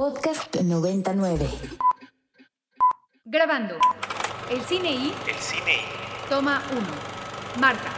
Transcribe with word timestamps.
Podcast 0.00 0.56
99. 0.56 1.46
Grabando. 3.26 3.74
El 4.50 4.62
cine 4.62 4.92
y. 4.92 5.12
El 5.28 5.34
cine 5.34 5.74
y 5.74 6.30
Toma 6.30 6.62
1. 6.72 7.60
Marta. 7.60 7.92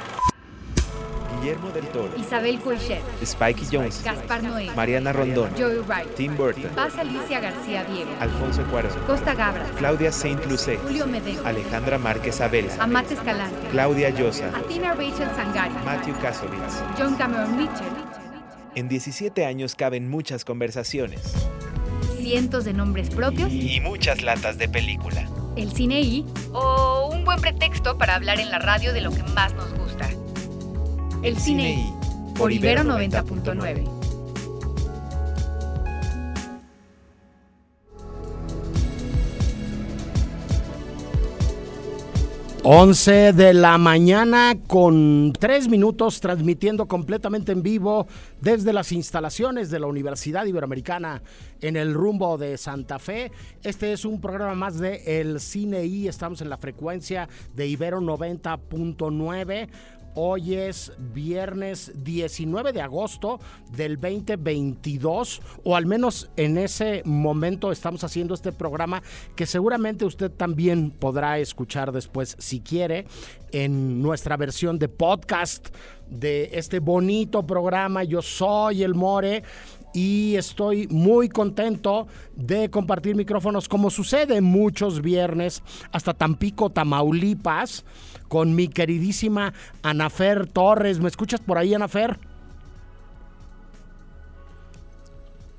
Guillermo 1.38 1.70
del 1.70 1.86
Toro, 1.90 2.12
Isabel 2.16 2.58
Coixet. 2.58 3.02
Spikey 3.24 3.68
Jones, 3.70 4.02
Gaspar 4.02 4.42
Noé. 4.42 4.72
Mariana 4.74 5.12
Rondón, 5.12 5.52
Joey 5.56 5.78
Wright. 5.86 6.12
Tim 6.16 6.36
Burton, 6.36 6.72
Paz 6.74 6.98
Alicia 6.98 7.38
García 7.38 7.84
Diego. 7.84 8.10
Alfonso 8.18 8.64
Cuarón, 8.64 8.98
Costa 9.06 9.36
Gabra. 9.36 9.64
Claudia 9.78 10.10
Saint 10.10 10.44
Lucé, 10.46 10.78
Julio 10.78 11.06
Medeo. 11.06 11.46
Alejandra 11.46 11.98
Márquez 11.98 12.40
Abela, 12.40 12.74
Amate 12.80 13.14
Escalante. 13.14 13.68
Claudia 13.70 14.10
Llosa, 14.10 14.48
Athena 14.48 14.94
Rachel 14.94 15.28
Sangari. 15.36 15.74
Matthew 15.84 16.18
Kasovitz. 16.20 16.82
John 16.98 17.14
Cameron 17.14 17.56
Mitchell. 17.56 17.92
En 18.74 18.88
17 18.88 19.46
años 19.46 19.76
caben 19.76 20.10
muchas 20.10 20.44
conversaciones 20.44 21.20
Cientos 22.32 22.64
de 22.64 22.72
nombres 22.72 23.10
propios. 23.10 23.52
y 23.52 23.78
muchas 23.80 24.22
latas 24.22 24.56
de 24.56 24.66
película. 24.66 25.28
El 25.54 25.70
cine 25.70 26.00
y. 26.00 26.24
O 26.54 27.10
un 27.12 27.26
buen 27.26 27.38
pretexto 27.38 27.98
para 27.98 28.14
hablar 28.14 28.40
en 28.40 28.48
la 28.48 28.58
radio 28.58 28.94
de 28.94 29.02
lo 29.02 29.10
que 29.10 29.22
más 29.34 29.52
nos 29.52 29.70
gusta. 29.74 30.08
El 31.22 31.36
cine 31.36 31.74
y. 31.74 32.34
Por 32.38 32.50
Ibero 32.50 32.84
90.9. 32.84 34.01
Once 42.64 43.32
de 43.32 43.54
la 43.54 43.76
mañana 43.76 44.56
con 44.68 45.32
tres 45.36 45.66
minutos 45.66 46.20
transmitiendo 46.20 46.86
completamente 46.86 47.50
en 47.50 47.60
vivo 47.60 48.06
desde 48.40 48.72
las 48.72 48.92
instalaciones 48.92 49.68
de 49.68 49.80
la 49.80 49.88
Universidad 49.88 50.46
Iberoamericana 50.46 51.22
en 51.60 51.74
el 51.76 51.92
rumbo 51.92 52.38
de 52.38 52.56
Santa 52.56 53.00
Fe. 53.00 53.32
Este 53.64 53.92
es 53.92 54.04
un 54.04 54.20
programa 54.20 54.54
más 54.54 54.78
de 54.78 55.20
El 55.20 55.40
Cine 55.40 55.86
y 55.86 56.06
estamos 56.06 56.40
en 56.40 56.50
la 56.50 56.56
frecuencia 56.56 57.28
de 57.52 57.66
Ibero 57.66 58.00
90.9. 58.00 59.68
Hoy 60.14 60.54
es 60.54 60.92
viernes 60.98 61.90
19 62.04 62.74
de 62.74 62.82
agosto 62.82 63.40
del 63.74 63.98
2022, 63.98 65.40
o 65.64 65.74
al 65.74 65.86
menos 65.86 66.28
en 66.36 66.58
ese 66.58 67.00
momento 67.06 67.72
estamos 67.72 68.04
haciendo 68.04 68.34
este 68.34 68.52
programa 68.52 69.02
que 69.34 69.46
seguramente 69.46 70.04
usted 70.04 70.30
también 70.30 70.90
podrá 70.90 71.38
escuchar 71.38 71.92
después 71.92 72.36
si 72.38 72.60
quiere 72.60 73.06
en 73.52 74.02
nuestra 74.02 74.36
versión 74.36 74.78
de 74.78 74.88
podcast 74.88 75.68
de 76.10 76.50
este 76.52 76.78
bonito 76.78 77.46
programa. 77.46 78.04
Yo 78.04 78.20
soy 78.20 78.82
el 78.82 78.94
More 78.94 79.42
y 79.94 80.36
estoy 80.36 80.88
muy 80.88 81.28
contento 81.28 82.06
de 82.34 82.70
compartir 82.70 83.14
micrófonos 83.14 83.68
como 83.68 83.90
sucede 83.90 84.40
muchos 84.40 85.00
viernes 85.00 85.62
hasta 85.90 86.14
Tampico, 86.14 86.70
Tamaulipas, 86.70 87.84
con 88.32 88.54
mi 88.54 88.66
queridísima 88.66 89.52
Anafer 89.82 90.46
Torres. 90.46 91.00
¿Me 91.00 91.08
escuchas 91.08 91.38
por 91.40 91.58
ahí, 91.58 91.74
Anafer? 91.74 92.18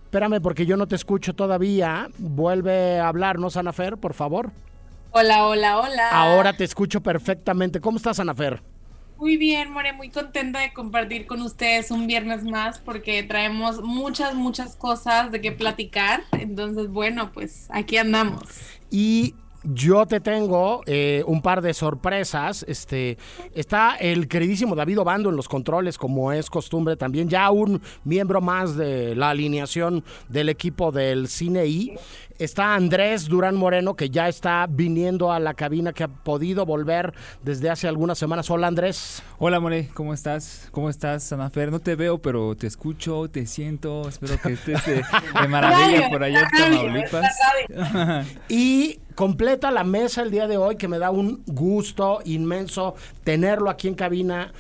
Espérame 0.06 0.42
porque 0.42 0.66
yo 0.66 0.76
no 0.76 0.88
te 0.88 0.96
escucho 0.96 1.36
todavía. 1.36 2.10
Vuelve 2.18 3.00
a 3.00 3.10
hablarnos, 3.10 3.58
Anafer, 3.58 3.98
por 3.98 4.16
favor. 4.16 4.50
Hola, 5.12 5.46
hola, 5.46 5.82
hola. 5.82 6.10
Ahora 6.10 6.58
te 6.58 6.64
escucho 6.64 7.02
perfectamente. 7.02 7.80
¿Cómo 7.80 7.98
estás, 7.98 8.20
Anafer? 8.20 8.64
Muy 9.18 9.38
bien, 9.38 9.72
More, 9.72 9.94
muy 9.94 10.10
contenta 10.10 10.58
de 10.58 10.74
compartir 10.74 11.28
con 11.28 11.44
ustedes 11.44 11.92
un 11.92 12.08
viernes 12.08 12.44
más 12.44 12.80
porque 12.80 13.22
traemos 13.22 13.84
muchas, 13.84 14.34
muchas 14.34 14.76
cosas 14.76 15.32
de 15.32 15.42
qué 15.42 15.52
platicar. 15.52 16.24
Entonces, 16.32 16.88
bueno, 16.88 17.32
pues 17.34 17.68
aquí 17.70 17.98
andamos. 17.98 18.42
Y 18.90 19.36
yo 19.64 20.06
te 20.06 20.20
tengo 20.20 20.82
eh, 20.86 21.24
un 21.26 21.42
par 21.42 21.62
de 21.62 21.74
sorpresas. 21.74 22.66
Este 22.68 23.18
está 23.54 23.96
el 23.96 24.28
queridísimo 24.28 24.76
David 24.76 25.00
Obando 25.00 25.30
en 25.30 25.36
los 25.36 25.48
controles, 25.48 25.98
como 25.98 26.32
es 26.32 26.50
costumbre 26.50 26.96
también, 26.96 27.30
ya 27.30 27.50
un 27.52 27.82
miembro 28.04 28.42
más 28.42 28.76
de 28.76 29.16
la 29.16 29.30
alineación 29.30 30.04
del 30.30 30.50
equipo 30.50 30.92
del 30.92 31.28
Cine 31.28 31.66
I. 31.66 31.98
Está 32.40 32.74
Andrés 32.74 33.28
Durán 33.28 33.56
Moreno, 33.56 33.96
que 33.96 34.10
ya 34.10 34.28
está 34.28 34.66
viniendo 34.70 35.32
a 35.32 35.40
la 35.40 35.54
cabina, 35.54 35.94
que 35.94 36.04
ha 36.04 36.08
podido 36.08 36.66
volver 36.66 37.14
desde 37.44 37.70
hace 37.70 37.88
algunas 37.88 38.18
semanas. 38.18 38.50
Hola 38.50 38.68
Andrés. 38.68 39.22
Hola 39.38 39.60
More, 39.60 39.90
¿cómo 39.94 40.14
estás? 40.14 40.68
¿Cómo 40.72 40.90
estás, 40.90 41.32
Anafer? 41.32 41.72
No 41.72 41.80
te 41.80 41.96
veo, 41.96 42.18
pero 42.20 42.56
te 42.56 42.68
escucho, 42.68 43.30
te 43.30 43.46
siento. 43.46 44.10
Espero 44.10 44.38
que 44.42 44.54
estés 44.54 44.86
de, 44.86 44.96
de 45.42 45.48
maravilla 45.48 46.10
por 46.10 46.24
allá 46.24 46.42
en 46.42 46.72
Tamaulipas. 46.72 47.36
Y 48.50 49.00
completa 49.16 49.72
la 49.72 49.84
mesa 49.84 50.22
el 50.22 50.32
día 50.32 50.48
de 50.48 50.58
hoy, 50.58 50.76
que 50.76 50.88
me 50.88 51.00
da 51.00 51.12
un 51.12 51.44
gusto 51.46 52.20
inmenso 52.26 52.96
tenerlo 53.24 53.70
aquí 53.70 53.88
en 53.88 53.96
cabina. 53.96 54.52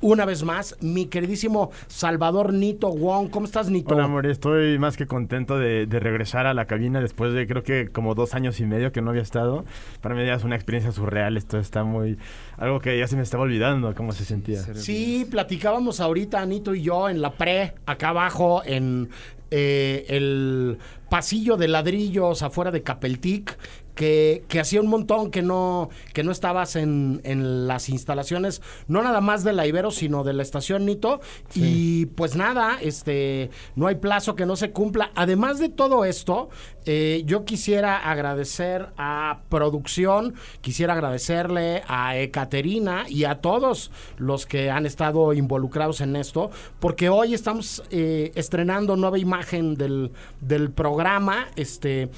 Una 0.00 0.24
vez 0.24 0.42
más, 0.44 0.76
mi 0.80 1.06
queridísimo 1.06 1.70
Salvador 1.88 2.52
Nito 2.52 2.88
Wong. 2.88 3.30
¿Cómo 3.30 3.46
estás, 3.46 3.70
Nito? 3.70 3.94
Hola, 3.94 4.04
amor, 4.04 4.26
estoy 4.26 4.78
más 4.78 4.96
que 4.96 5.06
contento 5.06 5.58
de, 5.58 5.86
de 5.86 6.00
regresar 6.00 6.46
a 6.46 6.54
la 6.54 6.66
cabina 6.66 7.00
después 7.00 7.32
de 7.32 7.46
creo 7.46 7.62
que 7.62 7.88
como 7.88 8.14
dos 8.14 8.34
años 8.34 8.60
y 8.60 8.66
medio 8.66 8.92
que 8.92 9.00
no 9.00 9.10
había 9.10 9.22
estado. 9.22 9.64
Para 10.00 10.14
mí 10.14 10.24
ya 10.26 10.34
es 10.34 10.44
una 10.44 10.56
experiencia 10.56 10.92
surreal, 10.92 11.36
esto 11.36 11.58
está 11.58 11.84
muy... 11.84 12.18
algo 12.56 12.80
que 12.80 12.98
ya 12.98 13.06
se 13.06 13.16
me 13.16 13.22
estaba 13.22 13.44
olvidando 13.44 13.94
cómo 13.94 14.12
se 14.12 14.24
sentía. 14.24 14.60
Sí, 14.74 15.26
platicábamos 15.30 16.00
ahorita, 16.00 16.40
Anito 16.40 16.74
y 16.74 16.82
yo, 16.82 17.08
en 17.08 17.20
la 17.20 17.32
pre, 17.32 17.74
acá 17.86 18.10
abajo, 18.10 18.62
en 18.64 19.08
eh, 19.50 20.04
el 20.08 20.78
pasillo 21.08 21.56
de 21.56 21.68
ladrillos 21.68 22.42
afuera 22.42 22.70
de 22.70 22.82
Capeltic, 22.82 23.56
que, 23.96 24.44
que 24.46 24.60
hacía 24.60 24.80
un 24.80 24.86
montón 24.86 25.32
que 25.32 25.42
no, 25.42 25.88
que 26.12 26.22
no 26.22 26.30
estabas 26.30 26.76
en, 26.76 27.20
en 27.24 27.66
las 27.66 27.88
instalaciones, 27.88 28.62
no 28.86 29.02
nada 29.02 29.20
más 29.20 29.42
de 29.42 29.54
la 29.54 29.66
Ibero, 29.66 29.90
sino 29.90 30.22
de 30.22 30.34
la 30.34 30.42
estación 30.42 30.86
Nito. 30.86 31.20
Y 31.54 32.06
pues 32.06 32.36
nada, 32.36 32.78
este, 32.80 33.50
no 33.74 33.88
hay 33.88 33.96
plazo 33.96 34.36
que 34.36 34.46
no 34.46 34.54
se 34.54 34.70
cumpla. 34.70 35.10
Además 35.14 35.58
de 35.58 35.70
todo 35.70 36.04
esto, 36.04 36.50
eh, 36.84 37.22
yo 37.24 37.44
quisiera 37.44 38.10
agradecer 38.10 38.90
a 38.98 39.40
producción, 39.48 40.34
quisiera 40.60 40.92
agradecerle 40.92 41.82
a 41.88 42.16
Ekaterina 42.18 43.06
y 43.08 43.24
a 43.24 43.40
todos 43.40 43.90
los 44.18 44.44
que 44.44 44.70
han 44.70 44.84
estado 44.84 45.32
involucrados 45.32 46.02
en 46.02 46.16
esto, 46.16 46.50
porque 46.78 47.08
hoy 47.08 47.32
estamos 47.32 47.82
eh, 47.90 48.30
estrenando 48.34 48.94
nueva 48.96 49.18
imagen 49.18 49.74
del, 49.74 50.12
del 50.40 50.70
programa, 50.70 51.48
este 51.56 52.10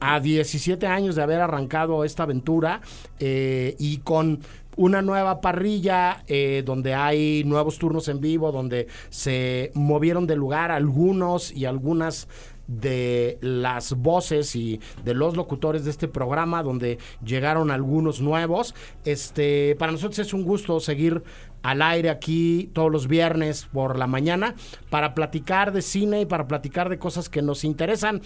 a 0.00 0.20
17 0.20 0.86
años 0.86 1.16
de 1.16 1.22
haber 1.22 1.40
arrancado 1.40 2.04
esta 2.04 2.24
aventura 2.24 2.80
eh, 3.18 3.74
y 3.78 3.98
con 3.98 4.40
una 4.76 5.02
nueva 5.02 5.40
parrilla 5.40 6.22
eh, 6.26 6.62
donde 6.64 6.94
hay 6.94 7.44
nuevos 7.44 7.78
turnos 7.78 8.08
en 8.08 8.20
vivo, 8.20 8.52
donde 8.52 8.88
se 9.08 9.70
movieron 9.74 10.26
de 10.26 10.36
lugar 10.36 10.70
algunos 10.70 11.50
y 11.50 11.64
algunas 11.64 12.28
de 12.66 13.38
las 13.40 13.94
voces 13.94 14.56
y 14.56 14.80
de 15.04 15.14
los 15.14 15.36
locutores 15.36 15.84
de 15.84 15.90
este 15.90 16.08
programa 16.08 16.62
donde 16.62 16.98
llegaron 17.24 17.70
algunos 17.70 18.20
nuevos. 18.20 18.74
Este, 19.04 19.76
para 19.78 19.92
nosotros 19.92 20.18
es 20.18 20.34
un 20.34 20.44
gusto 20.44 20.80
seguir 20.80 21.22
al 21.62 21.82
aire 21.82 22.10
aquí 22.10 22.70
todos 22.72 22.92
los 22.92 23.08
viernes 23.08 23.66
por 23.72 23.98
la 23.98 24.06
mañana 24.06 24.54
para 24.90 25.14
platicar 25.14 25.72
de 25.72 25.82
cine 25.82 26.20
y 26.20 26.26
para 26.26 26.46
platicar 26.46 26.88
de 26.88 26.98
cosas 26.98 27.28
que 27.28 27.42
nos 27.42 27.64
interesan. 27.64 28.20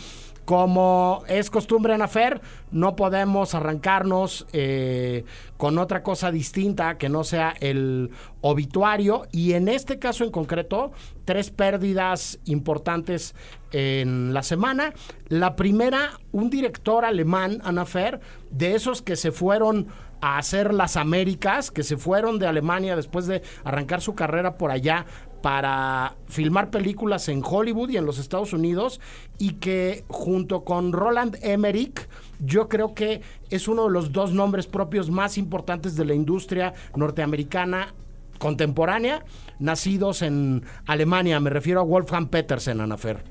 Como 0.44 1.22
es 1.28 1.50
costumbre 1.50 1.94
en 1.94 2.02
Afer, 2.02 2.40
no 2.72 2.96
podemos 2.96 3.54
arrancarnos 3.54 4.46
eh, 4.52 5.24
con 5.56 5.78
otra 5.78 6.02
cosa 6.02 6.32
distinta 6.32 6.98
que 6.98 7.08
no 7.08 7.24
sea 7.24 7.54
el 7.60 8.10
obituario. 8.40 9.26
Y 9.30 9.52
en 9.52 9.68
este 9.68 9.98
caso 9.98 10.24
en 10.24 10.30
concreto, 10.30 10.92
tres 11.24 11.50
pérdidas 11.50 12.40
importantes 12.46 13.34
en 13.72 14.34
la 14.34 14.42
semana. 14.42 14.92
La 15.28 15.56
primera, 15.56 16.18
un 16.32 16.50
director 16.50 17.04
alemán, 17.04 17.60
Anafer, 17.64 18.20
de 18.50 18.74
esos 18.74 19.02
que 19.02 19.16
se 19.16 19.30
fueron 19.32 19.88
a 20.20 20.38
hacer 20.38 20.74
las 20.74 20.96
Américas, 20.96 21.70
que 21.70 21.82
se 21.82 21.96
fueron 21.96 22.38
de 22.38 22.46
Alemania 22.46 22.96
después 22.96 23.26
de 23.26 23.42
arrancar 23.64 24.00
su 24.00 24.14
carrera 24.14 24.56
por 24.56 24.70
allá 24.70 25.06
para 25.42 26.16
filmar 26.26 26.70
películas 26.70 27.28
en 27.28 27.42
Hollywood 27.44 27.90
y 27.90 27.96
en 27.96 28.06
los 28.06 28.18
Estados 28.18 28.52
Unidos 28.52 29.00
y 29.38 29.54
que 29.54 30.04
junto 30.08 30.64
con 30.64 30.92
Roland 30.92 31.38
Emmerich 31.42 32.08
yo 32.40 32.68
creo 32.68 32.94
que 32.94 33.22
es 33.50 33.68
uno 33.68 33.84
de 33.84 33.90
los 33.90 34.12
dos 34.12 34.32
nombres 34.32 34.66
propios 34.66 35.10
más 35.10 35.38
importantes 35.38 35.96
de 35.96 36.04
la 36.04 36.14
industria 36.14 36.74
norteamericana 36.94 37.94
contemporánea, 38.38 39.24
nacidos 39.58 40.22
en 40.22 40.64
Alemania. 40.86 41.38
Me 41.40 41.50
refiero 41.50 41.80
a 41.80 41.84
Wolfgang 41.84 42.28
Petersen, 42.28 42.80
Anafer. 42.80 43.22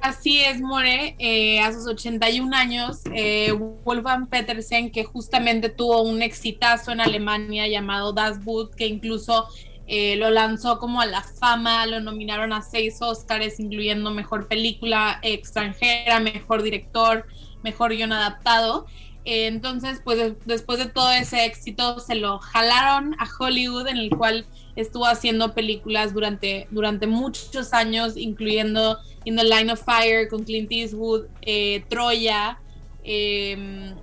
Así 0.00 0.40
es, 0.40 0.60
More. 0.60 1.16
Eh, 1.18 1.60
a 1.60 1.72
sus 1.72 1.86
81 1.86 2.56
años, 2.56 3.00
eh, 3.14 3.52
Wolfgang 3.84 4.28
Petersen, 4.28 4.90
que 4.90 5.04
justamente 5.04 5.68
tuvo 5.68 6.02
un 6.02 6.22
exitazo 6.22 6.92
en 6.92 7.00
Alemania 7.00 7.66
llamado 7.66 8.12
Das 8.12 8.42
Boot, 8.44 8.74
que 8.74 8.86
incluso 8.86 9.48
eh, 9.90 10.16
lo 10.16 10.28
lanzó 10.30 10.78
como 10.78 11.00
a 11.00 11.06
la 11.06 11.22
fama, 11.22 11.86
lo 11.86 12.00
nominaron 12.00 12.52
a 12.52 12.60
seis 12.60 12.98
Oscars, 13.00 13.58
incluyendo 13.58 14.10
Mejor 14.10 14.46
Película 14.46 15.18
Extranjera, 15.22 16.20
Mejor 16.20 16.62
Director, 16.62 17.26
Mejor 17.62 17.96
Guión 17.96 18.12
Adaptado. 18.12 18.84
Eh, 19.24 19.46
entonces, 19.46 20.02
pues 20.04 20.34
después 20.44 20.78
de 20.78 20.86
todo 20.86 21.10
ese 21.10 21.46
éxito, 21.46 22.00
se 22.00 22.16
lo 22.16 22.38
jalaron 22.38 23.16
a 23.18 23.26
Hollywood, 23.38 23.88
en 23.88 23.96
el 23.96 24.10
cual 24.10 24.46
estuvo 24.76 25.06
haciendo 25.06 25.54
películas 25.54 26.12
durante, 26.12 26.68
durante 26.70 27.06
muchos 27.06 27.72
años, 27.72 28.18
incluyendo 28.18 28.98
In 29.24 29.36
the 29.36 29.44
Line 29.44 29.72
of 29.72 29.82
Fire 29.82 30.28
con 30.28 30.44
Clint 30.44 30.70
Eastwood, 30.70 31.28
eh, 31.40 31.82
Troya, 31.88 32.58
em, 33.04 33.94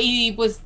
y 0.00 0.32
pues 0.32 0.62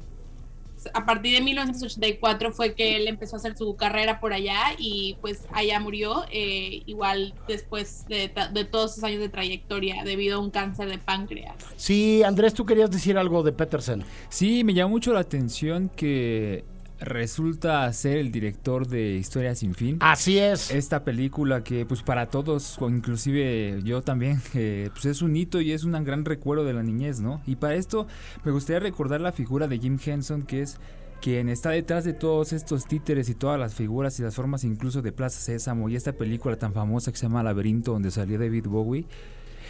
a 0.94 1.04
partir 1.04 1.34
de 1.34 1.40
1984 1.42 2.52
fue 2.52 2.74
que 2.74 2.96
él 2.96 3.08
empezó 3.08 3.36
a 3.36 3.38
hacer 3.38 3.56
su 3.56 3.76
carrera 3.76 4.20
por 4.20 4.32
allá 4.32 4.58
y 4.78 5.16
pues 5.20 5.44
allá 5.52 5.80
murió, 5.80 6.24
eh, 6.30 6.82
igual 6.86 7.34
después 7.48 8.06
de, 8.08 8.30
de, 8.52 8.64
todos 8.64 8.92
esos 8.92 9.04
años 9.04 9.20
de 9.20 9.28
trayectoria 9.28 10.04
debido 10.04 10.38
a 10.38 10.40
un 10.40 10.50
cáncer 10.50 10.88
de 10.88 10.98
páncreas. 10.98 11.54
Sí, 11.76 12.22
Andrés, 12.22 12.54
tú 12.54 12.64
querías 12.66 12.90
decir 12.90 13.18
algo 13.18 13.42
de 13.42 13.52
Peterson. 13.52 14.04
Sí, 14.28 14.64
me 14.64 14.74
llamó 14.74 14.90
mucho 14.90 15.12
la 15.12 15.20
atención 15.20 15.90
que 15.94 16.64
resulta 17.00 17.92
ser 17.92 18.18
el 18.18 18.32
director 18.32 18.86
de 18.86 19.16
Historia 19.16 19.54
sin 19.54 19.74
fin. 19.74 19.98
Así 20.00 20.38
es. 20.38 20.70
Esta 20.70 21.04
película 21.04 21.62
que 21.62 21.84
pues 21.86 22.02
para 22.02 22.26
todos, 22.26 22.76
o 22.80 22.88
inclusive 22.88 23.80
yo 23.84 24.02
también, 24.02 24.40
eh, 24.54 24.90
pues 24.92 25.04
es 25.06 25.22
un 25.22 25.36
hito 25.36 25.60
y 25.60 25.72
es 25.72 25.84
un 25.84 25.92
gran 26.04 26.24
recuerdo 26.24 26.64
de 26.64 26.72
la 26.72 26.82
niñez, 26.82 27.20
¿no? 27.20 27.40
Y 27.46 27.56
para 27.56 27.74
esto 27.74 28.06
me 28.44 28.52
gustaría 28.52 28.80
recordar 28.80 29.20
la 29.20 29.32
figura 29.32 29.68
de 29.68 29.78
Jim 29.78 29.98
Henson, 30.04 30.42
que 30.42 30.62
es 30.62 30.78
quien 31.20 31.48
está 31.48 31.70
detrás 31.70 32.04
de 32.04 32.12
todos 32.12 32.52
estos 32.52 32.86
títeres 32.86 33.28
y 33.28 33.34
todas 33.34 33.58
las 33.58 33.74
figuras 33.74 34.18
y 34.20 34.22
las 34.22 34.34
formas 34.34 34.64
incluso 34.64 35.02
de 35.02 35.12
Plaza 35.12 35.40
Sésamo 35.40 35.88
y 35.88 35.96
esta 35.96 36.12
película 36.12 36.56
tan 36.56 36.74
famosa 36.74 37.10
que 37.10 37.16
se 37.16 37.24
llama 37.24 37.42
Laberinto 37.42 37.92
donde 37.92 38.10
salió 38.10 38.38
David 38.38 38.66
Bowie. 38.66 39.06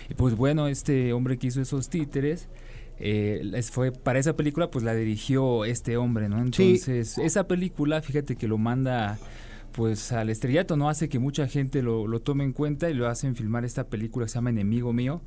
Y 0.08 0.14
pues 0.14 0.36
bueno, 0.36 0.68
este 0.68 1.12
hombre 1.12 1.38
que 1.38 1.48
hizo 1.48 1.60
esos 1.60 1.88
títeres 1.88 2.48
eh, 2.98 3.62
fue 3.70 3.92
para 3.92 4.18
esa 4.18 4.36
película 4.36 4.70
pues 4.70 4.84
la 4.84 4.94
dirigió 4.94 5.64
este 5.64 5.96
hombre, 5.96 6.28
¿no? 6.28 6.38
Entonces, 6.38 7.18
esa 7.18 7.46
película, 7.46 8.00
fíjate 8.02 8.36
que 8.36 8.48
lo 8.48 8.58
manda 8.58 9.18
pues 9.72 10.12
al 10.12 10.30
estrellato, 10.30 10.76
¿no? 10.76 10.88
Hace 10.88 11.08
que 11.08 11.18
mucha 11.18 11.46
gente 11.46 11.82
lo, 11.82 12.06
lo 12.06 12.20
tome 12.20 12.44
en 12.44 12.52
cuenta 12.52 12.88
y 12.88 12.94
lo 12.94 13.08
hacen 13.08 13.36
filmar 13.36 13.64
esta 13.64 13.88
película 13.88 14.24
que 14.24 14.30
se 14.30 14.36
llama 14.36 14.50
Enemigo 14.50 14.92
Mío 14.92 15.20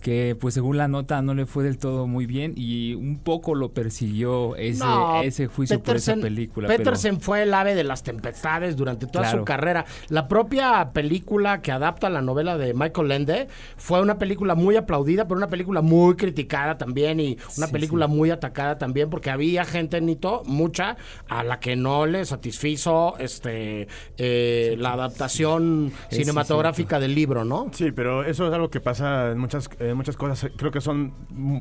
que 0.00 0.36
pues 0.38 0.54
según 0.54 0.76
la 0.76 0.88
nota 0.88 1.22
no 1.22 1.34
le 1.34 1.46
fue 1.46 1.64
del 1.64 1.78
todo 1.78 2.06
muy 2.06 2.26
bien 2.26 2.54
y 2.56 2.94
un 2.94 3.18
poco 3.18 3.54
lo 3.54 3.72
persiguió 3.72 4.56
ese, 4.56 4.84
ese 5.24 5.46
juicio 5.46 5.82
por 5.82 5.96
esa 5.96 6.16
película. 6.16 6.68
Petersen 6.68 7.20
fue 7.20 7.42
el 7.42 7.54
ave 7.54 7.74
de 7.74 7.84
las 7.84 8.02
tempestades 8.02 8.76
durante 8.76 9.06
toda 9.06 9.30
su 9.30 9.44
carrera. 9.44 9.84
La 10.08 10.26
propia 10.28 10.90
película 10.92 11.60
que 11.60 11.72
adapta 11.72 12.08
la 12.08 12.22
novela 12.22 12.56
de 12.56 12.74
Michael 12.74 13.08
Lende 13.08 13.48
fue 13.76 14.00
una 14.00 14.18
película 14.18 14.54
muy 14.54 14.76
aplaudida, 14.76 15.24
pero 15.28 15.36
una 15.36 15.48
película 15.48 15.82
muy 15.82 16.16
criticada 16.16 16.78
también 16.78 17.20
y 17.20 17.38
una 17.58 17.68
película 17.68 18.06
muy 18.06 18.30
atacada 18.30 18.78
también 18.78 19.10
porque 19.10 19.30
había 19.30 19.64
gente, 19.64 20.00
Nito, 20.00 20.42
mucha, 20.46 20.96
a 21.28 21.44
la 21.44 21.60
que 21.60 21.76
no 21.76 22.06
le 22.06 22.24
satisfizo 22.24 23.16
este 23.18 23.88
eh, 24.16 24.76
la 24.78 24.92
adaptación 24.94 25.92
cinematográfica 26.10 26.98
del 26.98 27.14
libro, 27.14 27.44
¿no? 27.44 27.68
Sí, 27.72 27.92
pero 27.92 28.24
eso 28.24 28.46
es 28.48 28.54
algo 28.54 28.70
que 28.70 28.80
pasa 28.80 29.30
en 29.32 29.38
muchas... 29.38 29.68
Eh, 29.78 29.89
muchas 29.94 30.16
cosas. 30.16 30.50
Creo 30.56 30.70
que 30.70 30.80
son 30.80 31.12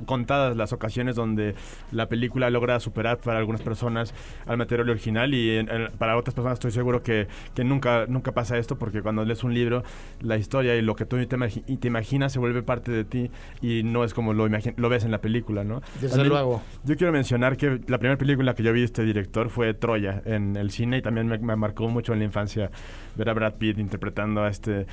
contadas 0.05 0.55
las 0.55 0.73
ocasiones 0.73 1.15
donde 1.15 1.55
la 1.91 2.07
película 2.07 2.49
logra 2.49 2.79
superar 2.79 3.17
para 3.19 3.39
algunas 3.39 3.61
personas 3.61 4.13
al 4.45 4.57
material 4.57 4.89
original 4.89 5.33
y 5.33 5.65
para 5.97 6.17
otras 6.17 6.33
personas 6.33 6.55
estoy 6.55 6.71
seguro 6.71 7.03
que, 7.03 7.27
que, 7.55 7.63
nunca, 7.63 8.05
nunca 8.07 8.31
pasa 8.31 8.57
esto 8.57 8.77
porque 8.77 9.01
cuando 9.01 9.25
lees 9.25 9.43
un 9.43 9.53
libro, 9.53 9.83
la 10.21 10.37
historia 10.37 10.75
y 10.75 10.81
lo 10.81 10.95
que 10.95 11.05
tú 11.05 11.17
te, 11.25 11.37
te 11.37 11.87
imaginas 11.87 12.33
se 12.33 12.39
vuelve 12.39 12.63
parte 12.63 12.91
de 12.91 13.03
ti 13.03 13.31
y 13.61 13.83
no 13.83 14.03
es 14.03 14.13
como 14.13 14.33
lo, 14.33 14.47
lo 14.47 14.89
ves 14.89 15.03
en 15.03 15.11
la 15.11 15.21
película, 15.21 15.63
¿no? 15.63 15.81
Desde 16.01 16.25
luego. 16.25 16.61
Yo 16.83 16.95
quiero 16.95 17.11
mencionar 17.13 17.57
que 17.57 17.79
la 17.87 17.97
primera 17.97 18.17
película 18.17 18.55
que 18.55 18.63
yo 18.63 18.73
vi 18.73 18.79
de 18.79 18.85
este 18.85 19.03
director 19.03 19.49
fue 19.49 19.73
Troya 19.73 20.21
en 20.25 20.55
el 20.55 20.71
cine 20.71 20.97
y 20.97 21.01
también 21.01 21.27
me, 21.27 21.37
me 21.37 21.55
marcó 21.55 21.87
mucho 21.87 22.13
en 22.13 22.19
la 22.19 22.25
infancia 22.25 22.71
ver 23.15 23.29
a 23.29 23.33
Brad 23.33 23.53
Pitt 23.55 23.77
interpretando 23.77 24.43
a 24.43 24.49
este 24.49 24.87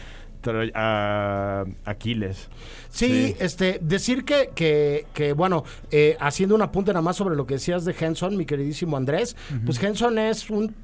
a 0.74 1.64
Aquiles. 1.84 2.48
Sí, 2.90 3.36
este, 3.40 3.78
decir 3.82 4.24
que, 4.24 4.50
que, 4.54 5.06
que 5.12 5.32
bueno, 5.32 5.64
eh, 5.90 6.16
haciendo 6.20 6.54
un 6.54 6.62
apunte 6.62 6.92
nada 6.92 7.02
más 7.02 7.16
sobre 7.16 7.36
lo 7.36 7.46
que 7.46 7.54
decías 7.54 7.84
de 7.84 7.94
Henson, 7.98 8.36
mi 8.36 8.46
queridísimo 8.46 8.96
Andrés, 8.96 9.36
pues 9.64 9.82
Henson 9.82 10.18
es 10.18 10.48
un 10.48 10.74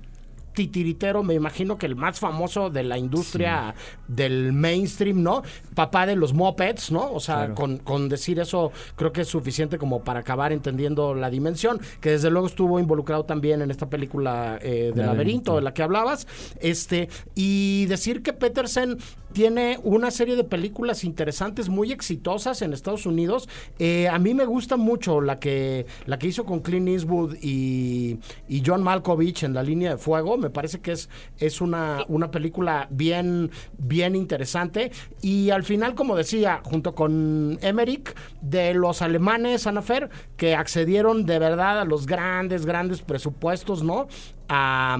titiritero, 0.52 1.22
me 1.22 1.34
imagino 1.34 1.78
que 1.78 1.86
el 1.86 1.96
más 1.96 2.20
famoso 2.20 2.70
de 2.70 2.82
la 2.82 2.98
industria 2.98 3.74
del 4.06 4.52
mainstream, 4.52 5.22
¿no? 5.22 5.42
Papá 5.74 6.06
de 6.06 6.16
los 6.16 6.34
mopeds, 6.34 6.90
¿no? 6.90 7.10
O 7.12 7.20
sea, 7.20 7.54
con, 7.54 7.78
con, 7.78 8.08
decir 8.08 8.38
eso 8.38 8.72
creo 8.96 9.12
que 9.12 9.22
es 9.22 9.28
suficiente 9.28 9.78
como 9.78 10.02
para 10.02 10.20
acabar 10.20 10.52
entendiendo 10.52 11.14
la 11.14 11.30
dimensión, 11.30 11.80
que 12.00 12.10
desde 12.10 12.30
luego 12.30 12.46
estuvo 12.46 12.78
involucrado 12.78 13.24
también 13.24 13.62
en 13.62 13.70
esta 13.70 13.88
película 13.88 14.58
eh, 14.60 14.92
de 14.94 15.02
laberinto. 15.02 15.56
de 15.56 15.62
la 15.62 15.72
que 15.72 15.82
hablabas, 15.82 16.26
este, 16.60 17.08
y 17.34 17.86
decir 17.86 18.22
que 18.22 18.32
Petersen 18.32 18.98
tiene 19.32 19.78
una 19.82 20.10
serie 20.10 20.36
de 20.36 20.44
películas 20.44 21.04
interesantes, 21.04 21.68
muy 21.68 21.92
exitosas 21.92 22.62
en 22.62 22.72
Estados 22.72 23.06
Unidos. 23.06 23.48
Eh, 23.78 24.08
a 24.08 24.18
mí 24.18 24.34
me 24.34 24.44
gusta 24.44 24.76
mucho 24.76 25.20
la 25.20 25.38
que, 25.38 25.86
la 26.06 26.18
que 26.18 26.28
hizo 26.28 26.44
con 26.44 26.60
Clint 26.60 26.88
Eastwood 26.88 27.36
y, 27.40 28.18
y 28.48 28.62
John 28.64 28.82
Malkovich 28.82 29.42
en 29.42 29.54
La 29.54 29.62
Línea 29.62 29.90
de 29.90 29.96
Fuego 29.98 30.36
me 30.36 30.50
parece 30.50 30.80
que 30.80 30.92
es, 30.92 31.08
es 31.38 31.60
una, 31.60 32.04
una 32.08 32.30
película 32.30 32.88
bien, 32.90 33.50
bien 33.78 34.14
interesante. 34.16 34.92
Y 35.20 35.50
al 35.50 35.64
final, 35.64 35.94
como 35.94 36.16
decía, 36.16 36.60
junto 36.64 36.94
con 36.94 37.58
Emmerich, 37.62 38.14
de 38.40 38.74
los 38.74 39.02
alemanes, 39.02 39.66
Anafer, 39.66 40.10
que 40.36 40.54
accedieron 40.54 41.26
de 41.26 41.38
verdad 41.38 41.80
a 41.80 41.84
los 41.84 42.06
grandes, 42.06 42.66
grandes 42.66 43.02
presupuestos, 43.02 43.82
¿no? 43.82 44.08
A, 44.48 44.98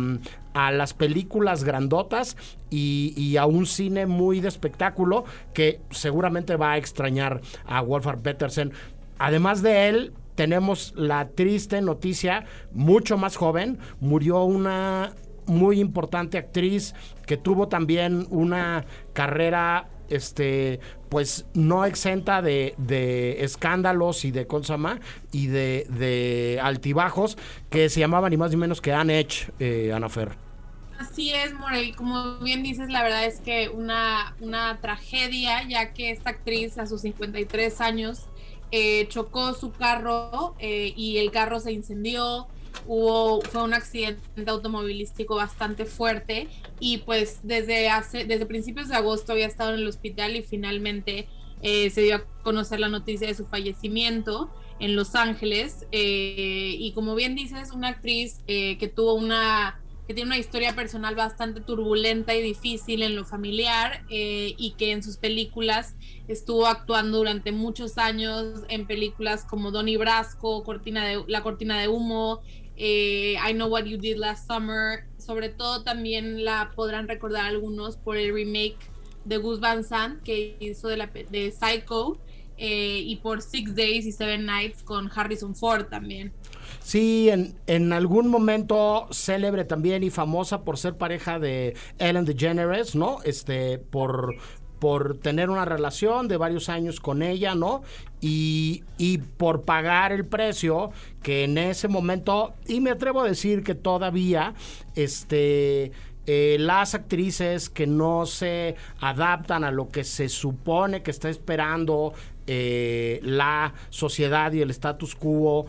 las 0.55 0.95
películas 0.95 1.65
grandotas 1.65 2.37
y, 2.71 3.15
y, 3.17 3.37
a 3.37 3.47
un 3.47 3.67
cine 3.67 4.07
muy 4.07 4.41
de 4.41 4.49
espectáculo 4.49 5.25
que 5.55 5.81
seguramente 5.91 6.57
va 6.57 6.73
a 6.73 6.77
extrañar 6.77 7.41
a 7.67 7.81
Wolfgang 7.81 8.21
Petersen. 8.21 8.73
Además 9.19 9.63
de 9.63 9.89
él, 9.89 10.13
tenemos 10.35 10.95
la 10.97 11.29
triste 11.29 11.81
noticia, 11.83 12.45
mucho 12.73 13.19
más 13.19 13.37
joven, 13.37 13.79
murió 14.01 14.45
una 14.45 15.13
muy 15.47 15.81
importante 15.81 16.39
actriz 16.39 16.95
que 17.27 17.37
tuvo 17.37 17.69
también 17.69 18.27
una 18.31 18.85
carrera 19.13 19.89
este 20.15 20.81
pues 21.09 21.45
no 21.55 21.85
exenta 21.85 22.41
de, 22.41 22.75
escándalos 23.41 24.25
y 24.25 24.31
de 24.31 24.47
consama 24.47 24.99
y 25.31 25.49
de, 25.49 26.59
altibajos 26.63 27.37
que 27.69 27.89
se 27.91 28.01
llamaban 28.01 28.31
ni 28.31 28.37
más 28.37 28.51
ni 28.51 28.57
menos 28.57 28.81
que 28.81 28.93
Anne 28.93 29.21
Edge, 29.21 29.51
eh, 29.59 29.93
Ana 29.95 30.09
Fer. 30.09 30.37
Así 30.99 31.33
es, 31.33 31.53
Morey. 31.53 31.93
Como 31.93 32.39
bien 32.39 32.63
dices, 32.63 32.89
la 32.89 33.03
verdad 33.03 33.27
es 33.27 33.41
que 33.41 33.69
una, 33.69 34.37
una 34.41 34.81
tragedia, 34.81 35.69
ya 35.69 35.93
que 35.93 36.13
esta 36.13 36.31
actriz 36.31 36.79
a 36.79 36.87
sus 36.87 37.03
53 37.03 37.81
años 37.81 38.29
eh, 38.71 39.07
chocó 39.09 39.53
su 39.53 39.73
carro 39.73 40.55
eh, 40.59 40.95
y 40.97 41.19
el 41.19 41.31
carro 41.31 41.61
se 41.61 41.73
incendió 41.73 42.47
hubo 42.87 43.41
fue 43.43 43.63
un 43.63 43.75
accidente 43.75 44.23
automovilístico 44.47 45.37
bastante 45.37 45.85
fuerte 45.85 46.49
y 46.81 46.99
pues 46.99 47.41
desde 47.43 47.89
hace 47.89 48.25
desde 48.25 48.47
principios 48.47 48.89
de 48.89 48.97
agosto 48.97 49.33
había 49.33 49.47
estado 49.47 49.75
en 49.75 49.81
el 49.81 49.89
hospital 49.89 50.37
y 50.37 50.43
finalmente 50.43 51.29
eh, 51.63 51.91
se 51.91 52.03
dio 52.03 52.17
a 52.17 52.25
conocer 52.43 52.81
la 52.81 52.89
noticia 52.89 53.29
de 53.29 53.35
su 53.35 53.47
fallecimiento 53.47 54.51
en 54.81 54.97
Los 54.97 55.15
Ángeles 55.15 55.87
eh, 55.93 56.75
y 56.77 56.93
como 56.93 57.15
bien 57.15 57.37
dices 57.37 57.71
una 57.71 57.89
actriz 57.89 58.43
eh, 58.49 58.79
que 58.79 58.89
tuvo 58.89 59.15
una 59.15 59.79
que 60.09 60.15
tiene 60.15 60.31
una 60.31 60.39
historia 60.39 60.75
personal 60.75 61.15
bastante 61.15 61.61
turbulenta 61.61 62.35
y 62.35 62.43
difícil 62.43 63.05
en 63.05 63.15
lo 63.15 63.25
familiar 63.25 64.05
y 64.11 64.75
que 64.77 64.91
en 64.91 65.01
sus 65.01 65.17
películas 65.17 65.95
estuvo 66.27 66.67
actuando 66.67 67.19
durante 67.19 67.53
muchos 67.53 67.99
años 67.99 68.65
en 68.69 68.89
películas 68.89 69.45
como 69.45 69.71
Donnie 69.71 69.99
Brasco, 69.99 70.65
Cortina 70.65 71.07
de, 71.07 71.23
La 71.29 71.45
Cortina 71.45 71.81
de 71.81 71.87
Humo, 71.87 72.41
eh, 72.77 73.37
I 73.49 73.53
Know 73.53 73.69
What 73.69 73.85
You 73.85 73.99
Did 73.99 74.17
Last 74.17 74.47
Summer. 74.47 75.05
Sobre 75.19 75.49
todo 75.49 75.83
también 75.83 76.45
la 76.45 76.73
podrán 76.75 77.09
recordar 77.09 77.47
algunos 77.47 77.97
por 77.97 78.17
el 78.17 78.33
remake 78.33 78.79
de 79.25 79.37
Gus 79.37 79.61
Van 79.61 79.85
Sant 79.85 80.23
que 80.23 80.57
hizo 80.61 80.89
de, 80.89 80.97
la, 80.97 81.07
de 81.07 81.53
Psycho 81.53 82.19
eh, 82.59 83.03
y 83.05 83.17
por 83.17 83.43
Six 83.43 83.75
Days 83.75 84.07
y 84.07 84.13
Seven 84.13 84.47
Nights 84.47 84.83
con 84.83 85.11
Harrison 85.15 85.55
Ford 85.55 85.87
también. 85.87 86.33
Sí, 86.81 87.29
en, 87.29 87.55
en, 87.67 87.93
algún 87.93 88.29
momento 88.29 89.09
célebre 89.11 89.65
también 89.65 90.03
y 90.03 90.11
famosa 90.11 90.65
por 90.65 90.79
ser 90.79 90.97
pareja 90.97 91.39
de 91.39 91.75
Ellen 91.99 92.25
DeGeneres, 92.25 92.95
¿no? 92.95 93.19
Este, 93.25 93.79
por, 93.79 94.37
por 94.83 95.17
tener 95.19 95.49
una 95.49 95.65
relación 95.65 96.27
de 96.27 96.37
varios 96.37 96.69
años 96.69 96.99
con 96.99 97.23
ella, 97.23 97.55
¿no? 97.55 97.85
Y, 98.21 98.83
y, 98.99 99.19
por 99.19 99.63
pagar 99.63 100.11
el 100.11 100.25
precio 100.25 100.91
que 101.23 101.45
en 101.45 101.57
ese 101.57 101.87
momento, 101.87 102.53
y 102.67 102.81
me 102.81 102.91
atrevo 102.91 103.21
a 103.21 103.29
decir 103.29 103.63
que 103.63 103.77
todavía, 103.77 104.55
este, 104.97 105.93
eh, 106.27 106.57
las 106.59 106.97
actrices 106.97 107.71
que 107.71 107.87
no 107.87 108.27
se 108.27 108.75
adaptan 108.99 109.63
a 109.63 109.71
lo 109.71 109.89
que 109.89 110.03
se 110.03 110.29
supone 110.29 111.05
que 111.05 111.13
está 111.13 111.31
esperando 111.31 112.13
eh, 112.49 113.21
la 113.23 113.75
sociedad 113.91 114.53
y 114.53 114.63
el 114.63 114.71
status 114.71 115.15
quo 115.15 115.67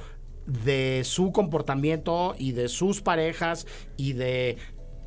de 0.48 1.04
su 1.06 1.32
comportamiento 1.32 2.36
y 2.40 2.54
de 2.54 2.68
sus 2.68 3.02
parejas 3.02 3.68
y 3.96 4.14
de 4.14 4.58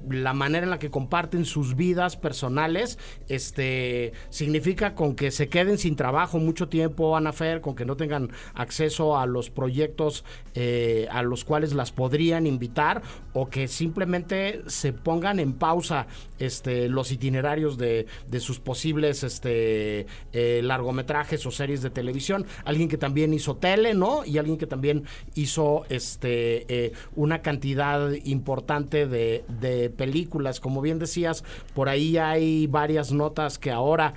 la 0.08 0.32
manera 0.32 0.64
en 0.64 0.70
la 0.70 0.78
que 0.78 0.90
comparten 0.90 1.44
sus 1.44 1.76
vidas 1.76 2.16
personales, 2.16 2.98
este, 3.28 4.12
significa 4.30 4.94
con 4.94 5.14
que 5.14 5.30
se 5.30 5.48
queden 5.48 5.78
sin 5.78 5.96
trabajo 5.96 6.38
mucho 6.38 6.68
tiempo, 6.68 7.16
Ana 7.16 7.32
Fer, 7.32 7.60
con 7.60 7.74
que 7.74 7.84
no 7.84 7.96
tengan 7.96 8.30
acceso 8.54 9.18
a 9.18 9.26
los 9.26 9.50
proyectos 9.50 10.24
eh, 10.54 11.08
a 11.10 11.22
los 11.22 11.44
cuales 11.44 11.72
las 11.74 11.92
podrían 11.92 12.46
invitar, 12.46 13.02
o 13.32 13.48
que 13.48 13.68
simplemente 13.68 14.62
se 14.66 14.92
pongan 14.92 15.40
en 15.40 15.52
pausa 15.52 16.06
este, 16.38 16.88
los 16.88 17.12
itinerarios 17.12 17.78
de, 17.78 18.06
de 18.28 18.40
sus 18.40 18.60
posibles 18.60 19.22
este, 19.22 20.06
eh, 20.32 20.60
largometrajes 20.62 21.44
o 21.46 21.50
series 21.50 21.82
de 21.82 21.90
televisión. 21.90 22.46
Alguien 22.64 22.88
que 22.88 22.98
también 22.98 23.34
hizo 23.34 23.56
tele, 23.56 23.94
¿no? 23.94 24.24
Y 24.24 24.38
alguien 24.38 24.58
que 24.58 24.66
también 24.66 25.04
hizo 25.34 25.84
este, 25.88 26.66
eh, 26.68 26.92
una 27.14 27.42
cantidad 27.42 28.10
importante 28.24 29.06
de, 29.06 29.44
de 29.60 29.90
películas. 29.96 30.60
Como 30.60 30.80
bien 30.80 30.98
decías, 30.98 31.44
por 31.74 31.88
ahí 31.88 32.16
hay 32.18 32.66
varias 32.66 33.12
notas 33.12 33.58
que 33.58 33.70
ahora 33.70 34.14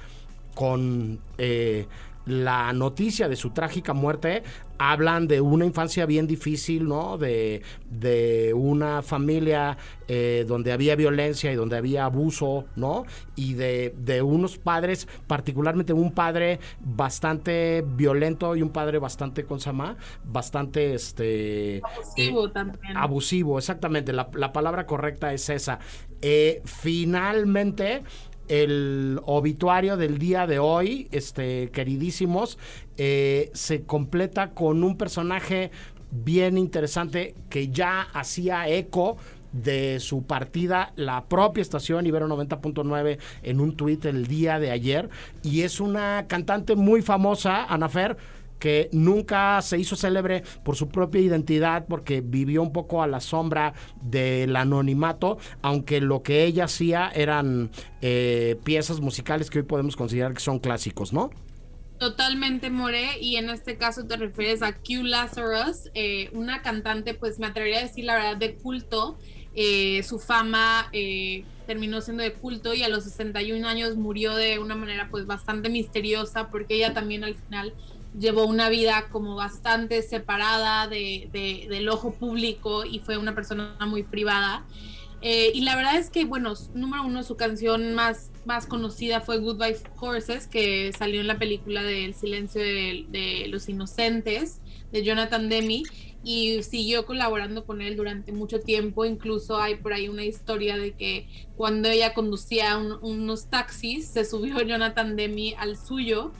con 0.55 1.19
eh, 1.38 1.88
la 2.25 2.71
noticia 2.73 3.27
de 3.27 3.35
su 3.35 3.51
trágica 3.51 3.93
muerte 3.93 4.43
hablan 4.79 5.27
de 5.27 5.41
una 5.41 5.65
infancia 5.65 6.05
bien 6.05 6.25
difícil, 6.25 6.88
¿no? 6.88 7.17
De, 7.17 7.61
de 7.89 8.53
una 8.55 9.01
familia 9.01 9.77
eh, 10.07 10.45
donde 10.47 10.71
había 10.71 10.95
violencia 10.95 11.51
y 11.51 11.55
donde 11.55 11.75
había 11.75 12.05
abuso, 12.05 12.65
¿no? 12.77 13.03
Y 13.35 13.55
de, 13.55 13.93
de, 13.97 14.21
unos 14.21 14.57
padres, 14.57 15.07
particularmente 15.27 15.91
un 15.91 16.13
padre 16.13 16.59
bastante 16.79 17.83
violento 17.85 18.55
y 18.55 18.61
un 18.61 18.69
padre 18.69 18.99
bastante, 18.99 19.43
con 19.43 19.59
Samá, 19.59 19.97
bastante, 20.23 20.93
este... 20.93 21.81
Abusivo 21.83 22.47
eh, 22.47 22.51
también. 22.51 22.97
Abusivo, 22.97 23.57
exactamente, 23.57 24.13
la, 24.13 24.29
la, 24.33 24.53
palabra 24.53 24.85
correcta 24.85 25.33
es 25.33 25.49
esa. 25.49 25.79
Eh, 26.21 26.61
finalmente 26.63 28.03
el 28.49 29.19
obituario 29.25 29.95
del 29.95 30.17
día 30.17 30.47
de 30.47 30.59
hoy, 30.59 31.07
este, 31.11 31.69
queridísimos, 31.69 32.57
eh, 32.97 33.49
se 33.53 33.83
completa 33.83 34.51
con 34.51 34.83
un 34.83 34.97
personaje 34.97 35.71
bien 36.11 36.57
interesante 36.57 37.35
que 37.49 37.69
ya 37.69 38.01
hacía 38.01 38.67
eco 38.67 39.17
de 39.51 39.99
su 39.99 40.23
partida 40.23 40.93
la 40.95 41.25
propia 41.25 41.61
estación 41.61 42.05
Ibero 42.05 42.27
90.9 42.27 43.17
en 43.43 43.59
un 43.59 43.75
tuit 43.75 44.05
el 44.05 44.27
día 44.27 44.59
de 44.59 44.71
ayer. 44.71 45.09
Y 45.43 45.61
es 45.61 45.79
una 45.79 46.25
cantante 46.27 46.75
muy 46.75 47.01
famosa, 47.01 47.65
Anafer, 47.65 48.17
que 48.59 48.89
nunca 48.91 49.61
se 49.61 49.77
hizo 49.77 49.95
célebre 49.95 50.43
por 50.63 50.75
su 50.75 50.89
propia 50.89 51.21
identidad, 51.21 51.85
porque 51.87 52.21
vivió 52.21 52.61
un 52.61 52.71
poco 52.71 53.01
a 53.01 53.07
la 53.07 53.19
sombra 53.19 53.73
del 54.01 54.55
anonimato, 54.55 55.37
aunque 55.61 56.01
lo 56.01 56.21
que 56.21 56.43
ella 56.43 56.65
hacía 56.65 57.09
eran 57.13 57.71
eh, 58.01 58.57
piezas 58.63 58.99
musicales 58.99 59.49
que 59.49 59.59
hoy 59.59 59.65
podemos 59.65 59.95
considerar 59.95 60.33
que 60.33 60.41
son 60.41 60.59
clásicos, 60.59 61.13
¿no? 61.13 61.29
Totalmente, 61.99 62.69
More, 62.69 63.19
y 63.19 63.35
en 63.35 63.49
este 63.49 63.77
caso 63.77 64.05
te 64.05 64.15
refieres 64.15 64.61
a 64.61 64.73
Q 64.73 65.03
Lazarus, 65.03 65.89
eh, 65.93 66.29
una 66.31 66.61
cantante, 66.61 67.13
pues 67.13 67.39
me 67.39 67.47
atrevería 67.47 67.79
a 67.79 67.83
decir 67.83 68.05
la 68.05 68.15
verdad, 68.15 68.37
de 68.37 68.55
culto. 68.55 69.17
Eh, 69.53 70.03
su 70.03 70.19
fama 70.19 70.87
eh, 70.93 71.43
terminó 71.67 71.99
siendo 71.99 72.23
de 72.23 72.31
culto 72.31 72.73
y 72.73 72.83
a 72.83 72.87
los 72.87 73.03
61 73.03 73.67
años 73.67 73.97
murió 73.97 74.33
de 74.35 74.59
una 74.59 74.75
manera 74.75 75.09
pues 75.11 75.25
bastante 75.25 75.69
misteriosa 75.69 76.49
porque 76.49 76.75
ella 76.75 76.93
también 76.93 77.25
al 77.25 77.35
final 77.35 77.73
llevó 78.17 78.45
una 78.45 78.69
vida 78.69 79.07
como 79.11 79.35
bastante 79.35 80.01
separada 80.01 80.87
de, 80.87 81.29
de, 81.31 81.67
del 81.69 81.89
ojo 81.89 82.13
público 82.13 82.85
y 82.85 82.99
fue 82.99 83.17
una 83.17 83.35
persona 83.35 83.77
muy 83.85 84.03
privada. 84.03 84.65
Eh, 85.21 85.51
y 85.53 85.61
la 85.61 85.75
verdad 85.75 85.97
es 85.97 86.09
que, 86.09 86.23
bueno, 86.23 86.53
número 86.73 87.03
uno, 87.03 87.23
su 87.23 87.35
canción 87.35 87.93
más, 87.93 88.31
más 88.45 88.65
conocida 88.65 89.19
fue 89.19 89.39
Goodbye 89.39 89.77
Horses, 89.99 90.47
que 90.47 90.93
salió 90.97 91.19
en 91.19 91.27
la 91.27 91.37
película 91.37 91.83
de 91.83 92.05
El 92.05 92.13
silencio 92.13 92.61
de, 92.61 93.05
de 93.09 93.47
los 93.49 93.67
inocentes, 93.67 94.61
de 94.91 95.03
Jonathan 95.03 95.49
Demi, 95.49 95.83
y 96.23 96.63
siguió 96.63 97.05
colaborando 97.05 97.65
con 97.65 97.81
él 97.81 97.97
durante 97.97 98.31
mucho 98.31 98.61
tiempo. 98.61 99.03
Incluso 99.03 99.57
hay 99.57 99.75
por 99.75 99.93
ahí 99.93 100.07
una 100.07 100.23
historia 100.23 100.77
de 100.77 100.93
que 100.93 101.27
cuando 101.57 101.89
ella 101.89 102.13
conducía 102.13 102.77
un, 102.77 102.97
unos 103.01 103.49
taxis, 103.49 104.07
se 104.07 104.23
subió 104.23 104.61
Jonathan 104.65 105.17
Demi 105.17 105.53
al 105.57 105.77
suyo 105.77 106.31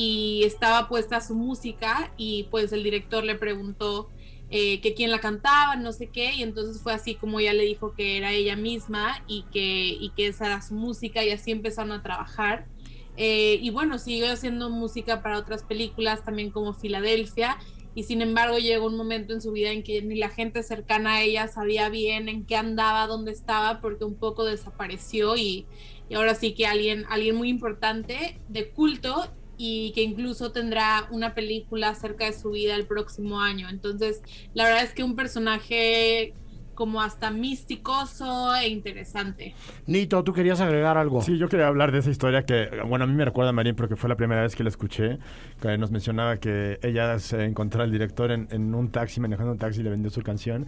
y 0.00 0.44
estaba 0.44 0.88
puesta 0.88 1.20
su 1.20 1.34
música 1.34 2.12
y 2.16 2.44
pues 2.52 2.72
el 2.72 2.84
director 2.84 3.24
le 3.24 3.34
preguntó 3.34 4.08
eh, 4.48 4.80
que 4.80 4.94
quién 4.94 5.10
la 5.10 5.18
cantaba, 5.18 5.74
no 5.74 5.90
sé 5.90 6.06
qué, 6.06 6.34
y 6.34 6.44
entonces 6.44 6.80
fue 6.80 6.92
así 6.92 7.16
como 7.16 7.40
ella 7.40 7.52
le 7.52 7.64
dijo 7.64 7.94
que 7.96 8.16
era 8.16 8.30
ella 8.30 8.54
misma 8.54 9.24
y 9.26 9.42
que, 9.52 9.88
y 9.88 10.10
que 10.10 10.28
esa 10.28 10.46
era 10.46 10.62
su 10.62 10.74
música 10.74 11.24
y 11.24 11.30
así 11.30 11.50
empezaron 11.50 11.90
a 11.90 12.04
trabajar. 12.04 12.68
Eh, 13.16 13.58
y 13.60 13.70
bueno, 13.70 13.98
siguió 13.98 14.30
haciendo 14.30 14.70
música 14.70 15.20
para 15.20 15.36
otras 15.36 15.64
películas, 15.64 16.24
también 16.24 16.52
como 16.52 16.74
Filadelfia, 16.74 17.58
y 17.96 18.04
sin 18.04 18.22
embargo 18.22 18.58
llegó 18.58 18.86
un 18.86 18.96
momento 18.96 19.34
en 19.34 19.42
su 19.42 19.50
vida 19.50 19.72
en 19.72 19.82
que 19.82 20.00
ni 20.02 20.14
la 20.14 20.28
gente 20.28 20.62
cercana 20.62 21.14
a 21.14 21.22
ella 21.22 21.48
sabía 21.48 21.88
bien 21.88 22.28
en 22.28 22.46
qué 22.46 22.54
andaba, 22.54 23.08
dónde 23.08 23.32
estaba, 23.32 23.80
porque 23.80 24.04
un 24.04 24.14
poco 24.14 24.44
desapareció 24.44 25.36
y, 25.36 25.66
y 26.08 26.14
ahora 26.14 26.36
sí 26.36 26.54
que 26.54 26.68
alguien, 26.68 27.04
alguien 27.08 27.34
muy 27.34 27.48
importante 27.48 28.38
de 28.48 28.70
culto 28.70 29.28
y 29.58 29.92
que 29.92 30.02
incluso 30.02 30.52
tendrá 30.52 31.08
una 31.10 31.34
película 31.34 31.90
acerca 31.90 32.24
de 32.24 32.32
su 32.32 32.52
vida 32.52 32.76
el 32.76 32.86
próximo 32.86 33.40
año. 33.40 33.68
Entonces, 33.68 34.22
la 34.54 34.64
verdad 34.64 34.84
es 34.84 34.94
que 34.94 35.02
un 35.02 35.16
personaje 35.16 36.32
como 36.78 37.02
hasta 37.02 37.32
místicoso 37.32 38.54
e 38.54 38.68
interesante. 38.68 39.52
Nito, 39.86 40.22
¿tú 40.22 40.32
querías 40.32 40.60
agregar 40.60 40.96
algo? 40.96 41.22
Sí, 41.22 41.36
yo 41.36 41.48
quería 41.48 41.66
hablar 41.66 41.90
de 41.90 41.98
esa 41.98 42.10
historia 42.10 42.44
que, 42.44 42.68
bueno, 42.86 43.02
a 43.02 43.08
mí 43.08 43.14
me 43.14 43.24
recuerda 43.24 43.50
a 43.50 43.52
Marín 43.52 43.74
porque 43.74 43.96
fue 43.96 44.08
la 44.08 44.14
primera 44.14 44.42
vez 44.42 44.54
que 44.54 44.62
la 44.62 44.68
escuché, 44.68 45.18
que 45.60 45.76
nos 45.76 45.90
mencionaba 45.90 46.36
que 46.36 46.78
ella 46.84 47.18
se 47.18 47.44
encontró 47.44 47.82
al 47.82 47.90
director 47.90 48.30
en, 48.30 48.46
en 48.52 48.76
un 48.76 48.92
taxi, 48.92 49.18
manejando 49.18 49.50
un 49.50 49.58
taxi 49.58 49.80
y 49.80 49.82
le 49.82 49.90
vendió 49.90 50.08
su 50.08 50.22
canción. 50.22 50.66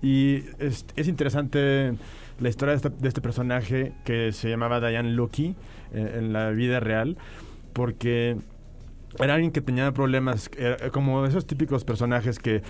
Y 0.00 0.44
es, 0.60 0.86
es 0.94 1.08
interesante 1.08 1.92
la 2.38 2.48
historia 2.48 2.70
de 2.70 2.76
este, 2.76 2.90
de 2.90 3.08
este, 3.08 3.20
personaje 3.20 3.94
que 4.04 4.30
se 4.30 4.48
llamaba 4.48 4.78
Diane 4.78 5.10
Lucky 5.10 5.56
eh, 5.92 6.14
en 6.18 6.32
la 6.32 6.50
vida 6.50 6.78
real 6.78 7.16
porque 7.78 8.36
era 9.20 9.34
alguien 9.34 9.52
que 9.52 9.60
tenía 9.60 9.92
problemas, 9.92 10.50
como 10.92 11.24
esos 11.26 11.46
típicos 11.46 11.84
personajes 11.84 12.40
que 12.40 12.62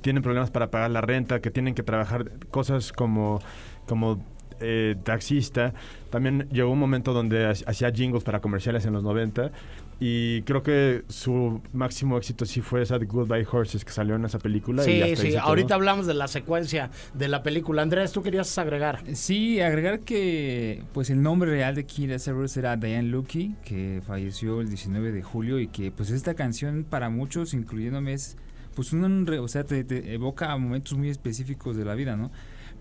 tienen 0.00 0.22
problemas 0.22 0.50
para 0.50 0.70
pagar 0.70 0.90
la 0.90 1.02
renta, 1.02 1.40
que 1.40 1.50
tienen 1.50 1.74
que 1.74 1.82
trabajar 1.82 2.30
cosas 2.48 2.90
como, 2.90 3.40
como 3.86 4.24
eh, 4.60 4.96
taxista. 5.02 5.74
También 6.08 6.48
llegó 6.50 6.70
un 6.70 6.78
momento 6.78 7.12
donde 7.12 7.46
hacía 7.46 7.90
jingles 7.92 8.24
para 8.24 8.40
comerciales 8.40 8.86
en 8.86 8.94
los 8.94 9.02
90 9.02 9.52
y 10.00 10.42
creo 10.42 10.62
que 10.62 11.04
su 11.08 11.60
máximo 11.72 12.18
éxito 12.18 12.44
sí 12.46 12.60
fue 12.60 12.82
esa 12.82 12.98
de 12.98 13.06
Goodbye 13.06 13.46
Horses 13.50 13.84
que 13.84 13.92
salió 13.92 14.16
en 14.16 14.24
esa 14.24 14.38
película. 14.38 14.82
Sí, 14.82 15.16
sí, 15.16 15.36
ahorita 15.36 15.74
hablamos 15.74 16.06
de 16.06 16.14
la 16.14 16.28
secuencia 16.28 16.90
de 17.14 17.28
la 17.28 17.42
película. 17.42 17.82
Andrés, 17.82 18.12
¿tú 18.12 18.22
querías 18.22 18.56
agregar? 18.58 19.02
Sí, 19.14 19.60
agregar 19.60 20.00
que 20.00 20.82
pues 20.92 21.10
el 21.10 21.22
nombre 21.22 21.50
real 21.50 21.74
de 21.74 21.84
Kira 21.84 22.18
Severus 22.18 22.56
era 22.56 22.76
Diane 22.76 23.08
Lucky, 23.08 23.54
que 23.64 24.02
falleció 24.06 24.60
el 24.60 24.68
19 24.68 25.12
de 25.12 25.22
julio 25.22 25.58
y 25.58 25.68
que 25.68 25.90
pues 25.90 26.10
esta 26.10 26.34
canción 26.34 26.84
para 26.88 27.08
muchos, 27.10 27.54
incluyéndome, 27.54 28.14
es 28.14 28.36
pues 28.74 28.92
un, 28.92 29.28
o 29.28 29.48
sea, 29.48 29.64
te, 29.64 29.84
te 29.84 30.12
evoca 30.14 30.56
momentos 30.56 30.98
muy 30.98 31.08
específicos 31.08 31.76
de 31.76 31.84
la 31.84 31.94
vida, 31.94 32.16
¿no? 32.16 32.30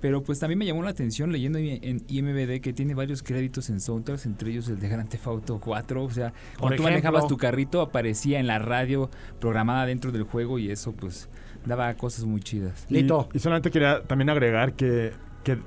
Pero 0.04 0.22
pues 0.22 0.38
también 0.38 0.60
me 0.60 0.66
llamó 0.66 0.84
la 0.84 0.90
atención 0.90 1.32
leyendo 1.32 1.60
en 1.60 2.04
IMBD 2.10 2.60
que 2.60 2.74
tiene 2.74 2.94
varios 2.94 3.24
créditos 3.24 3.70
en 3.70 3.80
soundtracks, 3.80 4.26
entre 4.26 4.52
ellos 4.52 4.68
el 4.68 4.78
de 4.78 4.90
Grand 4.90 5.08
Theft 5.08 5.28
Auto 5.28 5.62
4. 5.62 6.04
O 6.04 6.10
sea, 6.10 6.34
cuando 6.60 6.76
tú 6.76 6.84
manejabas 6.84 7.26
tu 7.26 7.38
carrito 7.38 7.80
aparecía 7.80 8.42
en 8.42 8.48
la 8.48 8.60
radio 8.60 9.10
programada 9.40 9.86
dentro 9.86 10.12
del 10.12 10.24
juego 10.24 10.60
y 10.60 10.70
eso 10.70 10.92
pues 10.92 11.30
daba 11.66 11.94
cosas 11.94 12.26
muy 12.26 12.42
chidas. 12.42 12.86
Y, 12.90 12.98
y 12.98 13.40
solamente 13.40 13.72
quería 13.72 14.04
también 14.04 14.30
agregar 14.30 14.74
que, 14.74 15.14
que 15.46 15.60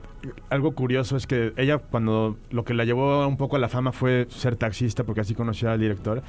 algo 0.51 0.75
curioso 0.75 1.17
es 1.17 1.27
que 1.27 1.55
ella 1.57 1.79
cuando 1.79 2.37
lo 2.51 2.63
que 2.67 2.75
la 2.75 2.85
llevó 2.85 3.27
un 3.27 3.39
poco 3.39 3.57
a 3.57 3.59
la 3.59 3.71
fama 3.71 3.93
fue 3.93 4.27
ser 4.29 4.57
taxista 4.57 5.05
porque 5.05 5.23
así 5.23 5.35
conoció 5.35 5.71
al 5.71 5.81
director 5.81 6.23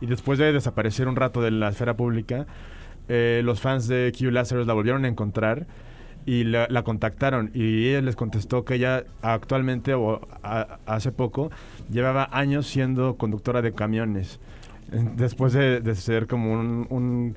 y 0.00 0.06
después 0.06 0.38
de 0.38 0.50
desaparecer 0.54 1.08
un 1.08 1.16
rato 1.16 1.42
de 1.42 1.50
la 1.50 1.68
esfera 1.68 1.94
pública 1.94 2.46
eh, 3.08 3.42
los 3.44 3.60
fans 3.60 3.86
de 3.86 4.14
Q 4.18 4.30
Lazarus 4.30 4.66
la 4.66 4.72
volvieron 4.72 5.04
a 5.04 5.08
encontrar 5.08 5.66
y 6.26 6.44
la, 6.44 6.66
la, 6.70 6.82
contactaron 6.82 7.50
y 7.54 7.88
ella 7.88 8.02
les 8.02 8.16
contestó 8.16 8.64
que 8.64 8.74
ella 8.74 9.04
actualmente 9.22 9.94
o 9.94 10.20
hace 10.86 11.12
poco 11.12 11.50
llevaba 11.90 12.28
años 12.32 12.66
siendo 12.66 13.16
conductora 13.16 13.62
de 13.62 13.72
camiones. 13.72 14.38
después 15.16 15.52
de, 15.52 15.94
ser 15.94 16.26
como 16.26 16.52
un 16.52 17.36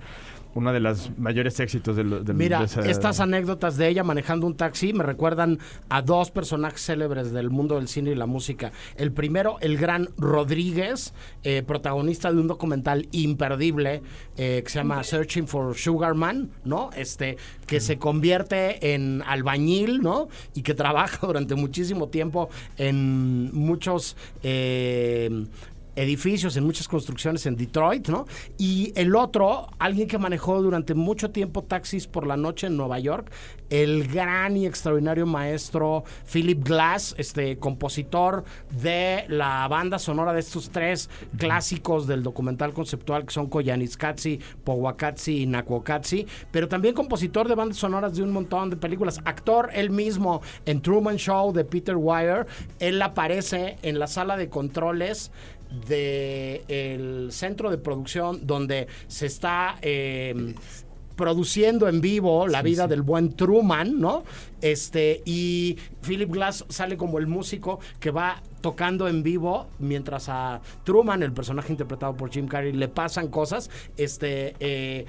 una 0.56 0.72
de 0.72 0.80
las 0.80 1.12
mayores 1.18 1.60
éxitos 1.60 1.96
del, 1.96 2.24
del 2.24 2.36
Mira, 2.36 2.60
de 2.60 2.66
esa- 2.66 2.82
estas 2.82 3.20
anécdotas 3.20 3.78
de 3.78 3.88
ella 3.88 4.04
manejando 4.04 4.46
un 4.48 4.56
taxi 4.56 4.94
me 4.94 5.04
recuerdan 5.04 5.60
a 5.90 6.02
dos 6.02 6.30
personajes 6.32 6.82
célebres 6.86 7.32
del 7.32 7.50
mundo 7.50 7.76
del 7.76 7.88
cine 7.88 8.12
y 8.12 8.16
la 8.16 8.26
música. 8.28 8.72
El 8.96 9.12
primero, 9.12 9.58
el 9.62 9.78
gran 9.78 10.10
Rodríguez, 10.18 11.14
eh, 11.44 11.64
protagonista 11.66 12.32
de 12.32 12.40
un 12.40 12.48
documental 12.48 13.08
imperdible 13.12 14.02
eh, 14.38 14.62
que 14.64 14.70
se 14.70 14.80
llama 14.80 15.04
Searching 15.04 15.48
for 15.48 15.76
Sugar 15.76 16.14
Man, 16.14 16.50
¿no? 16.66 16.90
Este, 16.96 17.38
que 17.66 17.80
se 17.80 17.98
convierte 17.98 18.94
en 18.94 19.24
albañil, 19.26 20.02
¿no? 20.02 20.28
Y 20.54 20.62
que 20.62 20.74
trabaja 20.74 21.18
durante 21.28 21.56
muchísimo 21.56 22.10
tiempo 22.10 22.50
en 22.78 23.52
muchos... 23.54 24.16
eh, 24.44 25.46
edificios, 25.96 26.58
en 26.58 26.66
muchas 26.66 26.88
construcciones 26.88 27.46
en 27.46 27.56
Detroit, 27.56 28.10
¿no? 28.10 28.26
Y 28.58 28.94
el 28.96 29.16
otro, 29.16 29.70
alguien 29.80 30.08
que 30.08 30.18
manejó 30.18 30.62
durante 30.62 30.94
mucho 30.94 31.32
tiempo 31.32 31.64
taxis 31.64 32.08
por 32.08 32.28
la 32.28 32.38
noche 32.38 32.68
en 32.68 32.78
Nueva 32.78 33.00
York, 33.00 33.32
el 33.70 34.08
gran 34.08 34.56
y 34.56 34.68
extraordinario 34.68 35.26
maestro 35.26 36.04
Philip 36.32 36.64
Glass, 36.64 37.16
este 37.18 37.58
compositor 37.58 38.44
de 38.70 39.26
la 39.30 39.68
banda 39.68 39.98
sonora 39.98 40.34
de 40.34 40.42
estos 40.42 40.70
tres 40.70 41.10
clásicos 41.38 42.06
del 42.06 42.22
documental 42.22 42.74
conceptual 42.74 43.26
que 43.26 43.34
son 43.34 43.48
Koyaanisqatsi, 43.48 44.40
Powakatsi 44.64 45.42
y 45.42 45.46
Nakwokatsi, 45.48 46.28
pero 46.52 46.68
también 46.68 46.94
compositor 46.94 47.48
de 47.48 47.56
bandas 47.56 47.78
sonoras 47.78 48.16
de 48.16 48.24
un 48.24 48.32
montón 48.32 48.70
de 48.70 48.78
películas, 48.78 49.20
actor 49.26 49.70
él 49.74 49.90
mismo 49.90 50.42
en 50.66 50.82
Truman 50.82 51.18
Show 51.18 51.52
de 51.52 51.66
Peter 51.66 51.96
Weir, 51.96 52.46
él 52.80 53.02
aparece 53.02 53.78
en 53.82 53.98
la 53.98 54.08
sala 54.08 54.38
de 54.38 54.50
controles 54.50 55.32
de 55.88 56.64
el 56.68 57.32
centro 57.32 57.70
de 57.70 57.78
producción 57.78 58.46
donde 58.46 58.88
se 59.08 59.26
está 59.26 59.78
eh, 59.82 60.56
produciendo 61.16 61.88
en 61.88 62.02
vivo 62.02 62.48
la 62.48 62.62
vida 62.62 62.88
del 62.88 63.02
buen 63.02 63.34
Truman, 63.34 64.00
¿no? 64.00 64.24
Este, 64.62 65.22
y 65.26 65.78
Philip 66.02 66.32
Glass 66.32 66.66
sale 66.70 66.98
como 66.98 67.20
el 67.20 67.28
músico 67.28 67.80
que 68.00 68.12
va 68.12 68.42
tocando 68.62 69.08
en 69.08 69.24
vivo 69.24 69.68
mientras 69.80 70.30
a 70.30 70.62
Truman, 70.84 71.22
el 71.22 71.34
personaje 71.34 71.72
interpretado 71.72 72.16
por 72.16 72.32
Jim 72.32 72.48
Carrey, 72.48 72.72
le 72.72 72.88
pasan 72.88 73.28
cosas, 73.28 73.70
este, 73.98 74.56
eh, 74.60 75.06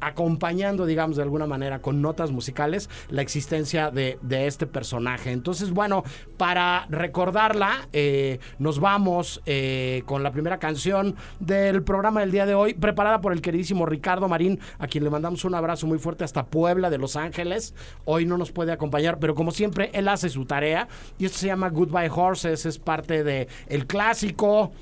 acompañando, 0.00 0.86
digamos, 0.86 1.16
de 1.16 1.22
alguna 1.22 1.46
manera 1.46 1.80
con 1.80 2.02
notas 2.02 2.30
musicales 2.30 2.88
la 3.08 3.22
existencia 3.22 3.90
de, 3.90 4.18
este 4.30 4.66
personaje. 4.66 5.32
Entonces, 5.32 5.70
bueno, 5.70 6.02
para 6.36 6.86
recordarla, 6.88 7.88
eh, 7.92 8.38
nos 8.58 8.80
vamos 8.80 9.42
eh, 9.46 10.02
con 10.06 10.22
la 10.22 10.32
primera 10.32 10.58
canción 10.58 11.16
del 11.38 11.82
programa 11.82 12.20
del 12.20 12.32
día 12.32 12.46
de 12.46 12.54
hoy, 12.54 12.74
preparada 12.74 13.20
por 13.20 13.32
el 13.32 13.42
queridísimo 13.42 13.86
Ricardo 13.86 14.28
Marín, 14.28 14.58
a 14.78 14.86
quien 14.86 15.04
le 15.04 15.10
mandamos 15.10 15.44
un 15.44 15.54
abrazo 15.54 15.86
muy 15.86 15.98
fuerte 15.98 16.24
hasta 16.24 16.46
Puebla 16.46 16.90
de 16.90 16.98
Los 16.98 17.16
Ángeles. 17.16 17.74
Hoy 18.04 18.24
no 18.24 18.38
nos 18.38 18.50
puede 18.52 18.72
acompañar, 18.72 19.18
pero 19.18 19.34
como 19.34 19.50
siempre, 19.50 19.90
él 19.92 20.08
hace 20.08 20.28
su 20.28 20.46
tarea 20.46 20.88
y 21.18 21.26
esto 21.26 21.38
se 21.38 21.46
llama 21.46 21.68
Goodbye 21.68 22.10
Horses, 22.10 22.64
es 22.66 22.78
parte 22.78 23.22
de 23.24 23.48
clásico. 23.86 24.72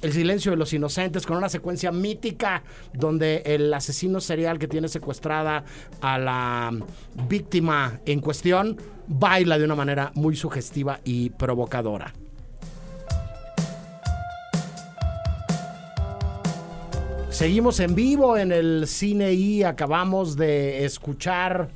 El 0.00 0.12
silencio 0.12 0.52
de 0.52 0.56
los 0.56 0.72
inocentes, 0.72 1.26
con 1.26 1.36
una 1.36 1.48
secuencia 1.48 1.90
mítica 1.90 2.62
donde 2.92 3.42
el 3.44 3.74
asesino 3.74 4.20
serial 4.20 4.58
que 4.58 4.68
tiene 4.68 4.86
secuestrada 4.86 5.64
a 6.00 6.18
la 6.18 6.72
víctima 7.28 7.98
en 8.06 8.20
cuestión 8.20 8.76
baila 9.08 9.58
de 9.58 9.64
una 9.64 9.74
manera 9.74 10.12
muy 10.14 10.36
sugestiva 10.36 11.00
y 11.02 11.30
provocadora. 11.30 12.14
Seguimos 17.30 17.80
en 17.80 17.94
vivo 17.94 18.36
en 18.36 18.52
el 18.52 18.86
cine 18.86 19.32
y 19.32 19.62
acabamos 19.64 20.36
de 20.36 20.84
escuchar 20.84 21.68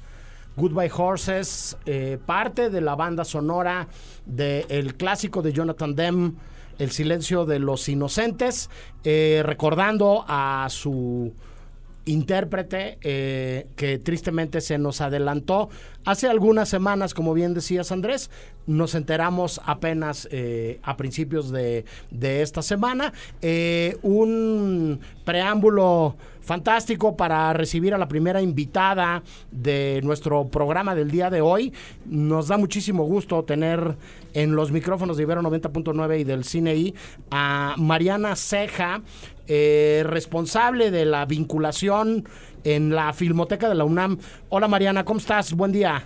Goodbye 0.56 0.90
Horses, 0.96 1.76
eh, 1.86 2.18
parte 2.24 2.70
de 2.70 2.80
la 2.80 2.94
banda 2.94 3.24
sonora 3.24 3.88
del 4.26 4.94
clásico 4.96 5.40
de 5.40 5.52
Jonathan 5.52 5.94
Demme, 5.94 6.32
El 6.82 6.90
silencio 6.90 7.46
de 7.46 7.60
los 7.60 7.88
inocentes, 7.88 8.68
eh, 9.04 9.42
recordando 9.44 10.24
a 10.26 10.66
su 10.68 11.32
intérprete 12.04 12.98
eh, 13.02 13.66
que 13.76 13.98
tristemente 13.98 14.60
se 14.60 14.78
nos 14.78 15.00
adelantó 15.00 15.68
hace 16.04 16.28
algunas 16.28 16.68
semanas, 16.68 17.14
como 17.14 17.34
bien 17.34 17.54
decías 17.54 17.92
Andrés, 17.92 18.30
nos 18.66 18.94
enteramos 18.94 19.60
apenas 19.64 20.28
eh, 20.30 20.80
a 20.82 20.96
principios 20.96 21.50
de, 21.50 21.84
de 22.10 22.42
esta 22.42 22.62
semana. 22.62 23.12
Eh, 23.40 23.96
un 24.02 25.00
preámbulo 25.24 26.16
fantástico 26.40 27.16
para 27.16 27.52
recibir 27.52 27.94
a 27.94 27.98
la 27.98 28.08
primera 28.08 28.42
invitada 28.42 29.22
de 29.50 30.00
nuestro 30.02 30.48
programa 30.48 30.94
del 30.94 31.10
día 31.10 31.30
de 31.30 31.40
hoy. 31.40 31.72
Nos 32.04 32.48
da 32.48 32.56
muchísimo 32.56 33.04
gusto 33.04 33.44
tener 33.44 33.96
en 34.34 34.56
los 34.56 34.72
micrófonos 34.72 35.16
de 35.16 35.22
Ibero 35.22 35.42
90.9 35.42 36.20
y 36.20 36.24
del 36.24 36.44
Cine 36.44 36.74
I 36.74 36.94
a 37.30 37.74
Mariana 37.78 38.34
Ceja, 38.36 39.02
eh, 39.48 40.02
responsable 40.06 40.90
de 40.90 41.04
la 41.04 41.24
vinculación 41.26 42.28
en 42.64 42.94
la 42.94 43.12
Filmoteca 43.12 43.68
de 43.68 43.74
la 43.74 43.84
UNAM. 43.84 44.18
Hola 44.48 44.68
Mariana, 44.68 45.04
¿cómo 45.04 45.18
estás? 45.18 45.52
Buen 45.52 45.72
día. 45.72 46.04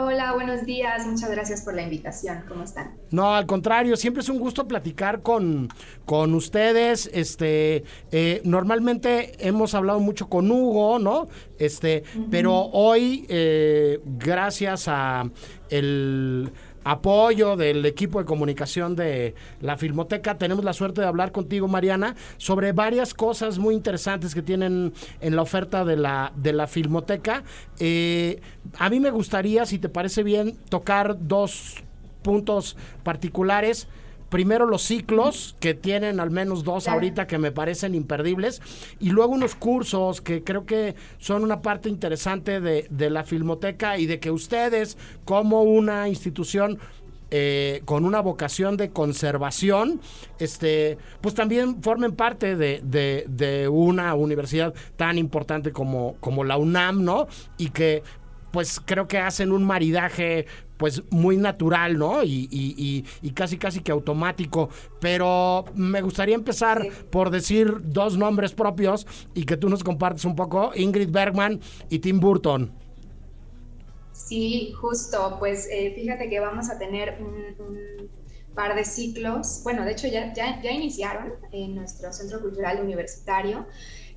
Hola, 0.00 0.32
buenos 0.32 0.64
días. 0.64 1.04
Muchas 1.08 1.28
gracias 1.28 1.62
por 1.62 1.74
la 1.74 1.82
invitación. 1.82 2.44
¿Cómo 2.46 2.62
están? 2.62 2.94
No, 3.10 3.34
al 3.34 3.46
contrario, 3.46 3.96
siempre 3.96 4.20
es 4.20 4.28
un 4.28 4.38
gusto 4.38 4.68
platicar 4.68 5.22
con, 5.22 5.68
con 6.04 6.34
ustedes. 6.34 7.10
Este, 7.12 7.82
eh, 8.12 8.40
normalmente 8.44 9.32
hemos 9.40 9.74
hablado 9.74 9.98
mucho 9.98 10.28
con 10.28 10.52
Hugo, 10.52 11.00
¿no? 11.00 11.26
Este, 11.58 12.04
pero 12.30 12.54
hoy, 12.54 13.26
eh, 13.28 13.98
gracias 14.04 14.86
a 14.86 15.28
el 15.68 16.52
apoyo 16.88 17.54
del 17.54 17.84
equipo 17.84 18.18
de 18.18 18.24
comunicación 18.24 18.96
de 18.96 19.34
la 19.60 19.76
Filmoteca. 19.76 20.38
Tenemos 20.38 20.64
la 20.64 20.72
suerte 20.72 21.02
de 21.02 21.06
hablar 21.06 21.32
contigo, 21.32 21.68
Mariana, 21.68 22.16
sobre 22.38 22.72
varias 22.72 23.12
cosas 23.12 23.58
muy 23.58 23.74
interesantes 23.74 24.34
que 24.34 24.40
tienen 24.40 24.94
en 25.20 25.36
la 25.36 25.42
oferta 25.42 25.84
de 25.84 25.96
la, 25.98 26.32
de 26.34 26.54
la 26.54 26.66
Filmoteca. 26.66 27.44
Eh, 27.78 28.40
a 28.78 28.88
mí 28.88 29.00
me 29.00 29.10
gustaría, 29.10 29.66
si 29.66 29.78
te 29.78 29.90
parece 29.90 30.22
bien, 30.22 30.56
tocar 30.70 31.18
dos 31.20 31.74
puntos 32.22 32.74
particulares. 33.02 33.86
Primero 34.28 34.66
los 34.66 34.82
ciclos, 34.82 35.56
que 35.58 35.72
tienen 35.74 36.20
al 36.20 36.30
menos 36.30 36.62
dos 36.62 36.86
ahorita 36.86 37.26
que 37.26 37.38
me 37.38 37.50
parecen 37.50 37.94
imperdibles, 37.94 38.60
y 39.00 39.10
luego 39.10 39.32
unos 39.32 39.54
cursos 39.54 40.20
que 40.20 40.44
creo 40.44 40.66
que 40.66 40.94
son 41.18 41.42
una 41.44 41.62
parte 41.62 41.88
interesante 41.88 42.60
de, 42.60 42.86
de 42.90 43.08
la 43.10 43.24
Filmoteca 43.24 43.96
y 43.98 44.04
de 44.06 44.20
que 44.20 44.30
ustedes, 44.30 44.98
como 45.24 45.62
una 45.62 46.08
institución 46.08 46.78
eh, 47.30 47.82
con 47.84 48.04
una 48.06 48.20
vocación 48.20 48.76
de 48.78 48.88
conservación, 48.90 50.00
este, 50.38 50.96
pues 51.20 51.34
también 51.34 51.82
formen 51.82 52.12
parte 52.12 52.56
de, 52.56 52.80
de- 52.82 53.24
de 53.28 53.68
una 53.68 54.14
universidad 54.14 54.72
tan 54.96 55.18
importante 55.18 55.70
como, 55.72 56.16
como 56.20 56.42
la 56.44 56.56
UNAM, 56.56 57.04
¿no? 57.04 57.28
Y 57.58 57.68
que 57.70 58.02
pues 58.50 58.80
creo 58.82 59.08
que 59.08 59.18
hacen 59.18 59.52
un 59.52 59.62
maridaje 59.64 60.46
pues 60.78 61.02
muy 61.10 61.36
natural, 61.36 61.98
¿no? 61.98 62.22
Y, 62.24 62.48
y- 62.50 62.74
y- 62.78 63.04
y 63.28 63.30
casi 63.32 63.58
casi 63.58 63.80
que 63.82 63.92
automático. 63.92 64.70
Pero 65.00 65.64
me 65.74 66.00
gustaría 66.02 66.34
empezar 66.36 66.88
Sí. 66.90 66.90
por 67.10 67.30
decir 67.30 67.74
dos 67.82 68.16
nombres 68.16 68.52
propios 68.54 69.06
y 69.34 69.44
que 69.44 69.56
tú 69.56 69.68
nos 69.68 69.84
compartes 69.84 70.24
un 70.24 70.36
poco, 70.36 70.72
Ingrid 70.74 71.10
Bergman 71.10 71.60
y 71.90 71.98
Tim 72.00 72.20
Burton. 72.20 72.72
Sí, 74.12 74.72
justo. 74.80 75.36
Pues 75.38 75.68
eh, 75.70 75.92
fíjate 75.94 76.28
que 76.28 76.40
vamos 76.40 76.70
a 76.70 76.78
tener 76.78 77.18
un, 77.20 77.64
un 77.64 78.10
par 78.54 78.74
de 78.74 78.84
ciclos. 78.84 79.60
Bueno, 79.64 79.84
de 79.84 79.92
hecho 79.92 80.08
ya, 80.08 80.32
ya, 80.34 80.60
ya 80.62 80.72
iniciaron 80.72 81.34
en 81.52 81.74
nuestro 81.76 82.12
Centro 82.12 82.40
Cultural 82.40 82.80
Universitario. 82.82 83.66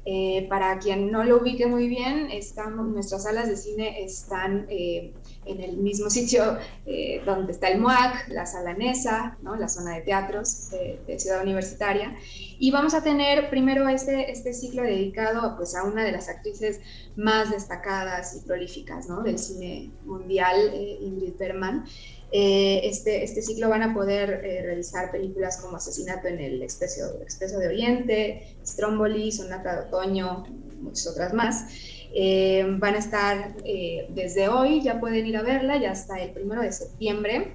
Eh, 0.04 0.48
para 0.50 0.80
quien 0.80 1.12
no 1.12 1.24
lo 1.24 1.38
ubique 1.42 1.68
muy 1.68 1.88
bien, 1.88 2.32
estamos, 2.32 2.88
nuestras 2.88 3.24
salas 3.24 3.48
de 3.48 3.56
cine 3.56 4.04
están 4.04 4.66
eh, 4.70 5.14
en 5.46 5.62
el 5.62 5.78
mismo 5.78 6.10
sitio 6.10 6.58
eh, 6.86 7.22
donde 7.26 7.52
está 7.52 7.70
el 7.70 7.80
MUAC, 7.80 8.30
la 8.30 8.46
sala 8.46 8.74
NESA, 8.74 9.38
¿no? 9.42 9.56
la 9.56 9.68
zona 9.68 9.96
de 9.96 10.02
teatros 10.02 10.70
de, 10.70 11.00
de 11.08 11.20
Ciudad 11.20 11.42
Universitaria. 11.42 12.16
Y 12.60 12.72
vamos 12.72 12.94
a 12.94 13.04
tener 13.04 13.50
primero 13.50 13.88
este, 13.90 14.32
este 14.32 14.54
ciclo 14.54 14.84
dedicado 14.84 15.56
pues, 15.58 15.76
a 15.76 15.84
una 15.84 16.04
de 16.04 16.12
las 16.12 16.30
actrices 16.30 16.80
más 17.16 17.50
destacadas 17.50 18.36
y 18.36 18.46
prolíficas 18.46 19.08
¿no? 19.08 19.24
del 19.24 19.40
cine 19.40 19.92
mundial, 20.06 20.58
eh, 20.74 20.98
Ingrid 21.02 21.36
Bergman. 21.38 21.86
Eh, 22.34 22.82
este, 22.88 23.24
este 23.24 23.42
ciclo 23.42 23.68
van 23.68 23.84
a 23.84 23.94
poder 23.94 24.46
eh, 24.46 24.62
realizar 24.64 25.12
películas 25.12 25.58
como 25.58 25.76
Asesinato 25.76 26.30
en 26.30 26.40
el 26.40 26.62
Expreso, 26.62 27.20
Expreso 27.22 27.60
de 27.60 27.68
Oriente, 27.68 28.56
Stromboli, 28.66 29.32
Sonata 29.34 29.76
de 29.76 29.88
Otoño, 29.88 30.46
muchas 30.80 31.08
otras 31.08 31.34
más. 31.34 31.66
Eh, 32.14 32.66
van 32.78 32.96
a 32.96 32.98
estar 32.98 33.56
eh, 33.64 34.08
desde 34.10 34.50
hoy, 34.50 34.82
ya 34.82 35.00
pueden 35.00 35.26
ir 35.26 35.38
a 35.38 35.44
verla, 35.44 35.78
ya 35.78 35.92
hasta 35.92 36.20
el 36.20 36.32
primero 36.32 36.62
de 36.62 36.72
septiembre 36.72 37.54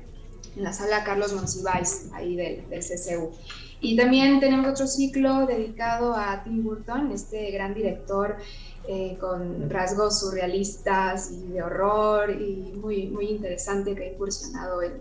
en 0.56 0.64
la 0.64 0.72
sala 0.72 1.04
Carlos 1.04 1.34
Monsiváis, 1.34 2.08
ahí 2.14 2.36
del, 2.36 2.68
del. 2.68 2.82
Y 3.80 3.96
también 3.96 4.40
tenemos 4.40 4.68
otro 4.68 4.86
ciclo 4.86 5.46
dedicado 5.46 6.14
a 6.14 6.42
Tim 6.42 6.64
Burton, 6.64 7.12
este 7.12 7.50
gran 7.50 7.74
director 7.74 8.36
eh, 8.88 9.18
con 9.20 9.68
rasgos 9.68 10.20
surrealistas 10.20 11.30
y 11.30 11.52
de 11.52 11.62
horror 11.62 12.30
y 12.30 12.72
muy, 12.74 13.06
muy 13.08 13.26
interesante 13.26 13.94
que 13.94 14.04
ha 14.04 14.12
incursionado 14.12 14.82
en, 14.82 14.92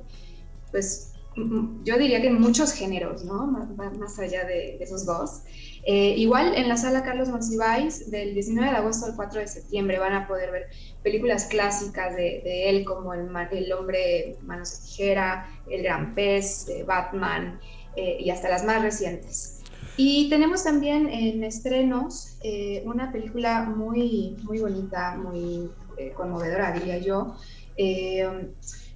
pues, 0.72 1.14
yo 1.36 1.98
diría 1.98 2.22
que 2.22 2.28
en 2.28 2.40
muchos 2.40 2.72
géneros, 2.72 3.26
¿no? 3.26 3.46
Más, 3.48 4.20
allá 4.20 4.46
de, 4.46 4.78
esos 4.80 5.06
dos. 5.06 5.42
Eh, 5.86 6.16
igual 6.18 6.56
en 6.56 6.70
la 6.70 6.78
sala 6.78 7.04
Carlos 7.04 7.30
Monsiváis, 7.30 8.10
del 8.10 8.34
19 8.34 8.72
de 8.72 8.78
agosto 8.78 9.06
al 9.06 9.16
4 9.16 9.42
de 9.42 9.48
septiembre, 9.48 10.00
van 10.00 10.14
a 10.14 10.28
poder 10.28 10.52
ver 10.52 10.68
películas 11.04 11.46
clásicas 11.46 12.16
de, 12.16 12.70
él, 12.70 12.86
como 12.86 13.14
el, 13.14 13.28
el, 13.52 13.74
Hombre 13.74 14.38
Manos 14.44 14.72
de 14.72 14.88
Tijera, 14.88 15.50
El 15.70 15.84
Gran 15.84 16.16
Pez, 16.16 16.68
Batman 16.88 17.60
eh, 17.98 18.18
y 18.20 18.30
hasta 18.30 18.48
las 18.50 18.64
más 18.64 18.82
recientes. 18.82 19.62
Y 19.98 20.30
tenemos 20.30 20.64
también 20.64 21.08
en 21.08 21.44
estrenos 21.44 22.38
eh, 22.44 22.82
una 22.86 23.12
película 23.12 23.64
muy, 23.64 24.38
muy 24.44 24.60
bonita, 24.60 25.16
muy 25.16 25.70
conmovedora, 26.16 26.74
diría 26.74 26.98
yo, 26.98 27.36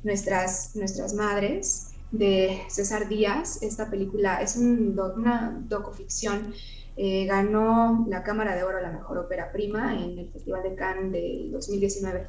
nuestras, 0.04 0.75
nuestras 0.75 1.13
Madres, 1.13 1.88
de 2.11 2.61
César 2.69 3.07
Díaz. 3.07 3.61
Esta 3.61 3.89
película 3.89 4.41
es 4.41 4.55
una 4.57 5.61
docuficción. 5.67 6.53
Eh, 6.97 7.25
ganó 7.25 8.05
la 8.09 8.23
Cámara 8.23 8.55
de 8.55 8.63
Oro 8.63 8.77
a 8.77 8.81
la 8.81 8.91
Mejor 8.91 9.19
Ópera 9.19 9.51
Prima 9.51 9.95
en 9.95 10.19
el 10.19 10.29
Festival 10.31 10.63
de 10.63 10.75
Cannes 10.75 11.11
del 11.11 11.51
2019. 11.51 12.27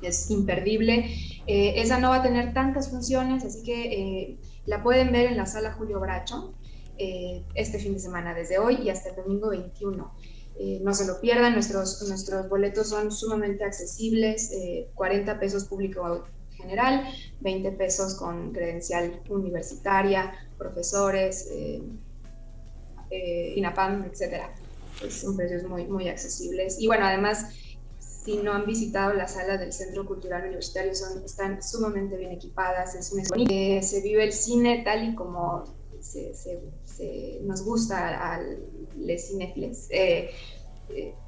Es 0.00 0.30
imperdible. 0.30 1.14
Eh, 1.46 1.74
esa 1.76 1.98
no 1.98 2.10
va 2.10 2.16
a 2.16 2.22
tener 2.22 2.54
tantas 2.54 2.88
funciones, 2.88 3.44
así 3.44 3.62
que 3.62 3.92
eh, 3.92 4.38
la 4.64 4.82
pueden 4.82 5.12
ver 5.12 5.26
en 5.26 5.36
la 5.36 5.46
sala 5.46 5.72
Julio 5.72 6.00
Bracho 6.00 6.54
este 7.54 7.78
fin 7.78 7.94
de 7.94 7.98
semana, 7.98 8.34
desde 8.34 8.58
hoy 8.58 8.74
y 8.82 8.90
hasta 8.90 9.08
el 9.08 9.16
domingo 9.16 9.48
21. 9.48 10.12
no 10.82 10.94
se 10.94 11.06
lo 11.06 11.18
pierdan, 11.18 11.54
nuestros, 11.54 12.06
nuestros 12.06 12.46
boletos 12.50 12.90
son 12.90 13.10
sumamente 13.10 13.64
accesibles, 13.64 14.52
40 14.94 15.40
pesos 15.40 15.64
público 15.64 16.26
general, 16.60 17.12
20 17.40 17.72
pesos 17.72 18.14
con 18.14 18.52
credencial 18.52 19.20
universitaria, 19.28 20.32
profesores, 20.58 21.48
eh, 21.50 21.82
eh, 23.10 23.54
INAPAM, 23.56 24.04
etc. 24.04 24.44
son 25.10 25.36
precios 25.36 25.64
muy, 25.64 25.84
muy 25.86 26.08
accesibles. 26.08 26.80
Y 26.80 26.86
bueno, 26.86 27.06
además, 27.06 27.54
si 27.98 28.36
no 28.36 28.52
han 28.52 28.66
visitado 28.66 29.14
la 29.14 29.26
sala 29.26 29.56
del 29.56 29.72
Centro 29.72 30.06
Cultural 30.06 30.42
Universitario, 30.42 30.94
son, 30.94 31.24
están 31.24 31.62
sumamente 31.62 32.16
bien 32.16 32.32
equipadas, 32.32 32.94
es 32.94 33.12
un 33.12 33.22
eh, 33.50 33.82
se 33.82 34.02
vive 34.02 34.24
el 34.24 34.32
cine 34.32 34.82
tal 34.84 35.08
y 35.08 35.14
como 35.14 35.64
se, 36.00 36.32
nos 37.42 37.64
gusta 37.64 38.32
al 38.32 38.58
les 39.00 39.28
cinéfiles. 39.28 39.86
Eh, 39.90 40.30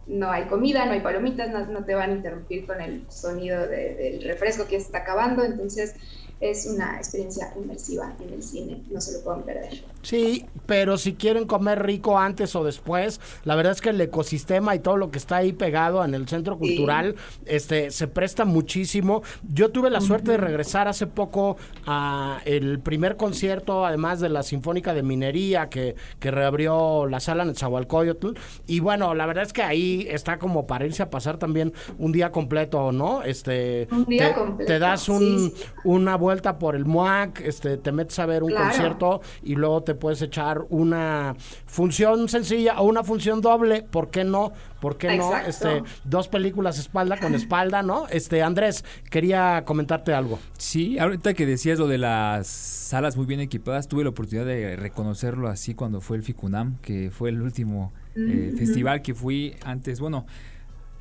no 0.07 0.31
hay 0.31 0.45
comida, 0.45 0.85
no 0.87 0.93
hay 0.93 1.01
palomitas, 1.01 1.69
no, 1.69 1.85
te 1.85 1.95
van 1.95 2.11
a 2.11 2.15
interrumpir 2.15 2.67
con 2.67 2.81
el 2.81 3.05
sonido 3.11 3.67
del 3.67 4.23
refresco 4.25 4.67
que 4.67 4.77
está 4.77 4.99
acabando, 4.99 5.45
entonces 5.45 5.95
es 6.41 6.67
una 6.67 6.97
experiencia 6.97 7.53
inmersiva 7.57 8.17
en 8.21 8.33
el 8.33 8.43
cine, 8.43 8.83
no 8.91 9.01
se 9.01 9.13
lo 9.13 9.25
pueden 9.25 9.43
perder. 9.43 9.85
Sí, 10.03 10.47
pero 10.67 10.99
si 10.99 11.15
quieren 11.15 11.47
comer 11.47 11.85
rico 11.85 12.19
antes 12.19 12.55
o 12.57 12.65
después, 12.65 13.21
la 13.45 13.55
verdad 13.55 13.73
es 13.73 13.81
que 13.81 13.91
el 13.91 14.01
ecosistema 14.01 14.75
y 14.75 14.81
todo 14.81 14.97
lo 14.97 15.11
que 15.11 15.19
está 15.19 15.37
ahí 15.37 15.53
pegado 15.53 16.05
en 16.05 16.15
el 16.15 16.29
centro 16.29 16.59
cultural, 16.59 17.15
este, 17.47 17.91
se 17.91 18.09
presta 18.09 18.45
muchísimo. 18.45 19.23
Yo 19.49 19.71
tuve 19.71 19.91
la 19.91 20.01
suerte 20.01 20.33
de 20.33 20.37
regresar 20.39 20.89
hace 20.89 21.07
poco 21.07 21.57
a 21.87 22.41
el 22.45 22.81
primer 22.81 23.17
concierto, 23.17 23.87
además 23.87 24.21
de 24.21 24.29
la 24.29 24.43
Sinfónica 24.43 24.93
de 24.93 25.03
Minería 25.03 25.69
que, 25.69 25.95
que 26.19 26.31
reabrió 26.31 27.07
la 27.07 27.21
sala 27.21 27.45
en 27.45 27.55
Zahualcoyotl. 27.55 28.33
Y 28.67 28.81
bueno, 28.81 29.15
la 29.15 29.27
verdad 29.27 29.45
es 29.45 29.53
que 29.53 29.63
ahí 29.63 30.07
está 30.11 30.39
como 30.39 30.67
para 30.67 30.85
irse 30.85 31.03
a 31.03 31.11
pasar 31.11 31.39
también 31.39 31.73
un 31.99 32.13
día 32.13 32.33
completo, 32.33 32.91
¿no? 32.93 33.23
Este, 33.23 33.89
un 33.93 34.05
día 34.07 34.29
te, 34.29 34.35
completo. 34.35 34.73
Te 34.73 34.79
das 34.79 35.09
un, 35.09 35.53
una 35.85 36.17
vuelta 36.17 36.59
por 36.59 36.75
el 36.75 36.87
MOAC, 36.87 37.41
este, 37.43 37.77
te 37.77 37.93
metes 37.93 38.19
a 38.19 38.27
ver 38.27 38.43
un 38.43 38.53
concierto 38.53 39.21
y 39.43 39.55
luego 39.55 39.83
te 39.83 39.92
puedes 39.95 40.23
echar 40.23 40.65
una 40.69 41.35
función 41.67 42.29
sencilla 42.29 42.81
o 42.81 42.85
una 42.85 43.05
función 43.05 43.41
doble, 43.41 43.83
¿por 43.83 44.11
qué 44.11 44.25
no? 44.25 44.53
¿Por 44.81 44.97
qué 44.97 45.17
no? 45.17 45.37
Este, 45.39 45.83
dos 46.05 46.29
películas 46.29 46.79
espalda 46.79 47.19
con 47.19 47.35
espalda, 47.35 47.83
¿no? 47.83 48.09
Este, 48.09 48.43
Andrés, 48.43 48.85
quería 49.11 49.63
comentarte 49.65 50.13
algo. 50.13 50.39
Sí, 50.59 50.99
ahorita 50.99 51.35
que 51.35 51.47
decías 51.47 51.79
lo 51.79 51.87
de 51.87 51.99
las 51.99 52.47
salas 52.49 53.17
muy 53.17 53.27
bien 53.27 53.41
equipadas, 53.41 53.89
tuve 53.89 54.03
la 54.03 54.11
oportunidad 54.11 54.47
de 54.47 54.77
reconocerlo 54.77 55.49
así 55.49 55.75
cuando 55.75 56.01
fue 56.01 56.17
el 56.17 56.23
FICUNAM, 56.23 56.79
que 56.83 57.11
fue 57.11 57.31
el 57.31 57.41
último 57.41 57.93
eh, 58.15 58.53
festival 58.57 59.03
que 59.03 59.15
fui 59.15 59.55
antes, 59.65 60.01
bueno, 60.01 60.27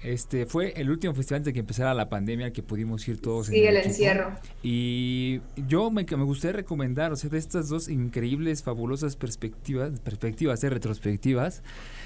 este 0.03 0.45
fue 0.45 0.73
el 0.75 0.89
último 0.89 1.13
festival 1.13 1.39
antes 1.39 1.47
de 1.47 1.53
que 1.53 1.59
empezara 1.59 1.93
la 1.93 2.09
pandemia 2.09 2.51
que 2.51 2.63
pudimos 2.63 3.07
ir 3.07 3.21
todos. 3.21 3.47
Sí, 3.47 3.59
en 3.59 3.67
el, 3.67 3.77
encierro. 3.77 4.35
Y 4.63 5.41
yo 5.67 5.91
me, 5.91 6.05
me 6.05 6.23
gustaría 6.23 6.57
recomendar, 6.57 7.11
o 7.11 7.15
sea, 7.15 7.29
de 7.29 7.37
estas 7.37 7.69
dos 7.69 7.87
increíbles, 7.87 8.63
fabulosas 8.63 9.15
perspectivas, 9.15 9.99
perspectivas, 9.99 10.61
de 10.61 10.69
retrospectivas, 10.69 11.63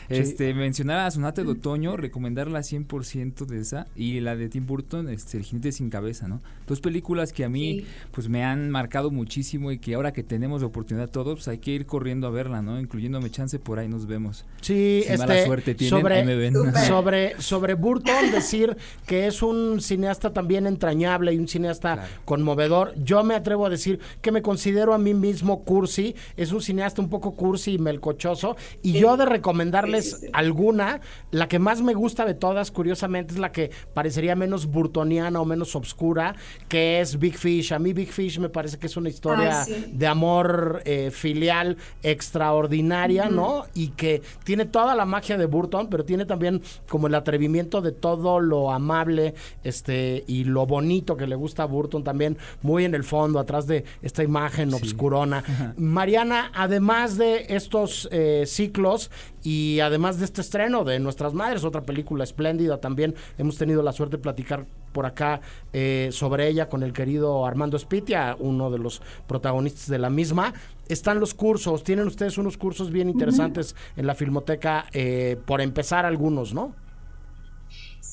este, 0.10 0.54
mencionar 0.54 1.00
a 1.00 1.12
Sonate 1.12 1.44
de 1.44 1.52
Otoño, 1.52 1.98
recomendarla 1.98 2.60
100% 2.60 3.46
de 3.46 3.60
esa, 3.60 3.88
y 3.96 4.20
la 4.20 4.36
de 4.36 4.50
Tim 4.50 4.65
Burton, 4.65 5.10
este, 5.10 5.38
El 5.38 5.44
jinete 5.44 5.72
sin 5.72 5.89
cabeza, 5.89 6.28
¿no? 6.28 6.41
Dos 6.68 6.82
películas 6.82 7.32
que 7.32 7.44
a 7.44 7.50
mí, 7.50 7.86
pues 8.12 8.30
me 8.30 8.44
han 8.44 8.70
marcado 8.70 9.12
muchísimo 9.12 9.72
y 9.72 9.78
que 9.78 9.96
ahora 9.96 10.13
que 10.13 10.24
tenemos 10.24 10.62
la 10.62 10.68
oportunidad 10.68 11.10
todos, 11.10 11.36
pues 11.36 11.48
hay 11.48 11.60
que 11.60 11.72
ir 11.72 11.86
corriendo 11.86 12.28
a 12.28 12.32
verla, 12.32 12.62
¿no? 12.62 12.80
Incluyéndome 12.80 13.30
chance, 13.30 13.60
por 13.60 13.80
ahí 13.80 13.88
nos 13.88 14.06
vemos. 14.08 14.46
Sí, 14.62 15.04
si 15.06 15.18
mala 15.18 15.36
este, 15.36 15.46
suerte 15.46 15.76
tienen, 15.76 16.00
sobre, 16.00 16.15
ahí 16.20 16.26
me 16.26 16.36
ven. 16.36 16.56
sobre, 16.88 17.39
sobre 17.41 17.74
Burton, 17.76 18.32
decir 18.32 18.76
que 19.06 19.28
es 19.28 19.41
un 19.41 19.80
cineasta 19.82 20.34
también 20.34 20.65
entrañable 20.65 21.34
y 21.34 21.38
un 21.38 21.48
cineasta 21.48 22.08
conmovedor. 22.26 22.94
Yo 23.04 23.24
me 23.24 23.36
atrevo 23.36 23.65
a 23.65 23.70
decir 23.70 24.00
que 24.22 24.32
me 24.32 24.41
considero 24.41 24.94
a 24.94 24.98
mí 24.98 25.13
mismo 25.13 25.63
cursi, 25.63 26.15
es 26.36 26.52
un 26.52 26.62
cineasta 26.62 27.02
un 27.02 27.10
poco 27.10 27.36
cursi 27.36 27.74
y 27.74 27.78
melcochoso, 27.78 28.56
y 28.82 28.94
yo 28.94 29.18
de 29.18 29.26
recomendarle 29.26 29.94
alguna, 30.34 31.01
la 31.31 31.47
que 31.47 31.60
más 31.60 31.81
me 31.81 31.93
gusta 31.93 32.25
de 32.25 32.34
todas, 32.34 32.71
curiosamente, 32.71 33.34
es 33.34 33.39
la 33.39 33.51
que 33.51 33.71
parecería 33.93 34.36
menos 34.36 34.67
burtoniana 34.67 35.41
o 35.41 35.45
menos 35.45 35.75
obscura, 35.75 36.36
que 36.67 36.99
es 37.01 37.19
Big 37.19 37.38
Fish. 37.38 37.73
A 37.73 37.79
mí 37.79 37.93
Big 37.93 38.12
Fish 38.12 38.39
me 38.39 38.49
parece 38.49 38.77
que 38.77 38.88
es 38.88 38.97
una 38.97 39.10
historia 39.10 39.65
de 39.88 40.08
amor 40.08 40.81
eh, 40.86 41.12
filial 41.12 41.77
extraordinaria, 42.03 43.29
¿no? 43.29 43.65
Y 43.73 43.89
que 43.89 44.21
tiene 44.43 44.65
toda 44.65 44.95
la 44.95 45.05
magia 45.05 45.38
de 45.38 45.45
Burton, 45.45 45.88
pero 45.89 46.05
tiene 46.05 46.25
también 46.25 46.62
como 46.89 47.08
el 47.08 47.15
atrevimiento 47.15 47.81
de 47.81 47.91
todo 47.91 48.39
lo 48.39 48.71
amable 48.71 49.34
este 49.63 50.23
y 50.27 50.43
lo 50.43 50.65
bonito 50.65 51.17
que 51.17 51.27
le 51.27 51.36
gusta 51.36 51.63
a 51.63 51.65
Burton 51.65 52.03
también, 52.03 52.38
muy 52.62 52.86
en 52.86 52.95
el 52.95 53.03
fondo, 53.03 53.39
atrás 53.39 53.67
de 53.67 53.84
esta 54.01 54.23
imagen 54.23 54.73
obscurona. 54.73 55.43
Mariana, 55.77 56.51
además 56.53 57.17
de 57.17 57.45
estos 57.49 58.08
eh, 58.12 58.43
ciclos 58.45 59.12
y 59.45 59.79
además 59.79 60.17
de 60.17 60.25
este 60.25 60.41
estreno 60.41 60.84
de 60.84 60.99
Nuestras 60.99 61.36
Madres, 61.36 61.63
otra 61.63 61.84
película 61.84 62.23
espléndida 62.23 62.81
también. 62.81 63.13
Hemos 63.38 63.58
tenido 63.58 63.84
la 63.84 63.91
suerte 63.91 64.17
de 64.17 64.23
platicar 64.23 64.65
por 64.91 65.05
acá 65.05 65.39
eh, 65.71 66.10
sobre 66.12 66.47
ella 66.47 66.67
con 66.67 66.81
el 66.81 66.93
querido 66.93 67.45
Armando 67.45 67.77
Spitia, 67.77 68.36
uno 68.39 68.71
de 68.71 68.79
los 68.79 69.03
protagonistas 69.27 69.88
de 69.88 69.99
la 69.99 70.10
misma. 70.10 70.55
Están 70.89 71.19
los 71.19 71.36
cursos, 71.36 71.84
tienen 71.84 72.08
ustedes 72.08 72.39
unos 72.39 72.58
cursos 72.58 72.89
bien 72.89 73.08
interesantes 73.08 73.75
en 73.95 74.08
la 74.08 74.15
Filmoteca, 74.15 74.88
eh, 74.93 75.38
por 75.45 75.62
empezar 75.62 76.08
algunos, 76.08 76.55
¿no? 76.55 76.73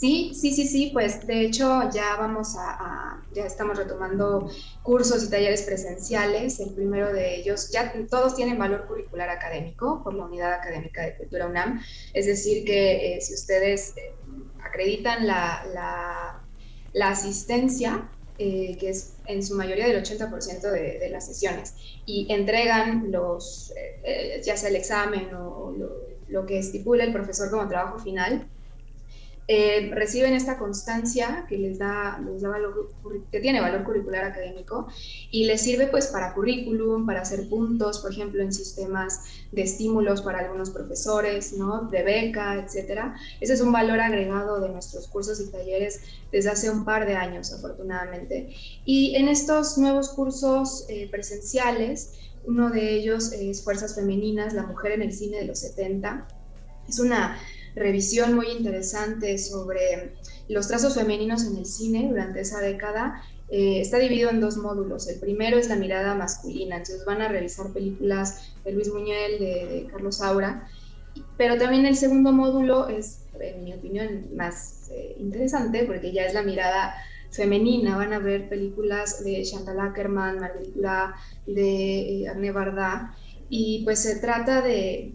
Sí, 0.03 0.33
sí, 0.35 0.51
sí, 0.51 0.67
sí, 0.67 0.91
pues 0.93 1.25
de 1.29 1.43
hecho 1.43 1.89
ya 1.93 2.17
vamos 2.17 2.57
a, 2.59 3.25
ya 3.33 3.47
estamos 3.47 3.79
retomando 3.79 4.51
cursos 4.83 5.23
y 5.23 5.31
talleres 5.31 5.63
presenciales. 5.63 6.59
El 6.59 6.75
primero 6.75 7.13
de 7.13 7.37
ellos, 7.37 7.71
ya 7.71 7.95
todos 8.11 8.35
tienen 8.35 8.59
valor 8.59 8.89
curricular 8.89 9.29
académico 9.29 10.03
por 10.03 10.15
la 10.15 10.25
Unidad 10.25 10.55
Académica 10.55 11.03
de 11.03 11.17
Cultura 11.17 11.47
UNAM. 11.47 11.81
Es 12.15 12.27
decir, 12.27 12.65
que 12.65 13.15
eh, 13.15 13.21
si 13.21 13.35
ustedes 13.35 13.97
eh, 13.97 14.17
acreditan 14.65 15.25
la, 15.25 16.43
la, 16.93 17.09
asistencia, 17.09 18.11
eh, 18.39 18.77
que 18.81 18.91
es 18.91 19.19
en 19.27 19.47
su 19.47 19.55
mayoría 19.55 19.87
del 19.87 20.03
80% 20.03 20.63
de, 20.73 21.09
las 21.11 21.29
sesiones, 21.29 21.77
y 22.05 22.27
entregan 22.29 23.13
los, 23.13 23.73
ya 24.45 24.57
sea 24.57 24.69
el 24.69 24.75
examen 24.75 25.33
o 25.33 25.73
lo 26.27 26.45
que 26.45 26.59
estipula 26.59 27.05
el 27.05 27.13
profesor 27.13 27.53
como 27.53 27.69
trabajo 27.69 28.01
final, 28.01 28.51
eh, 29.49 29.91
reciben 29.93 30.35
esta 30.35 30.57
constancia 30.57 31.47
que 31.49 31.59
les 31.59 31.79
da, 31.79 32.21
les 32.25 32.43
da 32.43 32.51
valor, 32.51 32.93
que 33.31 33.41
tiene 33.41 33.61
valor 33.61 33.83
curricular 33.83 34.25
académico 34.25 34.87
y 35.33 35.47
les 35.47 35.61
sirve 35.61 35.89
pues 35.89 36.07
para 36.07 36.33
currículum, 36.33 37.07
para 37.07 37.23
hacer 37.23 37.49
puntos, 37.49 37.99
por 37.99 38.13
ejemplo, 38.13 38.41
en 38.41 38.53
sistemas 38.53 39.21
de 39.51 39.63
estímulos 39.63 40.23
para 40.23 40.39
algunos 40.39 40.71
profesores, 40.71 41.55
¿no? 41.55 41.89
de 41.91 42.05
beca, 42.05 42.55
etcétera. 42.55 43.17
Ese 43.41 43.55
es 43.55 43.61
un 43.61 43.73
valor 43.73 44.01
agregado 44.01 44.61
de 44.61 44.69
nuestros 44.69 45.09
cursos 45.09 45.41
y 45.41 45.51
talleres 45.51 46.01
desde 46.31 46.51
hace 46.51 46.71
un 46.71 46.85
par 46.85 47.05
de 47.07 47.17
años, 47.17 47.53
afortunadamente. 47.53 48.55
Y 48.85 49.17
en 49.17 49.29
estos 49.29 49.77
nuevos 49.77 50.11
cursos 50.11 50.87
eh, 50.89 51.09
presenciales, 51.11 52.19
Uno 52.45 52.71
de 52.71 52.95
ellos 52.97 53.31
es 53.33 53.63
Fuerzas 53.63 53.95
Femeninas, 53.95 54.53
la 54.53 54.65
mujer 54.65 54.93
en 54.93 55.03
el 55.03 55.13
cine 55.13 55.37
de 55.39 55.45
los 55.45 55.61
70. 55.61 56.27
Es 56.89 56.99
una 56.99 57.39
revisión 57.75 58.35
muy 58.35 58.49
interesante 58.49 59.39
sobre 59.39 60.15
los 60.49 60.69
trazos 60.69 60.95
femeninos 60.95 61.45
en 61.45 61.57
el 61.57 61.67
cine 61.67 62.09
durante 62.09 62.41
esa 62.41 62.61
década. 62.61 63.23
Eh, 63.49 63.81
está 63.81 63.99
dividido 63.99 64.31
en 64.31 64.41
dos 64.41 64.57
módulos. 64.57 65.09
El 65.09 65.21
primero 65.21 65.59
es 65.59 65.69
la 65.69 65.77
mirada 65.77 66.15
masculina, 66.15 66.77
entonces 66.77 67.05
van 67.05 67.21
a 67.21 67.29
revisar 67.29 67.73
películas 67.73 68.53
de 68.65 68.73
Luis 68.73 68.91
Buñuel, 68.91 69.39
de, 69.39 69.89
Carlos 69.91 70.17
Saura, 70.17 70.69
pero 71.37 71.59
también 71.59 71.85
el 71.85 71.97
segundo 71.97 72.33
módulo 72.33 72.89
es, 72.89 73.27
en 73.39 73.65
mi 73.65 73.75
opinión, 73.75 74.29
más 74.35 74.89
eh, 74.91 75.17
interesante 75.19 75.85
porque 75.85 76.13
ya 76.13 76.25
es 76.25 76.33
la 76.33 76.43
mirada 76.43 76.95
femenina. 77.31 77.97
Van 77.97 78.13
a 78.13 78.19
ver 78.19 78.49
películas 78.49 79.23
de 79.23 79.43
Chantal 79.43 79.81
Ackerman, 79.81 80.39
Marguerite 80.39 80.81
de 81.47 82.23
eh, 82.23 82.29
Arne 82.29 82.53
Barda, 82.53 83.15
y 83.51 83.85
pues 83.85 83.99
se 83.99 84.17
trata 84.17 84.63
de, 84.63 85.13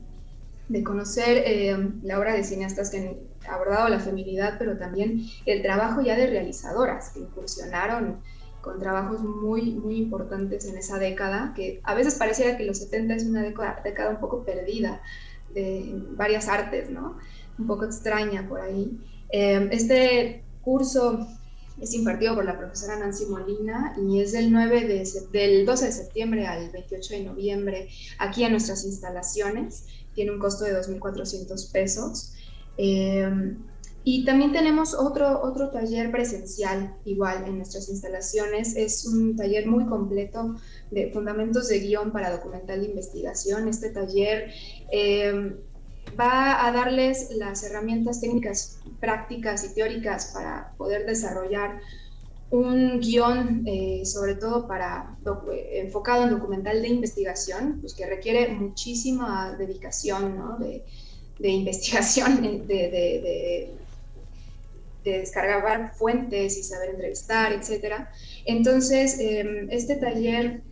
de 0.67 0.83
conocer 0.83 1.43
eh, 1.45 1.77
la 2.03 2.19
obra 2.19 2.33
de 2.33 2.43
cineastas 2.43 2.89
que 2.89 2.97
han 2.97 3.17
abordado 3.49 3.89
la 3.89 3.99
feminidad, 3.99 4.55
pero 4.59 4.77
también 4.77 5.25
el 5.45 5.61
trabajo 5.61 6.01
ya 6.01 6.15
de 6.15 6.27
realizadoras 6.27 7.11
que 7.11 7.19
incursionaron 7.21 8.21
con 8.61 8.79
trabajos 8.79 9.21
muy, 9.21 9.71
muy 9.71 9.95
importantes 9.95 10.65
en 10.65 10.77
esa 10.77 10.99
década, 10.99 11.53
que 11.55 11.79
a 11.83 11.95
veces 11.95 12.15
pareciera 12.15 12.57
que 12.57 12.65
los 12.65 12.79
70 12.79 13.15
es 13.15 13.23
una 13.25 13.43
década, 13.43 14.09
un 14.09 14.19
poco 14.19 14.43
perdida 14.43 15.01
de 15.53 15.93
varias 16.17 16.49
artes, 16.49 16.89
¿no? 16.89 17.17
Un 17.57 17.67
poco 17.67 17.85
extraña 17.85 18.47
por 18.47 18.59
ahí. 18.59 18.99
Eh, 19.29 19.69
este 19.71 20.43
curso 20.61 21.25
es 21.81 21.93
impartido 21.93 22.35
por 22.35 22.45
la 22.45 22.57
profesora 22.57 22.97
Nancy 22.97 23.25
Molina 23.25 23.95
y 24.01 24.21
es 24.21 24.31
del, 24.31 24.51
9 24.51 24.87
de, 24.87 25.07
del 25.31 25.65
12 25.65 25.85
de 25.85 25.91
septiembre 25.91 26.47
al 26.47 26.69
28 26.71 27.13
de 27.13 27.23
noviembre 27.23 27.89
aquí 28.19 28.43
en 28.43 28.51
nuestras 28.51 28.83
instalaciones. 28.85 29.85
Tiene 30.13 30.31
un 30.31 30.39
costo 30.39 30.65
de 30.65 30.73
2.400 30.73 31.71
pesos. 31.71 32.33
Eh, 32.77 33.55
y 34.09 34.23
también 34.23 34.53
tenemos 34.53 34.93
otro, 34.93 35.41
otro 35.41 35.69
taller 35.69 36.11
presencial 36.11 36.95
igual 37.03 37.43
en 37.45 37.57
nuestras 37.57 37.89
instalaciones. 37.89 38.73
Es 38.77 39.05
un 39.05 39.35
taller 39.35 39.67
muy 39.67 39.85
completo 39.85 40.55
de 40.91 41.11
fundamentos 41.11 41.67
de 41.67 41.79
guion 41.79 42.13
para 42.13 42.31
documental 42.31 42.79
de 42.79 42.87
investigación. 42.87 43.67
Este 43.67 43.89
taller 43.89 44.49
eh, 44.93 45.57
va 46.19 46.65
a 46.65 46.71
darles 46.71 47.31
las 47.31 47.63
herramientas 47.63 48.21
técnicas, 48.21 48.79
prácticas 48.99 49.63
y 49.63 49.73
teóricas 49.73 50.31
para 50.33 50.73
poder 50.77 51.05
desarrollar 51.05 51.79
un 52.49 52.99
guion, 52.99 53.63
eh, 53.65 54.05
sobre 54.05 54.35
todo 54.35 54.67
para 54.67 55.17
enfocado 55.73 56.23
en 56.23 56.29
documental 56.29 56.81
de 56.81 56.87
investigación, 56.87 57.79
pues 57.81 57.93
que 57.93 58.05
requiere 58.05 58.49
muchísima 58.49 59.55
dedicación 59.57 60.37
¿no? 60.37 60.57
de, 60.57 61.49
investigación, 61.49 62.41
de, 62.67 62.67
de, 62.67 63.73
de, 65.03 65.11
descargar 65.19 65.93
fuentes 65.95 66.57
y 66.57 66.63
saber 66.63 66.89
entrevistar, 66.91 67.53
etc. 67.53 68.07
Entonces, 68.45 69.17
em, 69.19 69.69
este 69.69 69.95
taller 69.95 70.63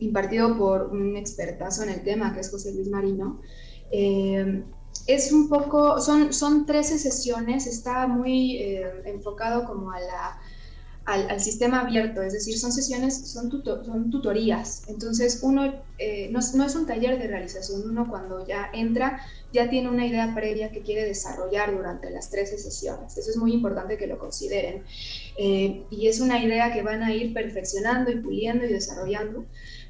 impartido 0.00 0.56
por 0.56 0.84
un 0.84 1.16
expertazo 1.16 1.82
en 1.82 1.90
el 1.90 2.02
tema, 2.02 2.32
que 2.32 2.40
es 2.40 2.50
José 2.50 2.72
Luis 2.72 2.88
Marino, 2.88 3.42
eh, 3.90 4.62
es 5.06 5.32
un 5.32 5.48
poco, 5.48 6.00
son, 6.00 6.32
son 6.32 6.66
13 6.66 6.98
sesiones, 6.98 7.66
está 7.66 8.06
muy 8.06 8.56
eh, 8.56 9.02
enfocado 9.04 9.64
como 9.66 9.90
a 9.90 10.00
la, 10.00 10.40
al, 11.04 11.40
sistema 11.40 11.80
abierto, 11.80 12.22
es 12.22 12.32
decir, 12.32 12.58
son 12.58 12.72
sesiones, 12.72 13.28
son, 13.30 13.50
son 13.50 14.10
tutorías. 14.10 14.84
Entonces, 14.88 15.40
uno 15.42 15.74
eh, 15.98 16.28
no, 16.30 16.40
no, 16.54 16.64
es 16.64 16.74
un 16.74 16.86
taller 16.86 17.18
de 17.18 17.28
realización, 17.28 17.82
uno 17.88 18.08
cuando 18.08 18.46
ya 18.46 18.70
entra 18.72 19.20
ya 19.52 19.68
tiene 19.68 19.88
una 19.88 20.06
idea 20.06 20.34
previa 20.34 20.72
que 20.72 20.80
quiere 20.80 21.04
desarrollar 21.04 21.76
durante 21.76 22.10
las 22.10 22.30
13 22.30 22.58
sesiones. 22.58 23.16
Eso 23.16 23.30
es 23.30 23.36
muy 23.36 23.52
importante 23.52 23.98
que 23.98 24.06
lo 24.06 24.18
consideren. 24.18 24.84
y 25.36 26.06
es 26.08 26.20
una 26.20 26.42
idea 26.42 26.72
que 26.72 26.82
van 26.82 27.02
a 27.02 27.12
ir 27.14 27.32
perfeccionando 27.32 28.10
y 28.10 28.16
puliendo 28.16 28.64
y 28.64 28.72
desarrollando 28.72 29.44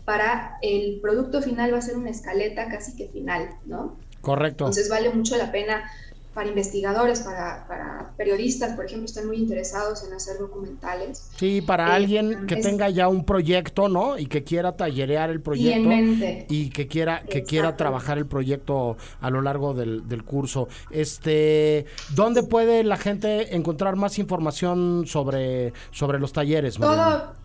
para 0.05 0.59
el 0.61 1.01
producto 1.01 1.41
final 1.41 1.73
va 1.73 1.79
a 1.79 1.83
ser 1.83 1.97
una 1.97 2.11
escaleta 2.11 2.69
casi 2.69 2.95
que 2.95 3.09
final, 3.09 3.49
¿no? 3.65 3.97
Correcto. 4.25 4.65
Entonces 4.65 4.89
vale 4.89 5.11
mucho 5.11 5.37
la 5.37 5.53
pena 5.53 5.85
para 6.35 6.49
investigadores, 6.49 7.21
para, 7.21 8.13
periodistas, 8.17 8.75
por 8.75 8.87
ejemplo, 8.87 9.07
están 9.07 9.27
muy 9.27 9.37
interesados 9.37 10.03
en 10.05 10.13
hacer 10.13 10.39
documentales. 10.39 11.31
Sí, 11.37 11.61
para 11.61 11.89
eh, 11.89 11.93
alguien 11.93 12.47
que 12.47 12.57
tenga 12.57 12.91
ya 12.91 13.07
un 13.09 13.25
proyecto, 13.25 13.89
¿no? 13.89 14.19
Y 14.19 14.27
que 14.27 14.43
quiera 14.43 14.77
tallerear 14.77 15.31
el 15.31 15.41
proyecto. 15.41 15.91
Y, 16.49 16.71
que 16.71 16.89
quiera, 16.89 17.23
que 17.23 17.45
quiera 17.45 17.77
trabajar 17.77 18.19
el 18.19 18.27
proyecto 18.27 18.97
a 19.21 19.31
lo 19.31 19.43
largo 19.43 19.75
del, 19.75 20.09
del, 20.09 20.25
curso. 20.25 20.69
Este, 20.91 21.87
¿dónde 22.11 22.43
puede 22.43 22.83
la 22.83 22.97
gente 22.97 23.55
encontrar 23.55 23.95
más 23.95 24.19
información 24.19 25.05
sobre, 25.07 25.73
sobre 25.93 26.19
los 26.19 26.33
talleres? 26.33 26.75
Todo, 26.75 27.44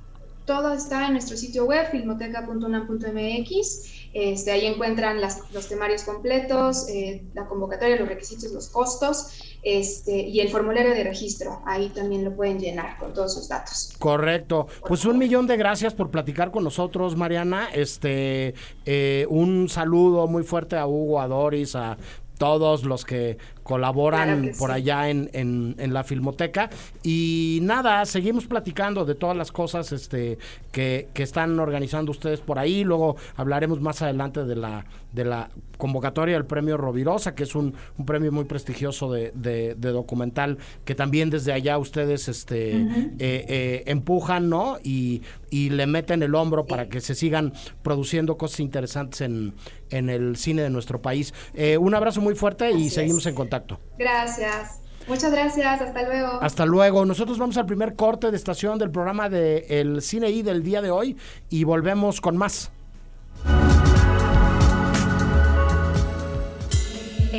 todo 0.49 0.73
está 0.73 1.05
en 1.05 1.11
nuestro 1.11 1.37
sitio 1.37 1.65
web, 1.65 1.91
filmoteca.unam.mx. 1.91 4.09
Este, 4.15 4.51
ahí 4.51 4.65
encuentran 4.65 5.21
los 5.21 5.69
temarios 5.69 6.01
completos, 6.01 6.89
eh, 6.89 7.21
la 7.35 7.45
convocatoria, 7.45 7.97
los 7.97 8.09
requisitos, 8.09 8.51
los 8.51 8.67
costos 8.69 9.43
este, 9.61 10.21
y 10.21 10.39
el 10.39 10.49
formulario 10.49 10.95
de 10.95 11.03
registro. 11.03 11.61
Ahí 11.67 11.89
también 11.89 12.25
lo 12.25 12.35
pueden 12.35 12.59
llenar 12.59 12.97
con 12.97 13.13
todos 13.13 13.35
sus 13.35 13.47
datos. 13.47 13.93
Correcto. 13.99 14.65
Pues 14.87 15.05
un 15.05 15.19
millón 15.19 15.45
de 15.45 15.55
gracias 15.55 15.93
por 15.93 16.09
platicar 16.09 16.49
con 16.49 16.63
nosotros, 16.63 17.15
Mariana. 17.15 17.69
Este, 17.71 18.55
eh, 18.87 19.27
un 19.29 19.69
saludo 19.69 20.25
muy 20.25 20.41
fuerte 20.41 20.77
a 20.77 20.87
Hugo, 20.87 21.21
a 21.21 21.27
Doris, 21.27 21.75
a 21.75 21.95
todos 22.39 22.85
los 22.85 23.05
que 23.05 23.37
colaboran 23.69 24.49
por 24.57 24.71
allá 24.71 25.09
en, 25.09 25.29
en, 25.31 25.93
la 25.93 26.03
filmoteca. 26.03 26.71
Y 27.03 27.59
nada, 27.61 28.03
seguimos 28.07 28.47
platicando 28.47 29.05
de 29.05 29.13
todas 29.13 29.37
las 29.37 29.51
cosas 29.51 29.91
este, 29.91 30.39
que, 30.71 31.09
que, 31.13 31.21
están 31.21 31.59
organizando 31.59 32.09
ustedes 32.11 32.39
por 32.39 32.57
ahí. 32.57 32.83
Luego 32.83 33.15
hablaremos 33.35 33.79
más 33.79 34.01
adelante 34.01 34.43
de 34.43 34.55
la, 34.55 34.85
de 35.13 35.25
la 35.25 35.49
convocatoria 35.77 36.35
del 36.35 36.45
premio 36.45 36.77
Rovirosa, 36.77 37.35
que 37.35 37.43
es 37.43 37.55
un, 37.55 37.73
un 37.97 38.05
premio 38.05 38.31
muy 38.31 38.45
prestigioso 38.45 39.11
de, 39.11 39.31
de, 39.33 39.75
documental, 39.75 40.57
que 40.85 40.93
también 40.93 41.29
desde 41.29 41.53
allá 41.53 41.77
ustedes 41.77 42.27
este, 42.27 42.75
eh, 42.77 42.85
eh, 43.19 43.83
empujan, 43.87 44.49
¿no? 44.49 44.77
Y, 44.83 45.21
y 45.49 45.69
le 45.69 45.87
meten 45.87 46.21
el 46.21 46.35
hombro 46.35 46.65
para 46.65 46.89
que 46.89 47.01
se 47.01 47.15
sigan 47.15 47.53
produciendo 47.81 48.37
cosas 48.37 48.59
interesantes 48.59 49.21
en, 49.21 49.55
en 49.89 50.09
el 50.09 50.35
cine 50.35 50.61
de 50.61 50.69
nuestro 50.69 51.01
país. 51.01 51.33
Eh, 51.53 51.77
un 51.77 51.95
abrazo 51.95 52.21
muy 52.21 52.35
fuerte 52.35 52.71
y 52.71 52.89
seguimos 52.89 53.25
en 53.25 53.35
contacto. 53.35 53.79
Gracias. 53.97 54.81
Muchas 55.07 55.31
gracias, 55.31 55.81
hasta 55.81 56.03
luego. 56.03 56.39
Hasta 56.39 56.65
luego. 56.67 57.03
Nosotros 57.03 57.39
vamos 57.39 57.57
al 57.57 57.65
primer 57.65 57.95
corte 57.95 58.29
de 58.29 58.37
estación 58.37 58.77
del 58.77 58.91
programa 58.91 59.27
de 59.27 59.65
El 59.69 60.03
Cine 60.03 60.29
I 60.29 60.43
del 60.43 60.61
día 60.61 60.83
de 60.83 60.91
hoy 60.91 61.17
y 61.49 61.63
volvemos 61.63 62.21
con 62.21 62.37
más. 62.37 62.71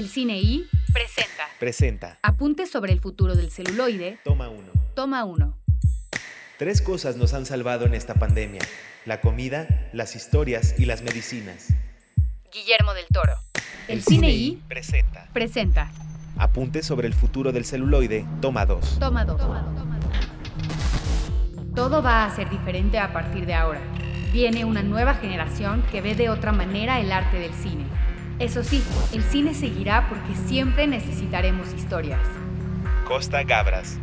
El 0.01 0.09
Cine 0.09 0.39
I 0.41 0.67
presenta. 0.95 1.45
Presenta. 1.59 2.19
Apunte 2.23 2.67
sobre 2.67 2.91
el 2.91 3.01
futuro 3.01 3.35
del 3.35 3.51
celuloide. 3.51 4.19
Toma 4.25 4.49
uno. 4.49 4.73
Toma 4.95 5.27
uno. 5.27 5.59
Tres 6.57 6.81
cosas 6.81 7.17
nos 7.17 7.35
han 7.35 7.45
salvado 7.45 7.85
en 7.85 7.93
esta 7.93 8.15
pandemia. 8.15 8.63
La 9.05 9.21
comida, 9.21 9.91
las 9.93 10.17
historias 10.17 10.75
y 10.79 10.87
las 10.87 11.03
medicinas. 11.03 11.75
Guillermo 12.51 12.95
del 12.95 13.05
Toro. 13.13 13.35
El, 13.89 14.03
Cine 14.03 14.31
I 14.31 14.63
presenta. 14.67 15.29
Presenta. 15.35 15.93
Apunte 16.39 16.83
sobre 16.83 17.07
el 17.07 17.13
futuro 17.13 17.53
del 17.53 17.67
celuloide, 17.67 18.25
toma 18.41 18.65
2. 18.65 19.01
Toma 19.01 19.27
2. 19.27 19.39
Todo 21.75 22.03
va 22.03 22.25
a 22.25 22.35
ser 22.35 22.49
diferente 22.49 22.99
a 22.99 23.13
partir 23.13 23.45
de 23.45 23.53
ahora. 23.53 23.83
Viene 24.33 24.65
una 24.65 24.83
nueva 24.83 25.17
generación 25.17 25.85
que 25.93 26.01
ve 26.01 26.15
de 26.15 26.31
otra 26.31 26.53
manera 26.53 27.01
el 27.01 27.13
arte 27.13 27.39
del 27.39 27.53
cine. 27.53 27.85
Eso 28.41 28.65
sí, 28.65 28.83
el 29.13 29.23
cine 29.23 29.53
seguirá 29.53 30.09
porque 30.09 30.35
siempre 30.49 30.87
necesitaremos 30.87 31.75
historias. 31.75 32.21
Costa 33.07 33.43
Gabras. 33.45 33.99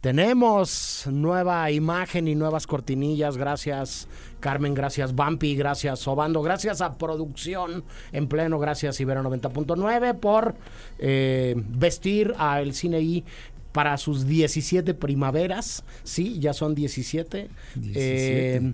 Tenemos 0.00 1.06
nueva 1.08 1.70
imagen 1.70 2.26
y 2.26 2.34
nuevas 2.34 2.66
cortinillas. 2.66 3.36
Gracias, 3.36 4.08
Carmen. 4.40 4.74
Gracias, 4.74 5.14
Bampi. 5.14 5.54
Gracias, 5.54 6.08
Obando. 6.08 6.42
Gracias 6.42 6.80
a 6.80 6.98
Producción 6.98 7.84
en 8.10 8.26
Pleno. 8.26 8.58
Gracias, 8.58 8.98
Ibero 8.98 9.22
90.9 9.22 10.18
por 10.18 10.56
eh, 10.98 11.54
vestir 11.56 12.34
a 12.38 12.60
El 12.60 12.74
Cine 12.74 13.00
I 13.00 13.24
para 13.70 13.96
sus 13.96 14.26
17 14.26 14.94
primaveras. 14.94 15.84
Sí, 16.02 16.40
ya 16.40 16.52
son 16.52 16.74
17. 16.74 17.48
17. 17.76 18.56
Eh, 18.56 18.72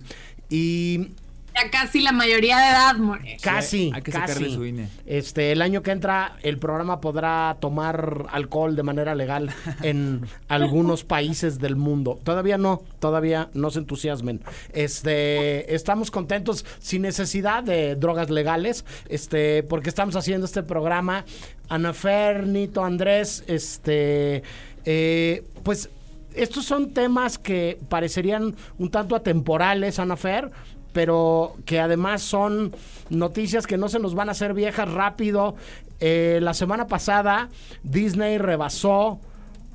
y 0.49 1.11
Ya 1.57 1.71
casi 1.71 2.01
la 2.01 2.11
mayoría 2.11 2.57
de 2.57 2.69
edad, 2.69 2.95
More. 2.97 3.37
Casi, 3.41 3.91
hay 3.93 4.01
que 4.01 4.11
casi. 4.11 4.33
sacarle 4.33 4.53
su 4.55 4.65
INE. 4.65 4.89
Este, 5.05 5.51
el 5.51 5.61
año 5.61 5.81
que 5.81 5.91
entra 5.91 6.35
el 6.43 6.59
programa 6.59 7.01
podrá 7.01 7.57
tomar 7.59 8.27
alcohol 8.31 8.75
de 8.75 8.83
manera 8.83 9.15
legal 9.15 9.49
en 9.81 10.27
algunos 10.47 11.03
países 11.03 11.59
del 11.59 11.75
mundo. 11.75 12.19
Todavía 12.23 12.57
no, 12.57 12.83
todavía 12.99 13.49
no 13.53 13.71
se 13.71 13.79
entusiasmen. 13.79 14.41
Este, 14.73 15.73
estamos 15.73 16.11
contentos 16.11 16.65
sin 16.79 17.01
necesidad 17.01 17.63
de 17.63 17.95
drogas 17.95 18.29
legales, 18.29 18.85
este, 19.09 19.63
porque 19.63 19.89
estamos 19.89 20.15
haciendo 20.15 20.45
este 20.45 20.61
programa. 20.63 21.25
Anafer, 21.69 22.45
Nito, 22.45 22.85
Andrés, 22.85 23.43
este, 23.47 24.43
eh, 24.85 25.43
pues 25.63 25.89
estos 26.33 26.65
son 26.65 26.91
temas 26.91 27.37
que 27.37 27.79
parecerían 27.89 28.55
un 28.77 28.91
tanto 28.91 29.15
atemporales, 29.15 29.99
Anafer, 29.99 30.51
pero 30.97 31.55
que 31.63 31.79
además 31.79 32.23
son 32.23 32.75
noticias 33.11 33.67
que 33.67 33.77
no 33.77 33.87
se 33.87 33.99
nos 33.99 34.15
van 34.15 34.29
a 34.29 34.31
hacer 34.31 34.55
viejas 34.55 34.91
rápido. 34.91 35.55
Eh, 35.99 36.39
la 36.41 36.55
semana 36.55 36.87
pasada 36.87 37.49
Disney 37.83 38.39
rebasó 38.39 39.21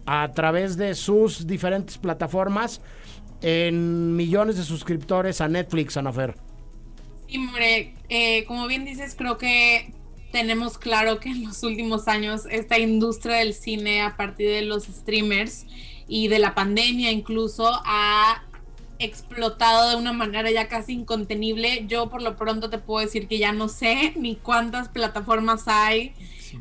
a 0.04 0.32
través 0.35 0.76
de 0.76 0.96
sus 0.96 1.46
diferentes 1.46 1.96
plataformas 1.96 2.80
en 3.40 4.16
millones 4.16 4.56
de 4.56 4.64
suscriptores 4.64 5.40
a 5.40 5.46
Netflix, 5.46 5.96
Anafer. 5.96 6.35
Sí, 7.28 7.38
More, 7.38 7.94
eh, 8.08 8.44
como 8.46 8.66
bien 8.66 8.85
dices, 8.85 9.14
creo 9.16 9.38
que 9.38 9.94
tenemos 10.32 10.76
claro 10.76 11.20
que 11.20 11.28
en 11.28 11.44
los 11.44 11.62
últimos 11.62 12.08
años 12.08 12.46
esta 12.50 12.80
industria 12.80 13.37
del 13.37 13.54
cine 13.54 14.02
a 14.02 14.16
partir 14.16 14.48
de 14.48 14.62
los 14.62 14.87
streamers 14.87 15.66
y 16.08 16.26
de 16.26 16.40
la 16.40 16.56
pandemia 16.56 17.12
incluso 17.12 17.70
ha 17.85 18.42
explotado 19.04 19.90
de 19.90 19.96
una 19.96 20.12
manera 20.12 20.50
ya 20.50 20.68
casi 20.68 20.92
incontenible. 20.92 21.84
Yo 21.86 22.08
por 22.08 22.22
lo 22.22 22.36
pronto 22.36 22.70
te 22.70 22.78
puedo 22.78 23.04
decir 23.04 23.28
que 23.28 23.38
ya 23.38 23.52
no 23.52 23.68
sé 23.68 24.12
ni 24.16 24.36
cuántas 24.36 24.88
plataformas 24.88 25.64
hay. 25.66 26.12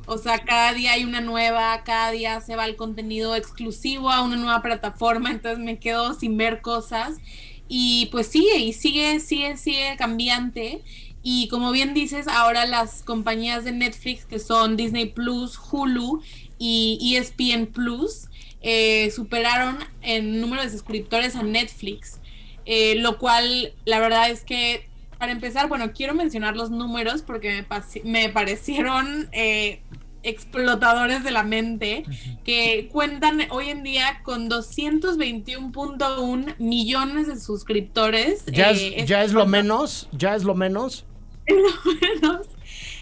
O 0.06 0.18
sea, 0.18 0.40
cada 0.40 0.74
día 0.74 0.94
hay 0.94 1.04
una 1.04 1.22
nueva, 1.22 1.84
cada 1.84 2.12
día 2.12 2.40
se 2.42 2.56
va 2.56 2.66
el 2.66 2.76
contenido 2.76 3.36
exclusivo 3.36 4.10
a 4.10 4.22
una 4.22 4.38
nueva 4.38 4.62
plataforma, 4.62 5.32
entonces 5.32 5.60
me 5.60 5.80
quedo 5.80 6.14
sin 6.14 6.38
ver 6.38 6.62
cosas. 6.62 7.18
Y 7.68 8.08
pues 8.12 8.28
sigue, 8.28 8.58
y 8.58 8.74
sigue, 8.74 9.20
sigue, 9.20 9.58
sigue 9.58 9.96
cambiante. 9.98 10.84
Y 11.24 11.48
como 11.50 11.72
bien 11.72 11.94
dices, 11.94 12.28
ahora 12.28 12.66
las 12.66 13.04
compañías 13.04 13.64
de 13.64 13.72
Netflix, 13.72 14.26
que 14.26 14.40
son 14.40 14.76
Disney 14.78 15.06
Plus, 15.06 15.60
Hulu 15.72 16.22
y 16.58 17.16
ESPN 17.16 17.68
Plus, 17.68 18.28
eh, 18.64 19.10
superaron 19.12 19.80
en 20.02 20.40
número 20.40 20.62
de 20.62 20.70
suscriptores 20.70 21.36
a 21.36 21.42
Netflix. 21.42 22.21
Eh, 22.66 22.96
lo 22.98 23.18
cual 23.18 23.74
la 23.86 24.00
verdad 24.00 24.30
es 24.30 24.44
que 24.44 24.88
para 25.18 25.32
empezar, 25.32 25.68
bueno, 25.68 25.94
quiero 25.94 26.14
mencionar 26.16 26.56
los 26.56 26.72
números 26.72 27.22
porque 27.22 27.52
me, 27.52 27.66
me 28.04 28.30
parecieron 28.30 29.30
eh, 29.32 29.82
explotadores 30.24 31.24
de 31.24 31.32
la 31.32 31.44
mente, 31.44 32.04
que 32.44 32.90
cuentan 32.92 33.42
hoy 33.52 33.70
en 33.70 33.84
día 33.84 34.22
con 34.24 34.50
221.1 34.50 36.56
millones 36.58 37.28
de 37.28 37.40
suscriptores. 37.40 38.44
¿Ya, 38.48 38.72
Eh, 38.72 39.02
es, 39.02 39.08
¿Ya 39.08 39.24
es 39.24 39.34
lo 39.34 39.46
menos? 39.46 40.10
¿Ya 40.12 40.36
es 40.36 40.44
lo 40.44 40.56
menos? 40.56 41.06
menos. 41.48 42.48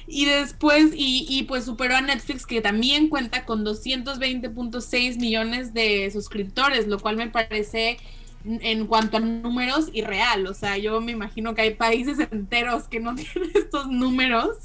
Y 0.05 0.25
después, 0.25 0.91
y, 0.95 1.25
y, 1.29 1.43
pues 1.43 1.63
superó 1.65 1.95
a 1.95 2.01
Netflix, 2.01 2.45
que 2.45 2.59
también 2.61 3.07
cuenta 3.09 3.45
con 3.45 3.63
220.6 3.63 5.17
millones 5.19 5.73
de 5.73 6.09
suscriptores, 6.11 6.87
lo 6.87 6.99
cual 6.99 7.15
me 7.15 7.29
parece 7.29 7.97
en 8.45 8.87
cuanto 8.87 9.17
a 9.17 9.19
números 9.19 9.89
irreal. 9.93 10.47
O 10.47 10.53
sea, 10.53 10.77
yo 10.77 11.01
me 11.01 11.11
imagino 11.11 11.55
que 11.55 11.61
hay 11.61 11.73
países 11.75 12.19
enteros 12.19 12.83
que 12.83 12.99
no 12.99 13.15
tienen 13.15 13.51
estos 13.55 13.87
números. 13.87 14.57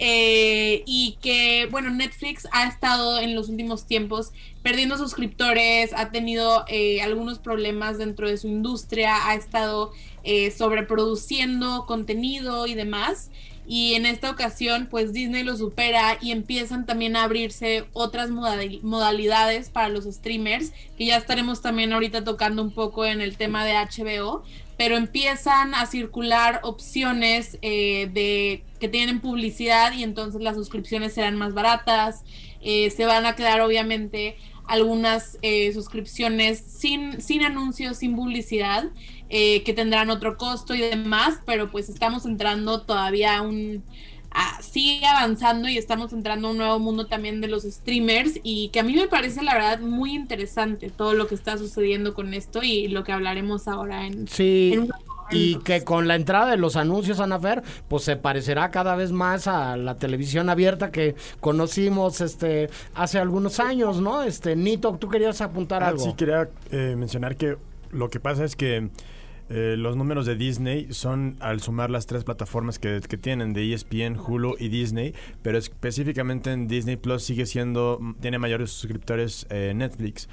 Eh, 0.00 0.84
y 0.86 1.18
que, 1.20 1.66
bueno, 1.72 1.90
Netflix 1.90 2.46
ha 2.52 2.68
estado 2.68 3.18
en 3.18 3.34
los 3.34 3.48
últimos 3.48 3.84
tiempos 3.84 4.30
perdiendo 4.62 4.96
suscriptores, 4.96 5.92
ha 5.92 6.12
tenido 6.12 6.64
eh, 6.68 7.02
algunos 7.02 7.40
problemas 7.40 7.98
dentro 7.98 8.28
de 8.28 8.36
su 8.36 8.46
industria, 8.46 9.28
ha 9.28 9.34
estado 9.34 9.90
eh, 10.22 10.52
sobreproduciendo 10.52 11.84
contenido 11.86 12.66
y 12.68 12.74
demás. 12.74 13.30
Y 13.70 13.92
en 13.94 14.06
esta 14.06 14.30
ocasión, 14.30 14.88
pues 14.90 15.12
Disney 15.12 15.44
lo 15.44 15.54
supera 15.54 16.16
y 16.22 16.32
empiezan 16.32 16.86
también 16.86 17.16
a 17.16 17.24
abrirse 17.24 17.84
otras 17.92 18.30
modalidades 18.30 19.68
para 19.68 19.90
los 19.90 20.06
streamers, 20.06 20.72
que 20.96 21.04
ya 21.04 21.18
estaremos 21.18 21.60
también 21.60 21.92
ahorita 21.92 22.24
tocando 22.24 22.62
un 22.62 22.70
poco 22.70 23.04
en 23.04 23.20
el 23.20 23.36
tema 23.36 23.66
de 23.66 23.74
HBO, 23.74 24.42
pero 24.78 24.96
empiezan 24.96 25.74
a 25.74 25.84
circular 25.84 26.60
opciones 26.62 27.58
eh, 27.60 28.08
de 28.14 28.64
que 28.80 28.88
tienen 28.88 29.20
publicidad 29.20 29.92
y 29.92 30.02
entonces 30.02 30.40
las 30.40 30.56
suscripciones 30.56 31.12
serán 31.12 31.36
más 31.36 31.52
baratas. 31.52 32.24
Eh, 32.62 32.88
se 32.88 33.04
van 33.04 33.26
a 33.26 33.36
quedar 33.36 33.60
obviamente 33.60 34.36
algunas 34.68 35.38
eh, 35.42 35.72
suscripciones 35.72 36.58
sin, 36.60 37.20
sin 37.20 37.42
anuncios, 37.42 37.98
sin 37.98 38.14
publicidad, 38.14 38.84
eh, 39.30 39.62
que 39.62 39.72
tendrán 39.74 40.10
otro 40.10 40.36
costo 40.36 40.74
y 40.74 40.80
demás, 40.80 41.40
pero 41.44 41.70
pues 41.70 41.88
estamos 41.88 42.24
entrando 42.26 42.82
todavía 42.82 43.38
a 43.38 43.42
un... 43.42 43.82
A, 44.30 44.60
sigue 44.62 45.06
avanzando 45.06 45.68
y 45.68 45.78
estamos 45.78 46.12
entrando 46.12 46.48
a 46.48 46.50
un 46.50 46.58
nuevo 46.58 46.78
mundo 46.78 47.06
también 47.06 47.40
de 47.40 47.48
los 47.48 47.62
streamers 47.62 48.38
y 48.42 48.68
que 48.68 48.80
a 48.80 48.82
mí 48.82 48.94
me 48.94 49.08
parece 49.08 49.42
la 49.42 49.54
verdad 49.54 49.80
muy 49.80 50.14
interesante 50.14 50.90
todo 50.90 51.14
lo 51.14 51.26
que 51.26 51.34
está 51.34 51.56
sucediendo 51.56 52.12
con 52.12 52.34
esto 52.34 52.62
y 52.62 52.88
lo 52.88 53.04
que 53.04 53.12
hablaremos 53.12 53.68
ahora 53.68 54.06
en... 54.06 54.28
Sí. 54.28 54.72
en 54.74 54.90
y 55.30 55.56
que 55.58 55.84
con 55.84 56.08
la 56.08 56.14
entrada 56.14 56.50
de 56.50 56.56
los 56.56 56.76
anuncios, 56.76 57.20
Anafer, 57.20 57.62
pues 57.88 58.02
se 58.04 58.16
parecerá 58.16 58.70
cada 58.70 58.96
vez 58.96 59.12
más 59.12 59.46
a 59.46 59.76
la 59.76 59.96
televisión 59.96 60.48
abierta 60.48 60.90
que 60.90 61.16
conocimos 61.40 62.20
este 62.22 62.70
hace 62.94 63.18
algunos 63.18 63.60
años, 63.60 64.00
¿no? 64.00 64.22
Este, 64.22 64.56
Nito, 64.56 64.96
tú 64.98 65.08
querías 65.08 65.40
apuntar 65.42 65.82
Ah, 65.82 65.88
algo. 65.88 66.02
Sí, 66.02 66.14
quería 66.16 66.48
eh, 66.70 66.94
mencionar 66.96 67.36
que 67.36 67.56
lo 67.90 68.08
que 68.08 68.20
pasa 68.20 68.44
es 68.44 68.56
que 68.56 68.88
eh, 69.50 69.76
los 69.78 69.96
números 69.96 70.26
de 70.26 70.36
Disney 70.36 70.88
son 70.90 71.36
al 71.40 71.60
sumar 71.60 71.90
las 71.90 72.06
tres 72.06 72.24
plataformas 72.24 72.78
que, 72.78 73.00
tienen, 73.00 73.52
de 73.52 73.72
ESPN, 73.72 74.18
Hulu 74.18 74.56
y 74.58 74.68
Disney, 74.68 75.14
pero 75.42 75.58
específicamente 75.58 76.52
en 76.52 76.68
Disney 76.68 76.96
Plus 76.96 77.22
sigue 77.22 77.46
siendo, 77.46 77.98
tiene 78.20 78.38
mayores 78.38 78.70
suscriptores 78.70 79.46
eh, 79.50 79.72
Netflix. 79.74 80.28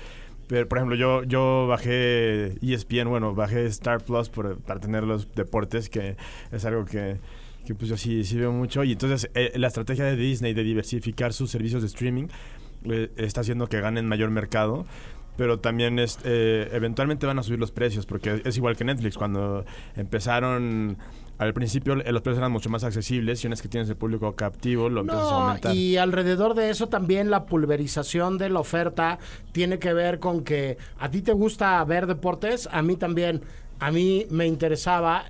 Pero, 0.48 0.68
por 0.68 0.78
ejemplo, 0.78 0.96
yo, 0.96 1.24
yo 1.24 1.66
bajé 1.68 2.56
ESPN, 2.62 3.10
bueno, 3.10 3.34
bajé 3.34 3.66
Star 3.68 4.04
Plus 4.04 4.30
por, 4.30 4.60
para 4.60 4.80
tener 4.80 5.04
los 5.04 5.34
deportes, 5.34 5.90
que 5.90 6.18
es 6.52 6.66
algo 6.66 6.86
que, 6.86 7.18
que 7.66 7.74
pues 7.74 7.90
yo 7.90 7.98
sí, 7.98 8.24
sí 8.24 8.38
veo 8.38 8.52
mucho. 8.52 8.84
Y 8.84 8.92
entonces 8.92 9.30
eh, 9.34 9.54
la 9.56 9.68
estrategia 9.68 10.06
de 10.06 10.16
Disney 10.16 10.54
de 10.54 10.64
diversificar 10.64 11.34
sus 11.34 11.50
servicios 11.50 11.82
de 11.82 11.88
streaming 11.88 12.28
eh, 12.86 13.10
está 13.18 13.42
haciendo 13.42 13.68
que 13.68 13.82
ganen 13.82 14.08
mayor 14.08 14.30
mercado 14.30 14.86
pero 15.38 15.60
también 15.60 16.00
es, 16.00 16.20
eh, 16.24 16.70
eventualmente 16.72 17.26
van 17.26 17.40
a 17.40 17.44
subir 17.44 17.60
los 17.60 17.72
precios, 17.72 18.06
porque 18.06 18.42
es 18.46 18.58
igual 18.58 18.76
que 18.78 18.84
Netflix, 18.84 19.18
cuando 19.18 19.66
empezaron... 19.96 20.98
Al 21.38 21.54
principio 21.54 21.96
los 21.96 22.22
precios 22.22 22.38
eran 22.38 22.54
mucho 22.54 22.70
más 22.70 22.86
accesibles 22.86 23.44
y 23.44 23.48
una 23.48 23.56
vez 23.56 23.62
que 23.62 23.68
tienes 23.68 23.90
el 23.90 23.98
público 23.98 24.34
captivo 24.38 24.88
lo 24.88 25.02
empiezas 25.02 25.26
a 25.30 25.36
aumentar. 25.48 25.76
y 25.76 25.98
alrededor 25.98 26.54
de 26.54 26.70
eso 26.70 26.88
también 26.88 27.30
la 27.30 27.44
pulverización 27.44 28.38
de 28.38 28.48
la 28.50 28.62
oferta 28.62 29.20
tiene 29.52 29.78
que 29.78 29.92
ver 29.92 30.20
con 30.20 30.46
que 30.46 30.78
a 30.98 31.12
ti 31.12 31.22
te 31.22 31.34
gusta 31.34 31.84
ver 31.84 32.08
deportes, 32.08 32.70
a 32.72 32.82
mí 32.82 32.96
también. 32.96 33.42
A 33.82 33.92
mí 33.92 34.26
me 34.30 34.48
interesaba 34.48 35.26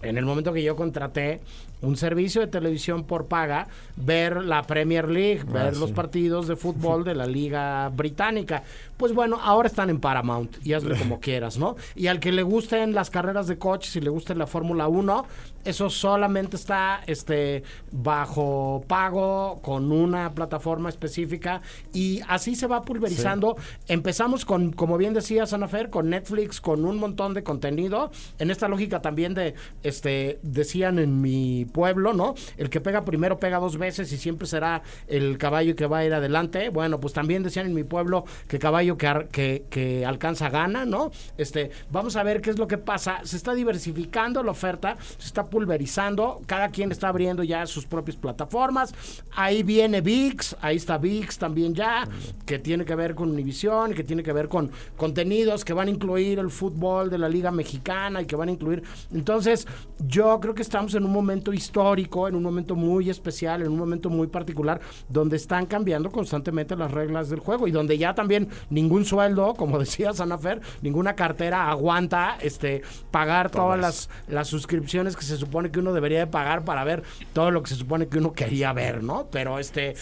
en 0.00 0.16
el 0.16 0.24
momento 0.24 0.54
que 0.54 0.62
yo 0.62 0.76
contraté 0.76 1.40
un 1.82 1.98
servicio 1.98 2.40
de 2.40 2.46
televisión 2.46 3.04
por 3.04 3.26
paga, 3.26 3.68
ver 3.96 4.42
la 4.42 4.62
Premier 4.62 5.10
League, 5.10 5.42
Ah, 5.48 5.52
ver 5.52 5.74
sí. 5.74 5.80
los 5.80 5.92
partidos 5.92 6.48
de 6.48 6.56
fútbol 6.56 7.04
de 7.04 7.14
la 7.14 7.26
Liga 7.26 7.90
Británica. 7.90 8.62
Pues 9.00 9.14
bueno, 9.14 9.38
ahora 9.42 9.66
están 9.66 9.88
en 9.88 9.98
Paramount 9.98 10.58
y 10.62 10.74
hazle 10.74 10.94
como 10.98 11.20
quieras, 11.22 11.56
¿no? 11.56 11.74
Y 11.94 12.08
al 12.08 12.20
que 12.20 12.32
le 12.32 12.42
gusten 12.42 12.92
las 12.92 13.08
carreras 13.08 13.46
de 13.46 13.56
coches 13.56 13.96
y 13.96 14.02
le 14.02 14.10
guste 14.10 14.34
la 14.34 14.46
Fórmula 14.46 14.88
1, 14.88 15.24
eso 15.64 15.90
solamente 15.90 16.56
está 16.56 17.00
este 17.06 17.62
bajo 17.92 18.84
pago 18.86 19.60
con 19.62 19.90
una 19.92 20.34
plataforma 20.34 20.88
específica 20.88 21.62
y 21.94 22.20
así 22.28 22.54
se 22.54 22.66
va 22.66 22.82
pulverizando. 22.82 23.56
Empezamos 23.88 24.44
con, 24.44 24.72
como 24.72 24.98
bien 24.98 25.14
decía 25.14 25.46
Sanafer, 25.46 25.88
con 25.88 26.10
Netflix, 26.10 26.60
con 26.60 26.84
un 26.84 26.98
montón 26.98 27.32
de 27.32 27.42
contenido. 27.42 28.10
En 28.38 28.50
esta 28.50 28.68
lógica 28.68 29.00
también 29.00 29.32
de, 29.32 29.54
este, 29.82 30.40
decían 30.42 30.98
en 30.98 31.22
mi 31.22 31.64
pueblo, 31.64 32.12
¿no? 32.12 32.34
El 32.58 32.68
que 32.68 32.80
pega 32.80 33.06
primero 33.06 33.38
pega 33.38 33.58
dos 33.58 33.78
veces 33.78 34.12
y 34.12 34.18
siempre 34.18 34.46
será 34.46 34.82
el 35.08 35.38
caballo 35.38 35.74
que 35.74 35.86
va 35.86 35.98
a 35.98 36.04
ir 36.04 36.12
adelante. 36.12 36.68
Bueno, 36.68 37.00
pues 37.00 37.14
también 37.14 37.42
decían 37.42 37.66
en 37.66 37.74
mi 37.74 37.84
pueblo 37.84 38.24
que 38.46 38.58
caballo 38.58 38.89
que, 38.96 40.04
alcanza 40.06 40.48
gana, 40.50 40.84
¿no? 40.84 41.10
Este, 41.36 41.70
vamos 41.90 42.16
a 42.16 42.22
ver 42.22 42.40
qué 42.40 42.50
es 42.50 42.58
lo 42.58 42.66
que 42.66 42.78
pasa. 42.78 43.20
Se 43.24 43.36
está 43.36 43.54
diversificando 43.54 44.42
la 44.42 44.50
oferta, 44.52 44.96
se 45.18 45.26
está 45.26 45.46
pulverizando, 45.46 46.40
cada 46.46 46.68
quien 46.68 46.92
está 46.92 47.08
abriendo 47.08 47.42
ya 47.42 47.66
sus 47.66 47.86
propias 47.86 48.16
plataformas. 48.16 48.94
Ahí 49.34 49.62
viene 49.62 50.00
VIX, 50.00 50.56
ahí 50.60 50.76
está 50.76 50.98
VIX 50.98 51.38
también 51.38 51.74
ya, 51.74 52.08
que 52.46 52.58
tiene 52.58 52.84
que 52.84 52.94
ver 52.94 53.14
con 53.14 53.30
Univision, 53.30 53.94
que 53.94 54.04
tiene 54.04 54.22
que 54.22 54.32
ver 54.32 54.48
con 54.48 54.70
contenidos 54.96 55.64
que 55.64 55.72
van 55.72 55.88
a 55.88 55.90
incluir 55.90 56.38
el 56.38 56.50
fútbol 56.50 57.10
de 57.10 57.18
la 57.18 57.28
Liga 57.28 57.50
Mexicana 57.50 58.22
y 58.22 58.26
que 58.26 58.36
van 58.36 58.48
a 58.48 58.52
incluir. 58.52 58.82
Entonces, 59.12 59.66
yo 60.06 60.38
creo 60.40 60.54
que 60.54 60.62
estamos 60.62 60.94
en 60.94 61.04
un 61.04 61.12
momento 61.12 61.52
histórico, 61.52 62.28
en 62.28 62.34
un 62.34 62.42
momento 62.42 62.74
muy 62.74 63.10
especial, 63.10 63.62
en 63.62 63.68
un 63.68 63.78
momento 63.78 64.10
muy 64.10 64.26
particular, 64.26 64.80
donde 65.08 65.36
están 65.36 65.66
cambiando 65.66 66.10
constantemente 66.10 66.76
las 66.76 66.90
reglas 66.90 67.30
del 67.30 67.40
juego 67.40 67.66
y 67.66 67.70
donde 67.70 67.98
ya 67.98 68.14
también 68.14 68.48
ningún 68.80 69.04
sueldo, 69.04 69.54
como 69.54 69.78
decía 69.84 70.12
Sanafer, 70.12 70.60
ninguna 70.82 71.14
cartera 71.14 71.70
aguanta 71.70 72.36
este 72.40 72.82
pagar 73.10 73.50
todas, 73.50 73.78
las, 73.78 74.10
las 74.28 74.48
suscripciones 74.48 75.16
que 75.16 75.22
se 75.22 75.36
supone 75.36 75.70
que 75.70 75.80
uno 75.80 75.92
debería 75.92 76.20
de 76.20 76.26
pagar 76.26 76.64
para 76.64 76.84
ver 76.84 77.02
todo 77.32 77.50
lo 77.50 77.62
que 77.62 77.70
se 77.70 77.76
supone 77.76 78.08
que 78.08 78.18
uno 78.18 78.32
quería 78.32 78.72
ver, 78.72 79.02
¿no? 79.02 79.26
Pero 79.30 79.58
este 79.58 79.94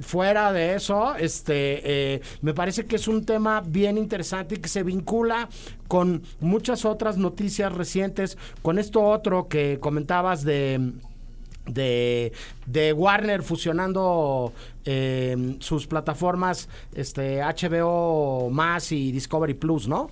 fuera 0.00 0.52
de 0.52 0.74
eso, 0.74 1.14
este, 1.14 2.14
eh, 2.14 2.20
me 2.42 2.52
parece 2.52 2.86
que 2.86 2.96
es 2.96 3.06
un 3.06 3.24
tema 3.24 3.62
bien 3.64 3.96
interesante 3.96 4.56
y 4.56 4.58
que 4.58 4.68
se 4.68 4.82
vincula 4.82 5.48
con 5.86 6.22
muchas 6.40 6.84
otras 6.84 7.16
noticias 7.16 7.72
recientes, 7.72 8.36
con 8.62 8.78
esto 8.78 9.02
otro 9.02 9.48
que 9.48 9.78
comentabas 9.80 10.42
de 10.42 10.94
de, 11.66 12.32
de, 12.66 12.92
Warner 12.92 13.42
fusionando 13.42 14.52
eh, 14.84 15.56
sus 15.60 15.86
plataformas 15.86 16.68
este 16.94 17.40
HBO 17.40 18.50
más 18.50 18.92
y 18.92 19.12
Discovery 19.12 19.54
Plus, 19.54 19.88
¿no? 19.88 20.10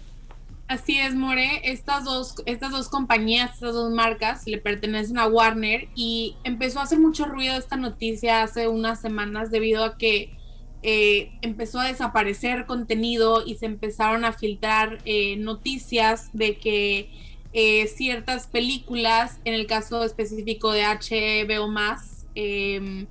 Así 0.68 0.98
es, 0.98 1.14
More. 1.14 1.60
Estas 1.70 2.04
dos, 2.04 2.36
estas 2.46 2.70
dos 2.70 2.88
compañías, 2.88 3.52
estas 3.52 3.74
dos 3.74 3.92
marcas 3.92 4.46
le 4.46 4.56
pertenecen 4.56 5.18
a 5.18 5.26
Warner 5.26 5.88
y 5.94 6.36
empezó 6.44 6.80
a 6.80 6.84
hacer 6.84 6.98
mucho 6.98 7.26
ruido 7.26 7.56
esta 7.56 7.76
noticia 7.76 8.42
hace 8.42 8.68
unas 8.68 9.00
semanas 9.00 9.50
debido 9.50 9.84
a 9.84 9.98
que 9.98 10.34
eh, 10.82 11.30
empezó 11.42 11.78
a 11.78 11.88
desaparecer 11.88 12.66
contenido 12.66 13.44
y 13.46 13.56
se 13.56 13.66
empezaron 13.66 14.24
a 14.24 14.32
filtrar 14.32 14.98
eh, 15.04 15.36
noticias 15.36 16.30
de 16.32 16.56
que 16.56 17.10
eh, 17.52 17.86
ciertas 17.86 18.46
películas, 18.46 19.40
en 19.44 19.54
el 19.54 19.66
caso 19.66 20.04
específico 20.04 20.72
de 20.72 20.84
HBO 20.84 21.68
más, 21.68 22.26
em, 22.34 23.06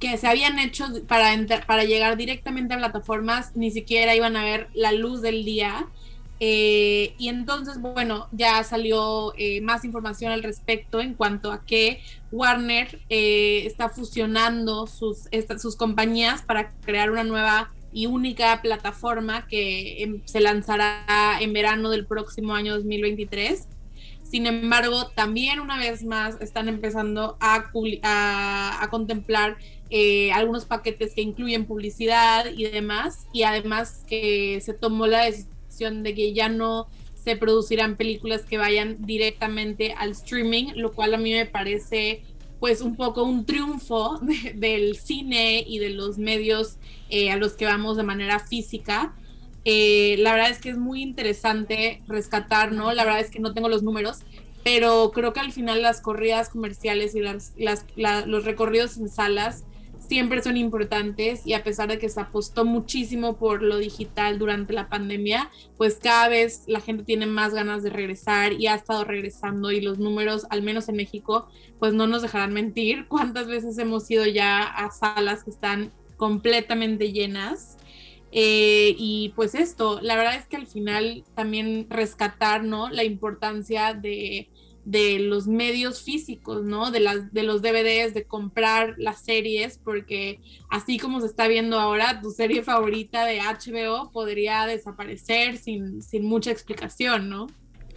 que 0.00 0.16
se 0.16 0.26
habían 0.26 0.58
hecho 0.58 0.86
para, 1.06 1.34
para 1.66 1.84
llegar 1.84 2.16
directamente 2.16 2.74
a 2.74 2.78
plataformas, 2.78 3.56
ni 3.56 3.70
siquiera 3.70 4.14
iban 4.14 4.36
a 4.36 4.44
ver 4.44 4.68
la 4.74 4.92
luz 4.92 5.22
del 5.22 5.44
día. 5.44 5.88
Eh, 6.40 7.14
y 7.18 7.28
entonces, 7.28 7.80
bueno, 7.80 8.28
ya 8.30 8.62
salió 8.62 9.32
eh, 9.36 9.60
más 9.60 9.84
información 9.84 10.30
al 10.30 10.42
respecto 10.44 11.00
en 11.00 11.14
cuanto 11.14 11.50
a 11.50 11.64
que 11.64 12.00
Warner 12.30 13.00
eh, 13.08 13.64
está 13.66 13.88
fusionando 13.88 14.86
sus, 14.86 15.28
sus 15.58 15.74
compañías 15.74 16.42
para 16.42 16.70
crear 16.82 17.10
una 17.10 17.24
nueva 17.24 17.72
y 17.92 18.06
única 18.06 18.60
plataforma 18.62 19.46
que 19.46 20.02
em, 20.02 20.20
se 20.24 20.40
lanzará 20.40 21.38
en 21.40 21.52
verano 21.52 21.90
del 21.90 22.06
próximo 22.06 22.54
año 22.54 22.74
2023. 22.74 23.68
Sin 24.22 24.46
embargo, 24.46 25.06
también 25.14 25.58
una 25.58 25.78
vez 25.78 26.04
más 26.04 26.40
están 26.40 26.68
empezando 26.68 27.38
a, 27.40 27.70
contemplar 28.90 29.56
algunos 30.34 30.66
paquetes 30.66 31.14
que 31.14 31.22
incluyen 31.22 31.64
publicidad 31.64 32.44
y 32.54 32.64
demás, 32.64 33.26
y 33.32 33.44
además 33.44 34.04
que 34.06 34.60
se 34.60 34.74
tomó 34.74 35.06
la 35.06 35.24
decisión 35.24 36.02
de 36.02 36.14
que 36.14 36.34
ya 36.34 36.50
no 36.50 36.88
se 37.14 37.36
producirán 37.36 37.96
películas 37.96 38.42
que 38.42 38.58
vayan 38.58 38.96
directamente 39.00 39.92
al 39.92 40.10
streaming, 40.10 40.72
lo 40.76 40.92
cual 40.92 41.14
a 41.14 41.18
mí 41.18 41.32
me 41.32 41.46
parece 41.46 42.22
pues 42.60 42.80
un 42.80 42.96
poco 42.96 43.22
un 43.24 43.44
triunfo 43.44 44.18
del 44.54 44.96
cine 44.96 45.64
y 45.66 45.78
de 45.78 45.90
los 45.90 46.18
medios 46.18 46.76
eh, 47.10 47.30
a 47.30 47.36
los 47.36 47.52
que 47.52 47.64
vamos 47.64 47.96
de 47.96 48.02
manera 48.02 48.38
física. 48.38 49.14
Eh, 49.64 50.16
la 50.18 50.32
verdad 50.32 50.50
es 50.50 50.58
que 50.58 50.70
es 50.70 50.78
muy 50.78 51.02
interesante 51.02 52.02
rescatar, 52.06 52.72
¿no? 52.72 52.92
La 52.92 53.04
verdad 53.04 53.20
es 53.20 53.30
que 53.30 53.40
no 53.40 53.52
tengo 53.52 53.68
los 53.68 53.82
números, 53.82 54.20
pero 54.64 55.10
creo 55.12 55.32
que 55.32 55.40
al 55.40 55.52
final 55.52 55.82
las 55.82 56.00
corridas 56.00 56.48
comerciales 56.48 57.14
y 57.14 57.20
las, 57.20 57.52
los 58.26 58.44
recorridos 58.44 58.96
en 58.96 59.08
salas 59.08 59.64
siempre 60.08 60.42
son 60.42 60.56
importantes 60.56 61.46
y 61.46 61.52
a 61.52 61.62
pesar 61.62 61.88
de 61.88 61.98
que 61.98 62.08
se 62.08 62.20
apostó 62.20 62.64
muchísimo 62.64 63.36
por 63.36 63.62
lo 63.62 63.76
digital 63.76 64.38
durante 64.38 64.72
la 64.72 64.88
pandemia, 64.88 65.50
pues 65.76 65.98
cada 66.02 66.28
vez 66.28 66.64
la 66.66 66.80
gente 66.80 67.04
tiene 67.04 67.26
más 67.26 67.52
ganas 67.52 67.82
de 67.82 67.90
regresar 67.90 68.54
y 68.54 68.66
ha 68.66 68.74
estado 68.74 69.04
regresando 69.04 69.70
y 69.70 69.80
los 69.80 69.98
números, 69.98 70.46
al 70.50 70.62
menos 70.62 70.88
en 70.88 70.96
México, 70.96 71.48
pues 71.78 71.92
no 71.92 72.06
nos 72.06 72.22
dejarán 72.22 72.54
mentir 72.54 73.06
cuántas 73.08 73.46
veces 73.46 73.78
hemos 73.78 74.10
ido 74.10 74.26
ya 74.26 74.62
a 74.62 74.90
salas 74.90 75.44
que 75.44 75.50
están 75.50 75.92
completamente 76.16 77.12
llenas. 77.12 77.76
Eh, 78.30 78.94
y 78.98 79.32
pues 79.36 79.54
esto, 79.54 80.00
la 80.02 80.14
verdad 80.16 80.34
es 80.34 80.46
que 80.46 80.56
al 80.56 80.66
final 80.66 81.24
también 81.34 81.86
rescatar, 81.88 82.62
¿no? 82.62 82.90
La 82.90 83.04
importancia 83.04 83.94
de 83.94 84.50
de 84.90 85.18
los 85.18 85.46
medios 85.46 86.02
físicos, 86.02 86.64
¿no? 86.64 86.90
De, 86.90 87.00
las, 87.00 87.30
de 87.30 87.42
los 87.42 87.60
DVDs, 87.60 88.14
de 88.14 88.24
comprar 88.24 88.94
las 88.96 89.20
series, 89.20 89.76
porque 89.76 90.40
así 90.70 90.98
como 90.98 91.20
se 91.20 91.26
está 91.26 91.46
viendo 91.46 91.78
ahora, 91.78 92.22
tu 92.22 92.30
serie 92.30 92.62
favorita 92.62 93.26
de 93.26 93.40
HBO 93.40 94.10
podría 94.10 94.64
desaparecer 94.66 95.58
sin, 95.58 96.00
sin 96.00 96.24
mucha 96.24 96.50
explicación, 96.50 97.28
¿no? 97.28 97.48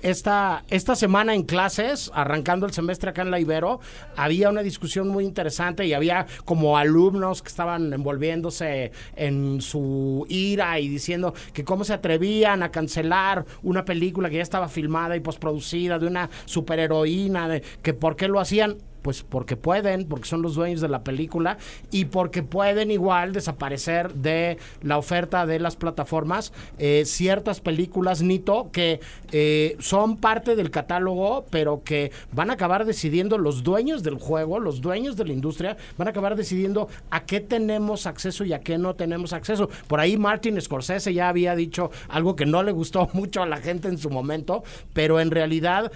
Esta, 0.02 0.64
esta 0.70 0.96
semana 0.96 1.34
en 1.34 1.44
clases, 1.44 2.12
arrancando 2.14 2.66
el 2.66 2.74
semestre 2.74 3.10
acá 3.10 3.22
en 3.22 3.32
la 3.32 3.40
Ibero, 3.40 3.80
había 4.16 4.50
una 4.50 4.64
discusión 4.64 5.08
muy 5.08 5.26
interesante 5.26 5.86
y 5.86 5.94
había 5.94 6.26
como 6.46 6.78
alumnos 6.78 7.42
que 7.42 7.50
estaban 7.50 7.94
envolviéndose 7.94 8.92
en 9.16 9.62
su 9.62 10.26
ira 10.30 10.80
y 10.80 10.88
diciendo 10.88 11.34
que 11.54 11.64
cómo 11.64 11.84
se 11.84 11.94
atrevían 11.94 12.64
a 12.64 12.72
cancelar 12.72 13.46
una 13.64 13.86
película 13.86 14.30
que 14.30 14.38
ya 14.38 14.44
estaba 14.44 14.70
filmada 14.70 15.16
y 15.16 15.20
posproducida 15.20 16.00
de 16.00 16.08
una 16.08 16.30
superheroína, 16.46 17.48
de 17.48 17.62
que 17.82 17.94
por 17.94 18.16
qué 18.16 18.28
lo 18.28 18.40
hacían 18.40 18.78
pues 19.02 19.24
porque 19.24 19.58
pueden, 19.58 20.08
porque 20.08 20.28
son 20.28 20.42
los 20.42 20.56
dueños 20.56 20.82
de 20.82 20.90
la 20.90 21.04
película 21.04 21.58
y 21.92 22.06
porque 22.06 22.44
pueden 22.44 22.92
igual 22.92 23.34
desaparecer 23.34 24.14
de 24.14 24.58
la 24.82 24.98
oferta 24.98 25.46
de 25.46 25.60
las 25.60 25.76
plataformas 25.76 26.54
eh, 26.78 27.04
ciertas 27.06 27.60
películas, 27.62 28.22
Nito, 28.22 28.70
que 28.72 29.00
eh, 29.32 29.76
son 29.80 30.18
parte 30.18 30.56
del 30.56 30.72
catálogo, 30.72 31.46
pero 31.50 31.84
que 31.84 32.12
van 32.32 32.50
a 32.50 32.54
acabar 32.54 32.86
decidiendo 32.86 33.38
los 33.38 33.64
dueños 33.64 34.04
del 34.04 34.16
juego, 34.16 34.60
los 34.60 34.82
dueños 34.82 35.18
de 35.18 35.26
la 35.26 35.34
industria, 35.34 35.78
van 35.98 36.08
a 36.08 36.12
acabar 36.12 36.36
decidiendo 36.36 36.88
a 37.10 37.26
qué 37.26 37.40
tenemos 37.40 38.06
acceso 38.06 38.44
y 38.44 38.54
a 38.54 38.60
qué 38.60 38.78
no 38.78 38.96
tenemos 38.96 39.34
acceso. 39.34 39.70
Por 39.88 40.00
ahí 40.00 40.18
Martin 40.18 40.60
Scorsese 40.62 41.14
ya 41.14 41.30
había 41.30 41.56
dicho 41.56 41.92
algo 42.10 42.36
que 42.36 42.46
no 42.46 42.64
le 42.64 42.72
gustó 42.72 43.10
mucho 43.14 43.42
a 43.42 43.46
la 43.46 43.58
gente 43.58 43.88
en 43.88 43.98
su 43.98 44.10
momento, 44.10 44.64
pero 44.94 45.20
en 45.20 45.32
realidad 45.32 45.92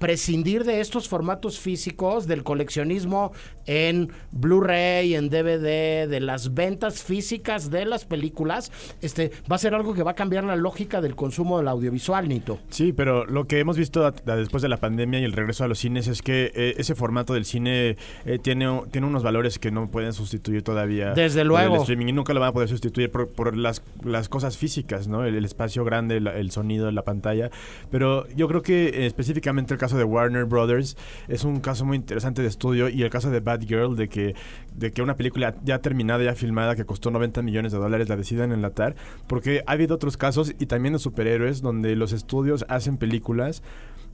prescindir 0.00 0.64
de 0.64 0.80
estos 0.80 1.08
formatos 1.08 1.60
físicos, 1.60 2.26
del 2.26 2.42
coleccionismo 2.42 3.32
en 3.66 4.10
Blu-ray, 4.32 5.14
en 5.14 5.28
DVD, 5.28 6.08
de 6.08 6.20
las 6.20 6.54
ventas 6.54 7.04
físicas 7.04 7.70
de 7.70 7.84
las 7.84 8.04
películas, 8.06 8.72
este 9.02 9.30
va 9.50 9.56
a 9.56 9.58
ser 9.58 9.74
algo 9.74 9.94
que 9.94 10.02
va 10.02 10.12
a 10.12 10.14
cambiar 10.14 10.42
la 10.44 10.56
lógica 10.56 11.00
del 11.00 11.14
consumo 11.14 11.58
del 11.58 11.68
audiovisual, 11.68 12.28
Nito. 12.28 12.58
Sí, 12.70 12.92
pero 12.92 13.26
lo 13.26 13.46
que 13.46 13.60
hemos 13.60 13.76
visto 13.76 14.10
después 14.10 14.62
de 14.62 14.68
la 14.68 14.78
pandemia 14.78 15.20
y 15.20 15.24
el 15.24 15.32
regreso 15.32 15.64
a 15.64 15.68
los 15.68 15.78
cines 15.78 16.08
es 16.08 16.22
que 16.22 16.50
eh, 16.54 16.74
ese 16.78 16.94
formato 16.94 17.34
del 17.34 17.44
cine 17.44 17.96
eh, 18.24 18.38
tiene, 18.42 18.82
tiene 18.90 19.06
unos 19.06 19.22
valores 19.22 19.58
que 19.58 19.70
no 19.70 19.90
pueden 19.90 20.14
sustituir 20.14 20.62
todavía. 20.62 21.12
Desde 21.12 21.44
luego. 21.44 21.74
El 21.74 21.80
streaming 21.82 22.06
y 22.06 22.12
nunca 22.12 22.32
lo 22.32 22.40
van 22.40 22.48
a 22.48 22.52
poder 22.52 22.68
sustituir 22.68 23.10
por, 23.10 23.56
las, 23.56 23.82
las 24.02 24.28
cosas 24.30 24.56
físicas, 24.56 25.08
¿no? 25.08 25.24
El, 25.24 25.44
espacio 25.44 25.84
grande, 25.84 26.16
el, 26.16 26.26
el, 26.26 26.50
sonido, 26.50 26.90
la 26.90 27.02
pantalla. 27.02 27.50
Pero 27.90 28.26
yo 28.28 28.48
creo 28.48 28.62
que 28.62 28.88
eh, 28.88 29.06
específicamente 29.06 29.74
el 29.74 29.78
caso 29.78 29.89
de 29.96 30.04
Warner 30.04 30.44
Brothers 30.44 30.96
es 31.28 31.44
un 31.44 31.60
caso 31.60 31.84
muy 31.84 31.96
interesante 31.96 32.42
de 32.42 32.48
estudio 32.48 32.88
y 32.88 33.02
el 33.02 33.10
caso 33.10 33.30
de 33.30 33.40
Bad 33.40 33.62
Girl 33.62 33.96
de 33.96 34.08
que, 34.08 34.34
de 34.74 34.92
que 34.92 35.02
una 35.02 35.16
película 35.16 35.54
ya 35.64 35.80
terminada, 35.80 36.22
ya 36.24 36.34
filmada, 36.34 36.76
que 36.76 36.84
costó 36.84 37.10
90 37.10 37.42
millones 37.42 37.72
de 37.72 37.78
dólares, 37.78 38.08
la 38.08 38.16
decidan 38.16 38.52
enlatar, 38.52 38.96
porque 39.26 39.62
ha 39.66 39.72
habido 39.72 39.94
otros 39.94 40.16
casos 40.16 40.54
y 40.58 40.66
también 40.66 40.94
de 40.94 40.98
superhéroes 40.98 41.62
donde 41.62 41.96
los 41.96 42.12
estudios 42.12 42.64
hacen 42.68 42.96
películas 42.96 43.62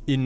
y 0.07 0.17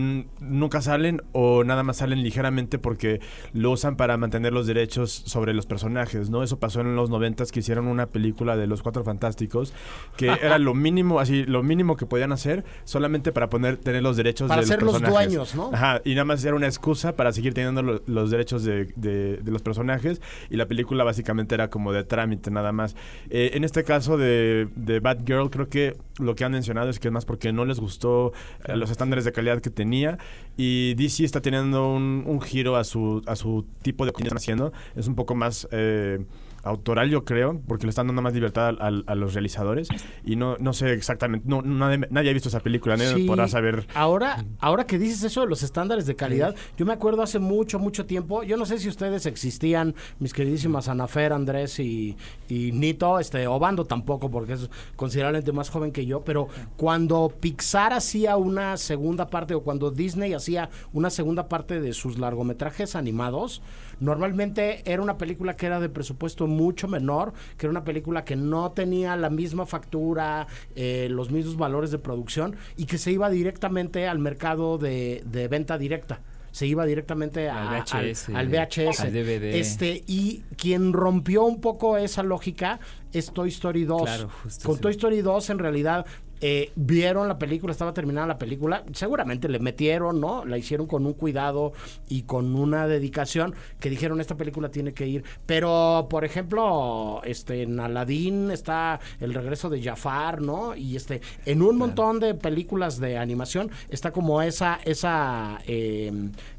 nunca 0.40 0.82
salen 0.82 1.22
o 1.32 1.64
nada 1.64 1.82
más 1.82 1.98
salen 1.98 2.22
ligeramente 2.22 2.78
porque 2.78 3.20
lo 3.52 3.70
usan 3.70 3.96
para 3.96 4.16
mantener 4.16 4.52
los 4.52 4.66
derechos 4.66 5.10
sobre 5.10 5.54
los 5.54 5.66
personajes, 5.66 6.30
¿no? 6.30 6.42
Eso 6.42 6.58
pasó 6.58 6.80
en 6.82 6.94
los 6.96 7.08
noventas 7.10 7.50
que 7.52 7.60
hicieron 7.60 7.86
una 7.88 8.06
película 8.06 8.56
de 8.56 8.66
los 8.66 8.82
Cuatro 8.82 9.04
Fantásticos 9.04 9.72
que 10.16 10.26
era 10.42 10.58
lo 10.58 10.74
mínimo, 10.74 11.20
así, 11.20 11.44
lo 11.44 11.62
mínimo 11.62 11.96
que 11.96 12.06
podían 12.06 12.32
hacer 12.32 12.64
solamente 12.84 13.32
para 13.32 13.48
poner, 13.48 13.76
tener 13.78 14.02
los 14.02 14.16
derechos 14.16 14.48
Para 14.48 14.60
de 14.60 14.66
ser 14.66 14.82
los 14.82 14.92
los 14.92 15.02
personajes. 15.02 15.28
dueños, 15.28 15.54
¿no? 15.54 15.70
Ajá, 15.72 16.00
y 16.04 16.10
nada 16.10 16.24
más 16.26 16.44
era 16.44 16.54
una 16.54 16.66
excusa 16.66 17.16
para 17.16 17.32
seguir 17.32 17.54
teniendo 17.54 17.82
lo- 17.82 18.02
los 18.06 18.30
derechos 18.30 18.64
de, 18.64 18.86
de- 18.96 19.38
de 19.38 19.50
los 19.50 19.62
personajes 19.62 20.20
y 20.50 20.56
la 20.56 20.66
película 20.66 21.04
básicamente 21.04 21.54
era 21.54 21.70
como 21.70 21.92
de 21.92 22.04
trámite 22.04 22.50
nada 22.50 22.72
más. 22.72 22.96
Eh, 23.30 23.52
en 23.54 23.64
este 23.64 23.84
caso 23.84 24.16
de, 24.18 24.68
de 24.76 25.00
Batgirl 25.00 25.48
creo 25.50 25.68
que 25.68 25.96
lo 26.18 26.34
que 26.34 26.44
han 26.44 26.52
mencionado 26.52 26.90
es 26.90 26.98
que 26.98 27.08
es 27.08 27.12
más 27.12 27.24
porque 27.24 27.52
no 27.52 27.64
les 27.64 27.80
gustó 27.80 28.32
eh, 28.66 28.76
los 28.76 28.90
estándares 28.90 29.24
de 29.24 29.32
calidad 29.32 29.60
que 29.60 29.69
tenía 29.70 30.18
y 30.56 30.94
DC 30.94 31.24
está 31.24 31.40
teniendo 31.40 31.92
un, 31.92 32.24
un 32.26 32.40
giro 32.40 32.76
a 32.76 32.84
su, 32.84 33.22
a 33.26 33.36
su 33.36 33.64
tipo 33.82 34.04
de 34.04 34.12
que 34.12 34.22
están 34.22 34.36
haciendo. 34.38 34.72
Es 34.96 35.06
un 35.08 35.14
poco 35.14 35.34
más... 35.34 35.68
eh, 35.72 36.24
autoral 36.62 37.08
yo 37.10 37.24
creo 37.24 37.60
porque 37.66 37.86
le 37.86 37.90
están 37.90 38.06
dando 38.06 38.22
más 38.22 38.34
libertad 38.34 38.76
al- 38.80 39.04
a, 39.06 39.14
los 39.14 39.34
realizadores. 39.34 39.88
Y 40.24 40.36
no, 40.36 40.56
no 40.58 40.72
sé 40.72 40.92
exactamente 40.92 41.46
no, 41.48 41.62
nadie, 41.62 42.06
nadie 42.10 42.30
ha 42.30 42.32
visto 42.32 42.48
esa 42.48 42.60
película 42.60 42.96
nadie 42.96 43.14
Sí. 43.14 43.24
podrá 43.26 43.48
saber. 43.48 43.86
Ahora, 43.94 44.44
ahora 44.58 44.84
que 44.86 44.98
dices 44.98 45.22
eso 45.22 45.40
de 45.42 45.46
los 45.48 45.62
estándares 45.62 46.06
de 46.06 46.16
calidad, 46.16 46.54
yo 46.76 46.86
me 46.86 46.92
acuerdo 46.92 47.22
hace 47.22 47.38
mucho, 47.38 47.78
mucho 47.78 48.06
tiempo, 48.06 48.42
yo 48.42 48.56
no 48.56 48.66
sé 48.66 48.78
si 48.78 48.88
ustedes 48.88 49.26
existían, 49.26 49.94
mis 50.18 50.32
queridísimas 50.34 50.88
Anafer, 50.88 51.32
Andrés 51.32 51.78
y, 51.80 52.16
y 52.48 52.72
Nito, 52.72 53.18
este, 53.18 53.46
Obando 53.46 53.84
tampoco, 53.84 54.30
porque 54.30 54.54
es 54.54 54.70
considerablemente 54.96 55.52
más 55.52 55.70
joven 55.70 55.92
que 55.92 56.06
yo, 56.06 56.22
pero 56.24 56.48
cuando 56.76 57.32
Pixar 57.40 57.92
hacía 57.92 58.36
una 58.36 58.76
segunda 58.76 59.28
parte, 59.28 59.54
o 59.54 59.62
cuando 59.62 59.90
Disney 59.90 60.34
hacía 60.34 60.70
una 60.92 61.10
segunda 61.10 61.48
parte 61.48 61.80
de 61.80 61.92
sus 61.92 62.18
largometrajes 62.18 62.94
animados, 62.96 63.62
normalmente 64.00 64.82
era 64.90 65.02
una 65.02 65.16
película 65.18 65.56
que 65.56 65.66
era 65.66 65.78
de 65.80 65.88
presupuesto 65.88 66.46
mucho 66.46 66.88
menor, 66.88 67.32
que 67.56 67.66
era 67.66 67.70
una 67.70 67.84
película 67.84 68.24
que 68.24 68.36
no 68.36 68.72
tenía 68.72 69.16
la 69.16 69.30
misma 69.30 69.66
factura, 69.66 70.46
eh, 70.74 71.08
los 71.10 71.30
mismos 71.30 71.56
valores 71.56 71.90
de 71.90 71.98
producción 71.98 72.56
y 72.76 72.86
que 72.86 72.98
se 72.98 73.12
iba 73.12 73.30
directamente 73.30 74.08
al 74.08 74.18
mercado 74.18 74.78
de, 74.78 75.22
de 75.26 75.48
venta 75.48 75.78
directa. 75.78 76.20
Se 76.52 76.66
iba 76.66 76.84
directamente 76.84 77.48
a- 77.48 77.68
Al 77.70 77.76
al, 77.76 77.82
VHS, 78.10 78.28
al 78.34 78.48
VHS. 78.48 79.00
al 79.02 79.12
DVD. 79.12 79.54
Este, 79.56 80.02
y 80.08 80.42
quien 80.56 80.92
rompió 80.92 81.44
un 81.44 81.60
poco 81.60 81.96
esa 81.96 82.24
lógica 82.24 82.80
es 83.12 83.32
Toy 83.32 83.50
Story 83.50 83.84
2. 83.84 84.02
Claro, 84.02 84.28
justo 84.42 84.66
Con 84.66 84.74
sí. 84.76 84.80
Toy 84.82 84.90
Story 84.90 85.20
2 85.20 85.50
en 85.50 85.58
realidad 85.60 86.06
eh, 86.40 86.72
vieron 86.74 87.28
la 87.28 87.38
película, 87.38 87.72
estaba 87.72 87.92
terminada 87.92 88.26
la 88.26 88.38
película, 88.38 88.84
seguramente 88.92 89.48
le 89.48 89.58
metieron, 89.58 90.20
¿no? 90.20 90.44
La 90.44 90.58
hicieron 90.58 90.86
con 90.86 91.06
un 91.06 91.12
cuidado 91.14 91.72
y 92.08 92.22
con 92.22 92.54
una 92.54 92.86
dedicación 92.86 93.54
que 93.78 93.90
dijeron 93.90 94.20
esta 94.20 94.36
película 94.36 94.70
tiene 94.70 94.92
que 94.94 95.06
ir. 95.06 95.24
Pero, 95.46 96.06
por 96.08 96.24
ejemplo, 96.24 97.20
este 97.24 97.62
en 97.62 97.78
Aladdin 97.78 98.50
está 98.50 99.00
el 99.20 99.34
regreso 99.34 99.68
de 99.68 99.82
Jafar, 99.82 100.40
¿no? 100.40 100.74
Y 100.74 100.96
este, 100.96 101.20
en 101.44 101.62
un 101.62 101.76
montón 101.76 102.20
de 102.20 102.34
películas 102.34 102.98
de 102.98 103.18
animación 103.18 103.70
está 103.88 104.10
como 104.10 104.42
esa, 104.42 104.80
esa 104.84 105.60
eh, 105.66 106.12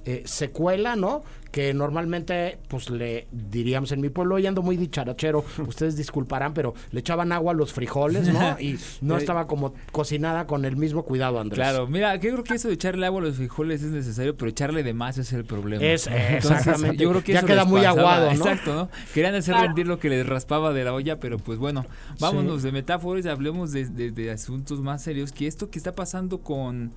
eh, 0.06 0.24
secuela, 0.26 0.96
¿no? 0.96 1.24
Que 1.52 1.74
normalmente, 1.74 2.58
pues 2.70 2.90
le 2.90 3.28
diríamos 3.32 3.92
en 3.92 4.00
mi 4.00 4.10
pueblo, 4.10 4.40
y 4.40 4.48
ando 4.48 4.62
muy 4.62 4.78
dicharachero, 4.78 5.44
ustedes 5.68 5.98
disculparán, 5.98 6.54
pero 6.54 6.74
le 6.92 7.02
echaban 7.02 7.32
agua 7.34 7.52
a 7.52 7.56
los 7.56 7.74
frijoles, 7.74 8.28
¿no? 8.32 8.58
Y 8.60 8.80
no 9.02 9.18
estaba 9.18 9.48
como 9.48 9.74
cocinada 9.92 10.48
con 10.48 10.64
el 10.64 10.78
mismo 10.78 11.04
cuidado, 11.04 11.40
Andrés. 11.42 11.58
Claro, 11.58 11.88
mira, 11.88 12.16
yo 12.16 12.32
creo 12.32 12.44
que 12.46 12.54
eso 12.54 12.70
de 12.70 12.76
echarle 12.76 13.06
agua 13.06 13.20
a 13.22 13.26
los 13.26 13.36
frijoles 13.36 13.84
es 13.84 13.92
necesario, 13.92 14.38
pero 14.38 14.50
echarle 14.50 14.82
de 14.84 14.94
más 14.94 15.18
es 15.18 15.34
el 15.34 15.44
problema. 15.44 15.84
Es, 15.84 16.08
eh, 16.08 16.38
exactamente. 16.38 16.96
yo 17.04 17.10
creo 17.10 17.24
que 17.24 17.34
Ya 17.34 17.40
eso 17.40 17.48
queda 17.48 17.66
muy 17.66 17.82
pasaba, 17.82 18.00
aguado, 18.16 18.26
¿no? 18.28 18.32
Exacto, 18.46 18.74
¿no? 18.76 18.90
Querían 19.14 19.36
hacer 19.36 19.54
Claro. 19.54 19.68
rendir 19.68 19.88
lo 19.88 20.00
que 20.00 20.10
les 20.10 20.26
raspaba 20.26 20.72
de 20.74 20.84
la 20.86 20.94
olla, 20.94 21.20
pero 21.20 21.38
pues 21.38 21.60
bueno, 21.60 21.86
vámonos 22.20 22.64
de 22.64 22.72
metáforas, 22.72 23.26
hablemos 23.26 23.72
de, 23.74 23.88
de- 23.88 24.12
de 24.12 24.32
asuntos 24.32 24.80
más 24.80 25.02
serios, 25.04 25.34
que 25.34 25.48
esto 25.48 25.70
que 25.70 25.78
está 25.78 25.92
pasando 25.94 26.38
con, 26.38 26.92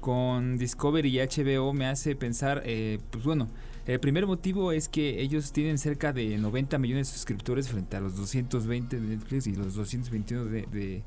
con 0.00 0.58
Discovery 0.58 1.08
y 1.08 1.20
HBO 1.20 1.72
me 1.72 1.86
hace 1.86 2.16
pensar, 2.16 2.62
eh, 2.64 2.98
pues 3.10 3.24
bueno, 3.24 3.48
el 3.86 3.98
primer 4.00 4.26
motivo 4.26 4.72
es 4.72 4.88
que 4.88 5.20
ellos 5.20 5.52
tienen 5.52 5.78
cerca 5.78 6.12
de 6.12 6.38
90 6.38 6.78
millones 6.78 7.08
de 7.08 7.14
suscriptores 7.14 7.68
frente 7.68 7.96
a 7.96 8.00
los 8.00 8.16
220 8.16 9.00
de 9.00 9.06
Netflix 9.16 9.46
y 9.46 9.54
los 9.56 9.74
221 9.74 10.44
de, 10.44 11.02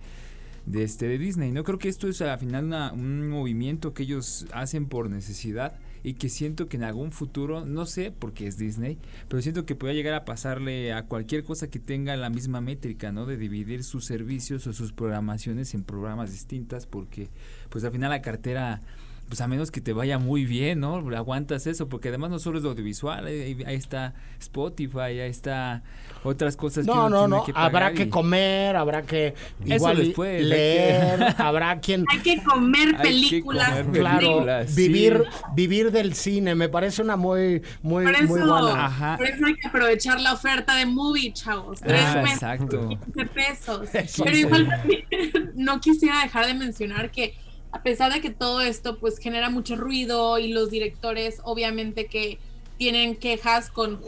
de, 0.66 0.84
este 0.84 1.08
de 1.08 1.18
Disney. 1.18 1.52
No 1.52 1.64
creo 1.64 1.78
que 1.78 1.88
esto 1.90 2.08
es 2.10 2.22
al 2.22 2.38
final 2.40 2.66
una- 2.66 2.92
un 2.92 3.30
movimiento 3.30 3.94
que 3.94 4.04
ellos 4.04 4.46
hacen 4.52 4.88
por 4.88 5.10
necesidad 5.10 5.80
y 6.04 6.16
que 6.16 6.30
siento 6.30 6.68
que 6.68 6.78
en 6.78 6.84
algún 6.84 7.12
futuro, 7.12 7.66
no 7.66 7.86
sé 7.88 8.12
porque 8.12 8.46
es 8.46 8.58
Disney, 8.58 9.00
pero 9.28 9.42
siento 9.42 9.66
que 9.66 9.74
pueda 9.76 9.94
llegar 9.94 10.14
a 10.14 10.24
pasarle 10.26 10.94
a 10.94 11.06
cualquier 11.08 11.44
cosa 11.44 11.68
que 11.70 11.80
tenga 11.80 12.16
la 12.16 12.30
misma 12.30 12.62
métrica, 12.62 13.12
¿no? 13.12 13.26
De 13.26 13.38
dividir 13.38 13.84
sus 13.84 14.06
servicios 14.06 14.68
o 14.68 14.74
sus 14.74 14.92
programaciones 14.92 15.74
en 15.74 15.84
programas 15.84 16.32
distintas 16.32 16.86
porque 16.86 17.30
pues 17.70 17.84
al 17.86 17.92
final 17.92 18.10
la 18.12 18.22
cartera 18.22 18.82
pues 19.28 19.42
a 19.42 19.48
menos 19.48 19.72
que 19.72 19.82
te 19.82 19.92
vaya 19.94 20.20
muy 20.20 20.46
bien, 20.46 20.80
¿no? 20.82 20.98
Aguantas 21.16 21.66
eso, 21.68 21.90
porque 21.90 22.10
además 22.10 22.30
no 22.30 22.40
solo 22.40 22.58
es 22.60 22.64
lo 22.64 22.70
audiovisual, 22.72 23.26
ahí, 23.26 23.58
ahí 23.66 23.76
está 23.76 24.14
Spotify, 24.40 25.00
ahí 25.00 25.30
está 25.30 25.82
otras 26.24 26.56
cosas 26.56 26.86
que 26.86 26.92
No, 26.92 27.08
uno 27.08 27.10
no, 27.10 27.18
tiene 27.26 27.38
no. 27.38 27.44
que 27.46 27.54
pagar 27.54 27.66
habrá 27.84 27.94
que 27.94 28.10
comer, 28.10 28.76
habrá 28.76 29.02
que 29.04 29.34
igual 29.66 29.98
después, 29.98 30.30
hay 30.36 30.38
que- 30.42 30.44
leer, 30.48 31.36
habrá 31.40 31.80
quien 31.80 32.06
Hay 32.12 32.20
que 32.20 32.44
comer 32.44 32.96
que 32.98 33.04
películas. 33.04 33.70
comer 33.70 34.00
claro 34.00 34.20
películas, 34.20 34.70
sí. 34.72 34.76
vivir 34.88 35.24
vivir 35.56 35.92
del 35.92 36.14
cine 36.14 36.54
me 36.56 36.70
parece 36.70 37.02
una 37.02 37.16
muy 37.16 37.62
muy 37.82 38.04
Por 38.06 38.24
muy 38.28 38.42
buena. 38.42 38.86
Ajá. 38.86 39.18
por 39.18 39.26
eso 39.28 39.46
hay 39.46 39.56
que 39.56 39.68
aprovechar 39.68 40.20
la 40.22 40.34
oferta 40.34 40.76
de 40.76 40.86
movie, 40.86 41.34
chavos. 41.34 41.80
Tres 41.80 42.02
Ah, 42.04 42.22
exacto. 42.28 42.90
15 42.90 43.26
pesos. 43.28 43.90
Pero 44.24 44.38
igual 44.38 44.68
también 44.68 45.04
no 45.56 45.80
quisiera 45.80 46.22
dejar 46.22 46.46
de 46.48 46.54
mencionar 46.54 47.10
que 47.12 47.36
a 47.76 47.84
pesar 47.84 48.14
de 48.14 48.22
que 48.22 48.30
todo 48.30 48.62
esto 48.62 48.98
pues 49.00 49.18
genera 49.20 49.50
mucho 49.50 49.76
ruido 49.76 50.40
y 50.40 50.54
los 50.54 50.72
directores 50.72 51.42
obviamente 51.44 52.06
que 52.06 52.40
tienen 52.78 53.18
quejas 53.18 53.70
con, 53.70 54.00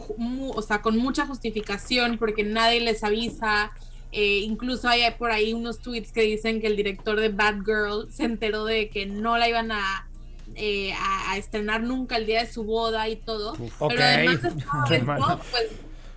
o 0.54 0.62
sea, 0.62 0.80
con 0.80 0.96
mucha 0.96 1.26
justificación 1.26 2.16
porque 2.16 2.44
nadie 2.44 2.80
les 2.80 3.04
avisa. 3.04 3.70
eh, 4.10 4.38
incluso 4.38 4.88
hay 4.88 5.02
por 5.18 5.30
ahí 5.32 5.52
unos 5.52 5.80
tweets 5.80 6.12
que 6.12 6.22
dicen 6.22 6.62
que 6.62 6.66
el 6.66 6.76
director 6.76 7.20
de 7.20 7.28
Bad 7.28 7.56
Girl 7.66 8.10
se 8.10 8.24
enteró 8.24 8.64
de 8.64 8.88
que 8.88 9.04
no 9.04 9.36
la 9.36 9.50
iban 9.50 9.70
a, 9.70 10.08
eh, 10.54 10.94
a, 10.94 11.32
a 11.32 11.36
estrenar 11.36 11.82
nunca 11.82 12.16
el 12.16 12.24
día 12.24 12.42
de 12.42 12.50
su 12.50 12.64
boda 12.64 13.06
y 13.10 13.16
todo. 13.16 13.52
Pero 13.54 14.02
además 14.02 14.42
de 14.42 14.50
todo 14.62 14.94
esto, 14.94 15.40
pues, 15.50 15.68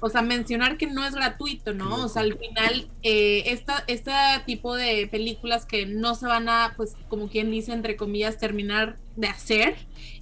o 0.03 0.09
sea, 0.09 0.23
mencionar 0.23 0.77
que 0.77 0.87
no 0.87 1.05
es 1.05 1.13
gratuito, 1.13 1.73
¿no? 1.73 2.03
O 2.03 2.09
sea, 2.09 2.23
al 2.23 2.37
final, 2.37 2.87
eh, 3.03 3.43
esta, 3.45 3.83
este 3.87 4.11
tipo 4.47 4.75
de 4.75 5.07
películas 5.07 5.65
que 5.67 5.85
no 5.85 6.15
se 6.15 6.25
van 6.25 6.49
a, 6.49 6.73
pues, 6.75 6.95
como 7.07 7.29
quien 7.29 7.51
dice, 7.51 7.71
entre 7.71 7.95
comillas, 7.95 8.39
terminar 8.39 8.97
de 9.15 9.27
hacer, 9.27 9.75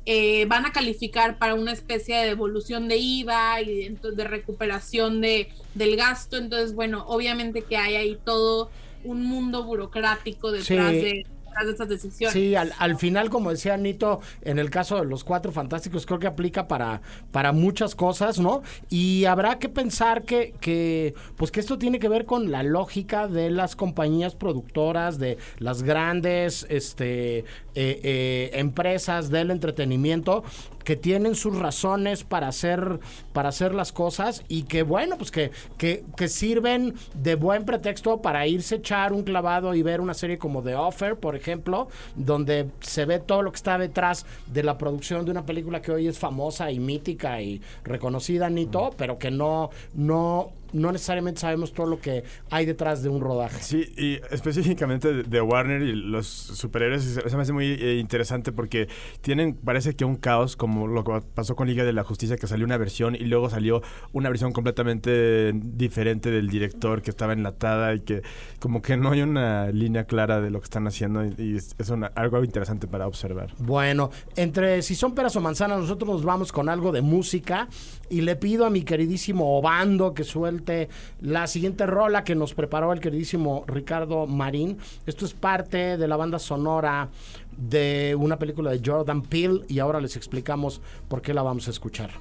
eh, 0.05 0.45
van 0.45 0.65
a 0.65 0.73
calificar 0.73 1.37
para 1.37 1.55
una 1.55 1.71
especie 1.71 2.17
de 2.17 2.25
devolución 2.27 2.89
de 2.89 2.97
IVA 2.97 3.61
y 3.61 3.65
de, 3.65 4.11
de 4.11 4.23
recuperación 4.25 5.21
de, 5.21 5.49
del 5.75 5.95
gasto. 5.95 6.35
Entonces, 6.37 6.75
bueno, 6.75 7.05
obviamente 7.07 7.61
que 7.61 7.77
hay 7.77 7.95
ahí 7.95 8.17
todo 8.25 8.69
un 9.05 9.23
mundo 9.23 9.63
burocrático 9.63 10.51
detrás, 10.51 10.91
Sí. 10.91 10.99
de, 11.01 11.25
de 11.65 11.71
estas 11.71 11.89
decisiones. 11.89 12.33
Sí, 12.33 12.55
al, 12.55 12.73
al 12.77 12.97
final, 12.97 13.29
como 13.29 13.51
decía 13.51 13.77
Nito, 13.77 14.21
en 14.41 14.59
el 14.59 14.69
caso 14.69 14.97
de 14.97 15.05
los 15.05 15.23
cuatro 15.23 15.51
fantásticos, 15.51 16.05
creo 16.05 16.19
que 16.19 16.27
aplica 16.27 16.67
para, 16.67 17.01
para 17.31 17.51
muchas 17.51 17.95
cosas, 17.95 18.39
¿no? 18.39 18.61
Y 18.89 19.25
habrá 19.25 19.59
que 19.59 19.69
pensar 19.69 20.23
que, 20.23 20.53
que, 20.59 21.13
pues 21.35 21.51
que 21.51 21.59
esto 21.59 21.77
tiene 21.77 21.99
que 21.99 22.09
ver 22.09 22.25
con 22.25 22.51
la 22.51 22.63
lógica 22.63 23.27
de 23.27 23.49
las 23.49 23.75
compañías 23.75 24.35
productoras, 24.35 25.19
de 25.19 25.37
las 25.57 25.83
grandes 25.83 26.65
este, 26.69 27.39
eh, 27.39 27.45
eh, 27.75 28.51
empresas 28.53 29.29
del 29.29 29.51
entretenimiento, 29.51 30.43
que 30.89 30.95
tienen 30.95 31.35
sus 31.35 31.55
razones 31.55 32.23
para 32.23 32.47
hacer, 32.47 32.99
para 33.31 33.49
hacer 33.49 33.75
las 33.75 33.91
cosas 33.91 34.43
y 34.47 34.63
que, 34.63 34.81
bueno, 34.81 35.19
pues 35.19 35.29
que, 35.29 35.51
que, 35.77 36.03
que 36.17 36.27
sirven 36.27 36.95
de 37.13 37.35
buen 37.35 37.63
pretexto 37.63 38.23
para 38.23 38.47
irse 38.47 38.73
a 38.73 38.77
echar 38.79 39.13
un 39.13 39.21
clavado 39.21 39.75
y 39.75 39.83
ver 39.83 40.01
una 40.01 40.15
serie 40.15 40.39
como 40.39 40.63
The 40.63 40.73
Offer, 40.73 41.17
por 41.17 41.35
ejemplo, 41.35 41.89
donde 42.15 42.71
se 42.79 43.05
ve 43.05 43.19
todo 43.19 43.43
lo 43.43 43.51
que 43.51 43.57
está 43.57 43.77
detrás 43.77 44.25
de 44.47 44.63
la 44.63 44.79
producción 44.79 45.25
de 45.25 45.29
una 45.29 45.45
película 45.45 45.79
que 45.79 45.91
hoy 45.91 46.07
es 46.07 46.17
famosa 46.17 46.71
y 46.71 46.79
mítica 46.79 47.39
y 47.39 47.61
reconocida, 47.83 48.49
Nito, 48.49 48.89
pero 48.97 49.19
que 49.19 49.29
no, 49.29 49.69
no, 49.93 50.53
no 50.73 50.91
necesariamente 50.91 51.41
sabemos 51.41 51.73
todo 51.73 51.87
lo 51.87 51.99
que 51.99 52.23
hay 52.51 52.65
detrás 52.65 53.03
de 53.03 53.09
un 53.09 53.21
rodaje. 53.21 53.61
Sí, 53.61 53.93
y 53.97 54.19
específicamente 54.33 55.23
de- 55.23 55.39
Warner 55.41 55.81
y 55.81 55.93
los 55.93 56.27
superhéroes 56.27 57.03
se 57.03 57.35
me 57.35 57.41
hace 57.41 57.53
muy 57.53 57.65
eh, 57.67 57.97
interesante 57.99 58.51
porque 58.51 58.87
tienen, 59.21 59.55
parece 59.55 59.95
que 59.95 60.05
un 60.05 60.15
caos 60.17 60.55
como 60.55 60.85
lo 60.87 61.03
que 61.03 61.21
pasó 61.33 61.55
con 61.55 61.67
Liga 61.67 61.83
de 61.85 61.93
la 61.93 62.03
Justicia, 62.03 62.35
que 62.35 62.45
salió 62.45 62.65
una 62.65 62.77
versión 62.77 63.15
y 63.15 63.19
luego 63.25 63.49
salió 63.49 63.81
una 64.11 64.29
versión 64.29 64.51
completamente 64.51 65.53
diferente 65.53 66.29
del 66.29 66.49
director 66.49 67.01
que 67.01 67.09
estaba 67.09 67.33
enlatada 67.33 67.95
y 67.95 68.01
que 68.01 68.21
como 68.59 68.81
que 68.81 68.97
no 68.97 69.11
hay 69.11 69.21
una 69.21 69.71
línea 69.71 70.03
clara 70.03 70.41
de 70.41 70.49
lo 70.51 70.59
que 70.59 70.65
están 70.65 70.85
haciendo 70.87 71.25
y, 71.25 71.55
es 71.55 71.89
una- 71.89 72.07
algo 72.15 72.43
interesante 72.43 72.85
para 72.87 73.07
observar. 73.07 73.53
Bueno, 73.59 74.11
entre 74.35 74.81
si 74.81 74.93
son 74.95 75.15
peras 75.15 75.35
o 75.35 75.41
manzanas, 75.41 75.79
nosotros 75.79 76.09
nos 76.09 76.23
vamos 76.23 76.51
con 76.51 76.67
algo 76.69 76.91
de 76.91 77.01
música 77.01 77.67
y 78.09 78.21
le 78.21 78.35
pido 78.35 78.65
a 78.65 78.69
mi 78.69 78.81
queridísimo 78.83 79.57
Obando 79.57 80.13
que 80.13 80.23
suelte 80.23 80.58
la 81.21 81.47
siguiente 81.47 81.85
rola 81.85 82.23
que 82.23 82.35
nos 82.35 82.53
preparó 82.53 82.93
el 82.93 82.99
queridísimo 82.99 83.63
Ricardo 83.67 84.27
Marín. 84.27 84.77
Esto 85.05 85.25
es 85.25 85.33
parte 85.33 85.97
de 85.97 86.07
la 86.07 86.17
banda 86.17 86.39
sonora 86.39 87.09
de 87.57 88.15
una 88.17 88.39
película 88.39 88.71
de 88.71 88.81
Jordan 88.83 89.21
Peele 89.21 89.61
y 89.67 89.79
ahora 89.79 89.99
les 89.99 90.15
explicamos 90.15 90.81
por 91.07 91.21
qué 91.21 91.33
la 91.33 91.41
vamos 91.41 91.67
a 91.67 91.71
escuchar. 91.71 92.11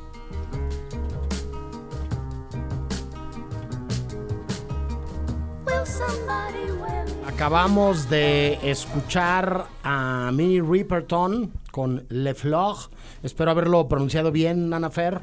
Acabamos 7.39 8.11
de 8.11 8.59
escuchar 8.69 9.67
a 9.85 10.33
Minnie 10.35 10.61
Riperton 10.61 11.53
con 11.71 12.05
Le 12.09 12.35
Fleur. 12.35 12.75
Espero 13.23 13.53
haberlo 13.53 13.87
pronunciado 13.87 14.33
bien, 14.33 14.75
Ana 14.75 14.91
Fer. 14.91 15.21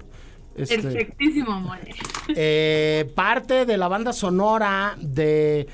Este, 0.56 0.82
Perfectísimo, 0.82 1.60
More. 1.60 1.94
eh, 2.30 3.12
parte 3.14 3.66
de 3.66 3.78
la 3.78 3.88
banda 3.90 4.14
sonora 4.14 4.96
de 5.02 5.68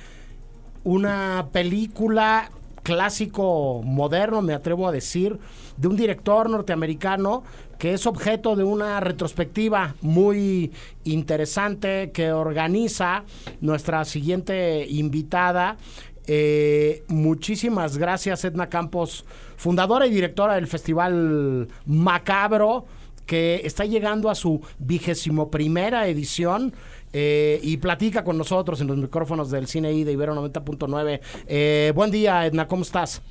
una 0.84 1.47
película 1.51 2.49
clásico 2.82 3.82
moderno, 3.84 4.41
me 4.41 4.53
atrevo 4.53 4.88
a 4.88 4.91
decir, 4.91 5.38
de 5.77 5.88
un 5.88 5.95
director 5.95 6.49
norteamericano 6.49 7.43
que 7.77 7.93
es 7.93 8.05
objeto 8.05 8.55
de 8.55 8.63
una 8.63 8.99
retrospectiva 8.99 9.95
muy 10.01 10.71
interesante 11.03 12.11
que 12.11 12.32
organiza 12.32 13.23
nuestra 13.59 14.05
siguiente 14.05 14.86
invitada. 14.88 15.77
Eh, 16.27 17.03
muchísimas 17.07 17.97
gracias, 17.97 18.45
Edna 18.45 18.69
Campos, 18.69 19.25
fundadora 19.57 20.05
y 20.05 20.11
directora 20.11 20.55
del 20.55 20.67
Festival 20.67 21.67
Macabro 21.86 22.86
que 23.32 23.61
está 23.63 23.86
llegando 23.86 24.29
a 24.29 24.36
su 24.36 24.59
vigésimo 24.77 25.49
primera 25.49 26.05
edición 26.09 26.73
eh, 27.13 27.61
y 27.63 27.77
platica 27.77 28.25
con 28.25 28.38
nosotros 28.38 28.82
en 28.82 28.88
los 28.88 28.97
micrófonos 28.97 29.49
del 29.49 29.67
Cine 29.67 29.93
I 29.93 30.03
de 30.03 30.11
Ibero 30.11 30.36
90.9. 30.36 31.21
Eh, 31.47 31.93
buen 31.95 32.11
día, 32.11 32.45
Edna, 32.45 32.67
¿cómo 32.67 32.82
estás? 32.82 33.21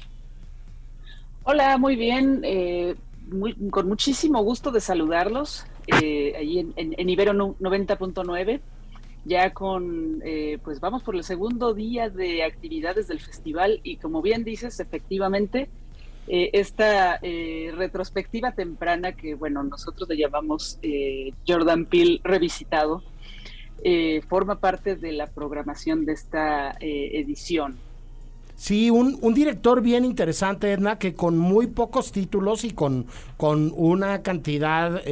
Hola, 1.45 1.77
muy 1.77 1.97
bien. 1.97 2.41
eh, 2.45 2.95
muy- 3.31 3.53
con 3.69 3.89
muchísimo 3.89 4.43
gusto 4.43 4.71
de 4.71 4.81
saludarlos 4.81 5.67
eh, 6.03 6.33
allí 6.39 6.61
en, 6.61 6.73
en- 6.77 6.95
en 6.97 7.09
Ibero 7.11 7.35
nu- 7.35 7.57
90.9. 7.61 8.59
Ya 9.27 9.53
con, 9.53 10.23
eh, 10.25 10.57
pues 10.65 10.81
vamos 10.81 11.03
por 11.03 11.15
el 11.15 11.25
segundo 11.25 11.75
día 11.75 12.09
de 12.09 12.43
actividades 12.43 13.07
del 13.07 13.21
festival 13.21 13.81
y 13.83 13.97
como 13.99 14.23
bien 14.23 14.45
dices, 14.45 14.81
efectivamente, 14.81 15.69
eh, 16.33 16.51
esta 16.53 17.19
eh, 17.23 17.73
retrospectiva 17.75 18.53
temprana 18.53 19.11
que, 19.17 19.35
bueno, 19.35 19.65
nosotros 19.65 20.09
le 20.09 20.17
llamamos 20.17 20.79
eh, 20.81 21.33
Jordan 21.45 21.87
Peele 21.87 22.21
revisitado, 22.23 23.03
forma 24.29 24.61
parte 24.61 24.95
de 24.95 25.11
la 25.11 25.27
programación 25.27 26.05
de 26.05 26.13
esta 26.13 26.77
edición. 26.81 27.79
Sí, 28.55 28.91
un, 28.91 29.19
director 29.35 29.81
bien 29.81 30.05
interesante, 30.05 30.71
Edna, 30.71 30.99
que 30.99 31.15
con 31.15 31.39
muy 31.39 31.67
pocos 31.67 32.13
títulos 32.13 32.63
y 32.63 32.73
con, 32.73 33.07
con 33.39 33.73
una 33.75 34.23
cantidad 34.23 35.03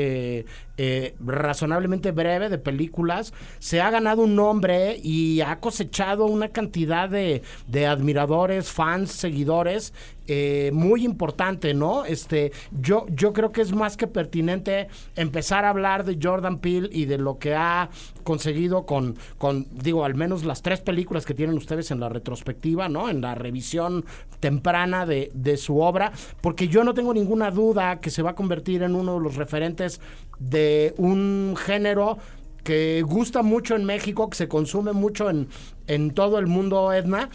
eh, 0.81 1.17
razonablemente 1.19 2.13
breve 2.13 2.49
de 2.49 2.59
películas, 2.59 3.35
se 3.59 3.81
ha 3.81 3.91
ganado 3.91 4.23
un 4.23 4.37
nombre 4.37 4.97
y 5.03 5.41
ha 5.41 5.59
cosechado 5.59 6.27
una 6.27 6.51
cantidad 6.51 7.09
de, 7.09 7.43
admiradores, 7.85 8.71
fans, 8.71 9.11
seguidores 9.11 9.93
eh, 10.29 10.71
muy 10.73 11.05
importante, 11.05 11.75
¿no? 11.75 12.05
Este, 12.05 12.53
yo, 12.81 13.07
yo 13.09 13.33
creo 13.33 13.51
que 13.51 13.63
es 13.63 13.73
más 13.73 13.97
que 13.97 14.07
pertinente 14.07 14.87
empezar 15.17 15.65
a 15.65 15.71
hablar 15.71 16.05
de 16.05 16.19
Jordan 16.23 16.59
Peele 16.59 16.91
y 16.93 17.07
de 17.07 17.19
lo 17.19 17.39
que 17.39 17.55
ha 17.55 17.89
conseguido 18.23 18.87
con, 18.87 19.17
con, 19.39 19.67
digo, 19.73 20.05
al 20.05 20.15
menos 20.15 20.45
las 20.45 20.63
tres 20.63 20.81
películas 20.81 21.25
que 21.25 21.35
tienen 21.35 21.57
ustedes 21.57 21.91
en 21.91 21.99
la 21.99 22.09
retrospectiva, 22.09 22.89
¿no? 22.89 23.09
En 23.09 23.21
la 23.21 23.35
revisión 23.35 24.05
temprana 24.39 25.07
de, 25.07 25.33
de 25.35 25.57
su 25.57 25.81
obra, 25.81 26.13
porque 26.41 26.69
yo 26.69 26.85
no 26.85 26.95
tengo 26.95 27.13
ninguna 27.15 27.51
duda 27.51 28.01
que 28.01 28.11
se 28.11 28.23
va 28.23 28.31
a 28.31 28.35
convertir 28.35 28.83
en 28.83 28.95
uno 28.95 29.15
de 29.15 29.21
los 29.21 29.37
referentes 29.37 30.01
de 30.39 30.95
un 30.97 31.55
género 31.57 32.19
que 32.65 33.03
gusta 33.03 33.43
mucho 33.43 33.77
en 33.77 33.85
México, 33.85 34.29
que 34.29 34.37
se 34.37 34.49
consume 34.49 34.93
mucho 34.93 35.31
en, 35.31 35.49
en 35.87 36.11
todo 36.11 36.39
el 36.39 36.47
mundo, 36.47 36.93
Edna, 36.93 37.31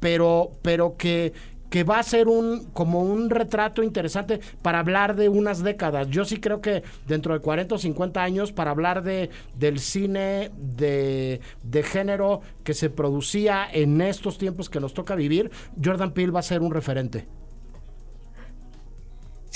pero, 0.00 0.52
pero 0.62 0.96
que, 0.96 1.32
que 1.70 1.84
va 1.84 1.98
a 1.98 2.02
ser 2.02 2.28
un 2.28 2.70
como 2.72 3.02
un 3.02 3.30
retrato 3.30 3.82
interesante 3.82 4.40
para 4.62 4.78
hablar 4.78 5.14
de 5.16 5.28
unas 5.28 5.62
décadas. 5.62 6.08
Yo 6.08 6.24
sí 6.24 6.38
creo 6.38 6.60
que 6.60 6.82
dentro 7.06 7.34
de 7.34 7.40
40 7.40 7.74
o 7.74 7.78
50 7.78 8.22
años, 8.22 8.52
para 8.52 8.70
hablar 8.70 9.02
de, 9.02 9.30
del 9.54 9.78
cine 9.78 10.50
de, 10.56 11.40
de 11.62 11.82
género 11.82 12.40
que 12.64 12.74
se 12.74 12.90
producía 12.90 13.68
en 13.70 14.00
estos 14.00 14.38
tiempos 14.38 14.70
que 14.70 14.80
nos 14.80 14.94
toca 14.94 15.14
vivir, 15.14 15.50
Jordan 15.82 16.12
Peele 16.12 16.32
va 16.32 16.40
a 16.40 16.44
ser 16.44 16.62
un 16.62 16.72
referente. 16.72 17.26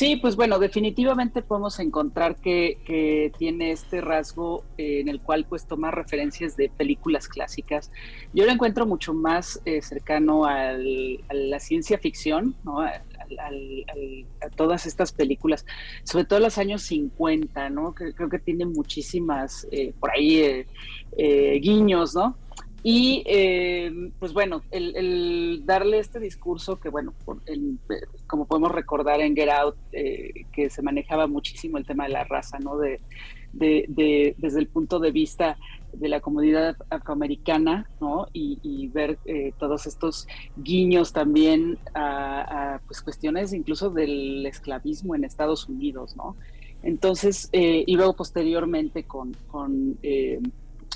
Sí, 0.02 0.16
pues 0.16 0.34
bueno, 0.34 0.58
definitivamente 0.58 1.42
podemos 1.42 1.78
encontrar 1.78 2.40
que, 2.40 2.82
que 2.84 3.30
tiene 3.38 3.70
este 3.70 4.00
rasgo 4.00 4.64
eh, 4.76 4.98
en 4.98 5.08
el 5.08 5.22
cual 5.22 5.46
pues 5.48 5.64
toma 5.68 5.92
referencias 5.92 6.56
de 6.56 6.70
películas 6.70 7.28
clásicas. 7.28 7.88
Yo 8.32 8.44
lo 8.44 8.50
encuentro 8.50 8.84
mucho 8.84 9.14
más 9.14 9.60
eh, 9.64 9.80
cercano 9.80 10.44
al- 10.44 11.24
a 11.28 11.34
la 11.34 11.60
ciencia 11.60 11.98
ficción, 11.98 12.56
¿no? 12.64 12.80
A 12.80 12.90
todas 14.56 14.86
estas 14.86 15.12
películas, 15.12 15.64
sobre 16.04 16.24
todo 16.24 16.40
los 16.40 16.58
años 16.58 16.82
50, 16.82 17.70
¿no? 17.70 17.94
Creo 17.94 18.28
que 18.28 18.40
tiene 18.40 18.66
muchísimas, 18.66 19.66
eh, 19.70 19.94
por 20.00 20.10
ahí, 20.10 20.66
eh, 21.16 21.60
guiños, 21.60 22.14
¿no? 22.14 22.41
Y 22.84 23.22
eh, 23.26 23.92
pues 24.18 24.32
bueno, 24.32 24.62
el, 24.72 25.62
darle 25.64 25.98
este 26.00 26.18
discurso 26.18 26.80
que 26.80 26.88
bueno, 26.88 27.14
por- 27.24 27.40
el- 27.46 27.78
como 28.26 28.46
podemos 28.46 28.72
recordar 28.72 29.20
en 29.20 29.36
Get 29.36 29.50
Out, 29.50 29.76
eh, 29.92 30.46
que 30.52 30.68
se 30.68 30.82
manejaba 30.82 31.26
muchísimo 31.28 31.78
el 31.78 31.86
tema 31.86 32.04
de 32.04 32.10
la 32.10 32.24
raza, 32.24 32.58
¿no? 32.58 32.76
De, 32.78 33.00
de- 33.52 33.84
de- 33.88 34.34
desde 34.38 34.58
el 34.58 34.66
punto 34.66 34.98
de 34.98 35.12
vista 35.12 35.56
de 35.92 36.08
la 36.08 36.20
comunidad 36.20 36.76
afroamericana, 36.90 37.86
¿no? 38.00 38.26
Y, 38.32 38.88
ver 38.88 39.18
eh, 39.26 39.52
todos 39.58 39.86
estos 39.86 40.26
guiños 40.56 41.12
también 41.12 41.78
a, 41.94 42.80
pues, 42.86 43.00
cuestiones 43.02 43.52
incluso 43.52 43.90
del 43.90 44.44
esclavismo 44.46 45.14
en 45.14 45.24
Estados 45.24 45.68
Unidos, 45.68 46.16
¿no? 46.16 46.34
Entonces, 46.82 47.48
eh, 47.52 47.84
y 47.86 47.94
luego 47.94 48.14
posteriormente 48.14 49.04
con, 49.04 49.32
con 49.48 49.96
eh, 50.02 50.40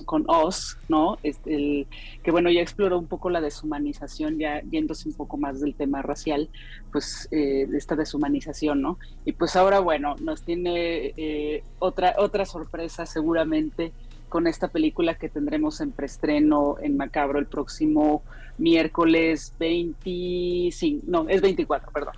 con 0.04 0.24
Oz, 0.28 0.78
¿no? 0.88 1.18
Este, 1.22 1.86
que 2.22 2.30
bueno, 2.30 2.50
ya 2.50 2.60
exploró 2.60 2.98
un 2.98 3.06
poco 3.06 3.30
la 3.30 3.40
deshumanización, 3.40 4.38
ya 4.38 4.60
yéndose 4.62 5.08
un 5.08 5.14
poco 5.14 5.36
más 5.36 5.60
del 5.60 5.74
tema 5.74 6.02
racial, 6.02 6.48
pues 6.92 7.28
eh, 7.30 7.66
esta 7.74 7.96
deshumanización, 7.96 8.82
¿no? 8.82 8.98
Y 9.24 9.32
pues 9.32 9.56
ahora, 9.56 9.80
bueno, 9.80 10.16
nos 10.20 10.42
tiene 10.42 11.12
eh, 11.16 11.62
otra, 11.78 12.14
otra 12.18 12.44
sorpresa 12.44 13.06
seguramente 13.06 13.92
con 14.28 14.46
esta 14.46 14.68
película 14.68 15.14
que 15.14 15.28
tendremos 15.28 15.80
en 15.80 15.92
preestreno 15.92 16.76
en 16.80 16.96
Macabro 16.96 17.38
el 17.38 17.46
próximo 17.46 18.22
miércoles 18.58 19.52
25, 19.58 21.04
no, 21.06 21.28
es 21.28 21.40
24, 21.40 21.90
perdón. 21.92 22.14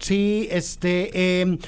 Sí, 0.00 0.48
este, 0.50 1.10
eh, 1.14 1.58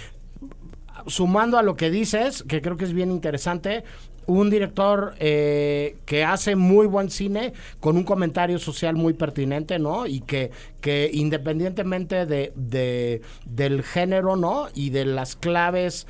sumando 1.06 1.58
a 1.58 1.62
lo 1.62 1.76
que 1.76 1.90
dices, 1.90 2.42
que 2.42 2.60
creo 2.60 2.76
que 2.76 2.84
es 2.84 2.92
bien 2.92 3.10
interesante, 3.10 3.84
un 4.28 4.50
director 4.50 5.14
eh, 5.18 5.96
que 6.06 6.22
hace 6.22 6.54
muy 6.54 6.86
buen 6.86 7.10
cine 7.10 7.52
con 7.80 7.96
un 7.96 8.04
comentario 8.04 8.58
social 8.58 8.94
muy 8.94 9.14
pertinente, 9.14 9.78
¿no? 9.78 10.06
Y 10.06 10.20
que, 10.20 10.50
que 10.80 11.10
independientemente 11.12 12.26
de, 12.26 12.52
de- 12.54 13.22
del 13.46 13.82
género, 13.82 14.36
¿no? 14.36 14.68
Y 14.74 14.90
de 14.90 15.06
las 15.06 15.34
claves 15.34 16.06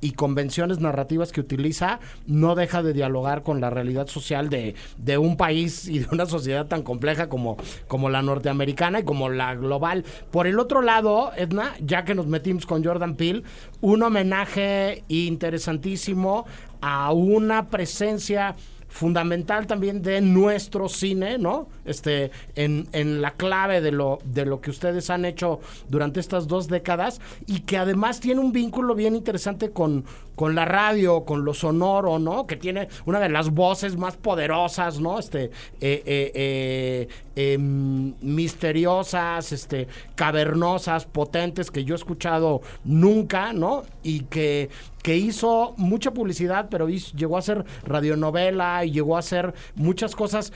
y 0.00 0.12
convenciones 0.12 0.80
narrativas 0.80 1.32
que 1.32 1.40
utiliza, 1.40 2.00
no 2.26 2.54
deja 2.54 2.82
de 2.82 2.92
dialogar 2.92 3.42
con 3.42 3.60
la 3.60 3.70
realidad 3.70 4.06
social 4.06 4.48
de, 4.48 4.74
de 4.98 5.18
un 5.18 5.36
país 5.36 5.88
y 5.88 6.00
de 6.00 6.08
una 6.10 6.26
sociedad 6.26 6.66
tan 6.66 6.82
compleja 6.82 7.28
como, 7.28 7.56
como 7.88 8.08
la 8.10 8.22
norteamericana 8.22 9.00
y 9.00 9.04
como 9.04 9.28
la 9.28 9.54
global. 9.54 10.04
Por 10.30 10.46
el 10.46 10.58
otro 10.58 10.82
lado, 10.82 11.32
Edna, 11.36 11.74
ya 11.80 12.04
que 12.04 12.14
nos 12.14 12.26
metimos 12.26 12.66
con 12.66 12.84
Jordan 12.84 13.16
Peele, 13.16 13.42
un 13.80 14.02
homenaje 14.02 15.04
interesantísimo 15.08 16.46
a 16.80 17.12
una 17.12 17.68
presencia 17.68 18.56
fundamental 18.90 19.66
también 19.66 20.02
de 20.02 20.20
nuestro 20.20 20.88
cine, 20.88 21.38
¿no? 21.38 21.68
Este, 21.84 22.30
en, 22.56 22.88
en 22.92 23.22
la 23.22 23.30
clave 23.30 23.80
de 23.80 23.92
lo, 23.92 24.18
de 24.24 24.44
lo 24.44 24.60
que 24.60 24.70
ustedes 24.70 25.08
han 25.08 25.24
hecho 25.24 25.60
durante 25.88 26.20
estas 26.20 26.48
dos 26.48 26.68
décadas 26.68 27.20
y 27.46 27.60
que 27.60 27.78
además 27.78 28.20
tiene 28.20 28.40
un 28.40 28.52
vínculo 28.52 28.94
bien 28.94 29.14
interesante 29.14 29.70
con, 29.70 30.04
con 30.40 30.54
la 30.54 30.64
radio, 30.64 31.26
con 31.26 31.44
lo 31.44 31.52
sonoro, 31.52 32.18
¿no? 32.18 32.46
Que 32.46 32.56
tiene 32.56 32.88
una 33.04 33.20
de 33.20 33.28
las 33.28 33.50
voces 33.50 33.98
más 33.98 34.16
poderosas, 34.16 34.98
¿no? 34.98 35.18
Este, 35.18 35.44
eh, 35.82 36.02
eh, 36.06 36.32
eh, 36.34 37.08
em, 37.36 38.14
misteriosas, 38.22 39.52
este, 39.52 39.86
cavernosas, 40.14 41.04
potentes 41.04 41.70
que 41.70 41.84
yo 41.84 41.94
he 41.94 41.98
escuchado 41.98 42.62
nunca, 42.84 43.52
¿no? 43.52 43.82
Y 44.02 44.20
que, 44.20 44.70
que 45.02 45.16
hizo 45.16 45.74
mucha 45.76 46.12
publicidad, 46.12 46.68
pero 46.70 46.88
llegó 46.88 47.38
a 47.38 47.42
ser 47.42 47.64
radionovela 47.84 48.84
y 48.84 48.92
llegó 48.92 49.16
a 49.16 49.20
hacer 49.20 49.54
muchas 49.74 50.14
cosas 50.14 50.52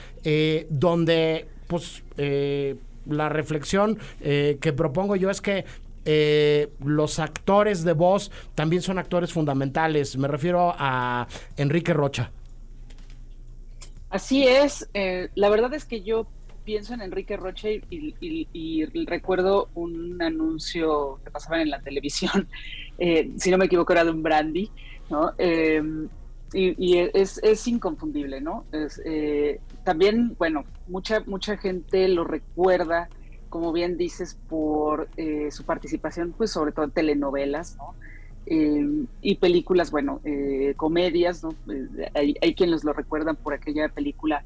donde, 0.68 1.46
pues, 1.66 2.02
la 3.06 3.28
reflexión 3.28 3.98
que 4.20 4.72
propongo 4.76 5.16
yo 5.16 5.30
es 5.30 5.40
que 5.40 5.64
eh, 6.06 6.70
los 6.84 7.18
actores 7.18 7.82
de 7.82 7.94
voz 7.94 8.30
también 8.54 8.82
son 8.82 8.98
actores 8.98 9.32
fundamentales. 9.32 10.16
Me 10.16 10.28
refiero 10.28 10.74
a 10.76 11.26
Enrique 11.56 11.94
Rocha. 11.94 12.30
Así 14.10 14.46
es. 14.46 14.88
Eh, 14.94 15.30
la 15.34 15.48
verdad 15.48 15.72
es 15.74 15.84
que 15.84 16.02
yo 16.02 16.26
pienso 16.64 16.94
en 16.94 17.02
Enrique 17.02 17.36
Rocha 17.36 17.68
y, 17.68 18.84
recuerdo 19.06 19.68
un 19.74 20.20
anuncio 20.22 21.20
que 21.24 21.30
pasaban 21.30 21.60
en 21.60 21.70
la 21.70 21.80
televisión, 21.80 22.48
eh, 22.98 23.30
si 23.36 23.50
no 23.50 23.58
me 23.58 23.66
equivoco 23.66 23.92
era 23.92 24.04
de 24.04 24.10
un 24.10 24.22
brandy, 24.22 24.70
¿no? 25.10 25.32
Em, 25.38 26.08
y, 26.52 26.98
es, 26.98 27.40
es, 27.42 27.66
inconfundible, 27.66 28.40
¿no? 28.40 28.64
también, 29.82 30.36
bueno, 30.38 30.64
mucha, 30.86 31.20
mucha 31.26 31.56
gente 31.56 32.06
lo 32.06 32.22
recuerda 32.22 33.08
como 33.54 33.72
bien 33.72 33.96
dices, 33.96 34.36
por 34.48 35.08
eh, 35.16 35.52
su 35.52 35.62
participación, 35.62 36.34
pues 36.36 36.50
sobre 36.50 36.72
todo 36.72 36.86
en 36.86 36.90
telenovelas, 36.90 37.76
¿no? 37.76 37.94
Eh, 38.46 39.04
y 39.22 39.36
películas, 39.36 39.92
bueno, 39.92 40.20
eh, 40.24 40.74
comedias, 40.76 41.44
¿no? 41.44 41.54
Hay, 42.14 42.34
hay, 42.42 42.54
quienes 42.56 42.82
lo 42.82 42.92
recuerdan 42.92 43.36
por 43.36 43.54
aquella 43.54 43.88
película 43.90 44.42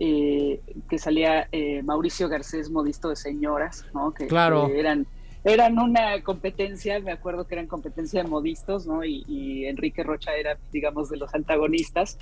que 0.00 0.98
salía 0.98 1.48
Mauricio 1.84 2.28
Garcés, 2.28 2.70
modisto 2.70 3.10
de 3.10 3.16
señoras, 3.16 3.84
¿no? 3.92 4.12
Que, 4.12 4.26
claro. 4.26 4.68
eran, 4.68 5.06
eran 5.44 5.78
una 5.78 6.22
competencia, 6.22 6.98
me 7.00 7.12
acuerdo 7.12 7.46
que 7.46 7.54
eran 7.54 7.66
competencia 7.66 8.22
de 8.22 8.28
modistos, 8.28 8.86
¿no? 8.86 9.04
Y, 9.04 9.24
y 9.28 9.66
Enrique 9.66 10.02
Rocha 10.02 10.34
era, 10.34 10.58
digamos, 10.72 11.10
de 11.10 11.18
los 11.18 11.34
antagonistas. 11.34 12.18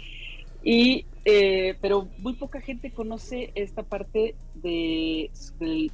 Y, 0.62 1.06
eh, 1.24 1.76
pero 1.80 2.08
muy 2.18 2.34
poca 2.34 2.60
gente 2.60 2.90
conoce 2.90 3.52
esta 3.54 3.82
parte 3.82 4.34
de, 4.54 5.30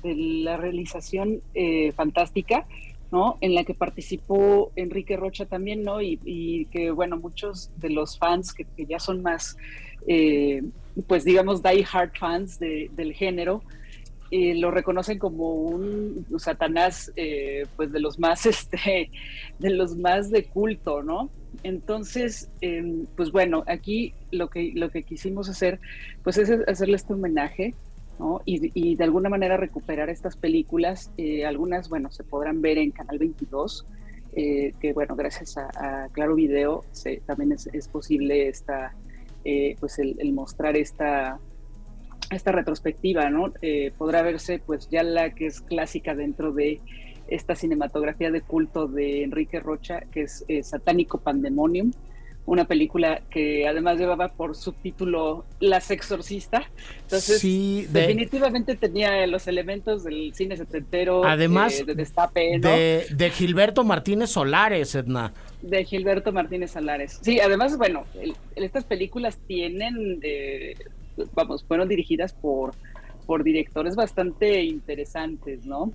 la 0.02 0.56
realización 0.56 1.42
eh, 1.54 1.92
fantástica, 1.92 2.66
¿no? 3.12 3.38
En 3.40 3.54
la 3.54 3.64
que 3.64 3.74
participó 3.74 4.72
Enrique 4.74 5.16
Rocha 5.16 5.46
también, 5.46 5.82
¿no? 5.84 6.00
Y, 6.00 6.66
que, 6.72 6.90
bueno, 6.90 7.18
muchos 7.18 7.70
de 7.76 7.90
los 7.90 8.18
fans 8.18 8.52
que, 8.52 8.66
ya 8.86 8.98
son 8.98 9.22
más, 9.22 9.56
eh, 10.06 10.62
pues 11.06 11.24
digamos, 11.24 11.62
die 11.62 11.84
hard 11.90 12.12
fans 12.18 12.58
del 12.58 13.12
género, 13.14 13.62
lo 14.30 14.72
reconocen 14.72 15.18
como 15.18 15.54
un 15.54 16.26
Satanás, 16.38 17.12
pues 17.76 17.92
de 17.92 18.00
los 18.00 18.18
más, 18.18 18.46
este, 18.46 19.10
de 19.58 19.70
los 19.70 19.96
más 19.96 20.30
de 20.30 20.44
culto, 20.44 21.02
¿no? 21.02 21.30
Entonces, 21.62 22.50
em, 22.60 23.06
pues 23.16 23.30
bueno, 23.30 23.64
aquí 23.66 24.14
lo 24.30 24.48
que, 24.48 24.72
lo 24.74 24.90
que 24.90 25.02
quisimos 25.02 25.48
hacer, 25.48 25.78
pues 26.22 26.38
es 26.38 26.50
hacerle 26.66 26.96
este 26.96 27.12
homenaje. 27.12 27.74
Y, 28.44 28.94
de 28.94 29.04
alguna 29.04 29.28
manera 29.28 29.56
recuperar 29.56 30.08
estas 30.08 30.36
películas. 30.36 31.10
Eh, 31.16 31.44
algunas, 31.44 31.88
bueno, 31.88 32.12
se 32.12 32.22
podrán 32.22 32.62
ver 32.62 32.78
en 32.78 32.92
Canal 32.92 33.18
22, 33.18 33.86
eh, 34.36 34.72
que 34.80 34.92
bueno, 34.92 35.16
gracias 35.16 35.58
a, 35.58 36.08
Claro 36.12 36.36
Video 36.36 36.84
también 37.26 37.52
es, 37.52 37.88
posible 37.88 38.48
esta, 38.48 38.94
eh, 39.44 39.76
pues 39.80 39.98
el, 39.98 40.32
mostrar 40.32 40.76
esta, 40.76 41.38
esta 42.30 42.52
retrospectiva, 42.52 43.30
¿no? 43.30 43.52
podrá 43.98 44.22
verse 44.22 44.60
pues 44.64 44.88
ya 44.88 45.02
la 45.02 45.34
que 45.34 45.46
es 45.46 45.60
clásica 45.60 46.14
dentro 46.14 46.52
de 46.52 46.80
esta 47.28 47.54
cinematografía 47.54 48.30
de 48.30 48.42
culto 48.42 48.86
de 48.86 49.22
Enrique 49.22 49.60
Rocha, 49.60 50.00
que 50.12 50.22
es 50.22 50.44
eh, 50.48 50.62
Satánico 50.62 51.18
Pandemonium, 51.18 51.92
una 52.46 52.66
película 52.66 53.22
que 53.30 53.66
además 53.66 53.98
llevaba 53.98 54.28
por 54.28 54.54
subtítulo 54.54 55.44
Las 55.60 55.90
Exorcista. 55.90 56.70
Entonces, 57.02 57.40
definitivamente 57.92 58.76
tenía 58.76 59.26
los 59.26 59.46
elementos 59.48 60.04
del 60.04 60.34
cine 60.34 60.56
setentero. 60.56 61.24
Además, 61.24 61.80
eh, 61.80 61.84
de, 61.84 61.94
destape, 61.94 62.58
de, 62.58 63.30
Gilberto 63.30 63.82
Martínez 63.82 64.30
Solares, 64.30 64.94
Edna. 64.94 65.32
De 65.62 65.84
Gilberto 65.84 66.32
Martínez 66.32 66.72
Solares. 66.72 67.18
Sí, 67.22 67.40
además, 67.40 67.78
bueno, 67.78 68.04
estas 68.56 68.84
películas 68.84 69.38
tienen, 69.46 70.20
eh, 70.22 70.74
vamos, 71.32 71.64
fueron 71.64 71.88
dirigidas 71.88 72.34
por, 72.34 72.74
por 73.24 73.42
directores 73.42 73.96
bastante 73.96 74.62
interesantes, 74.64 75.64
¿no? 75.64 75.92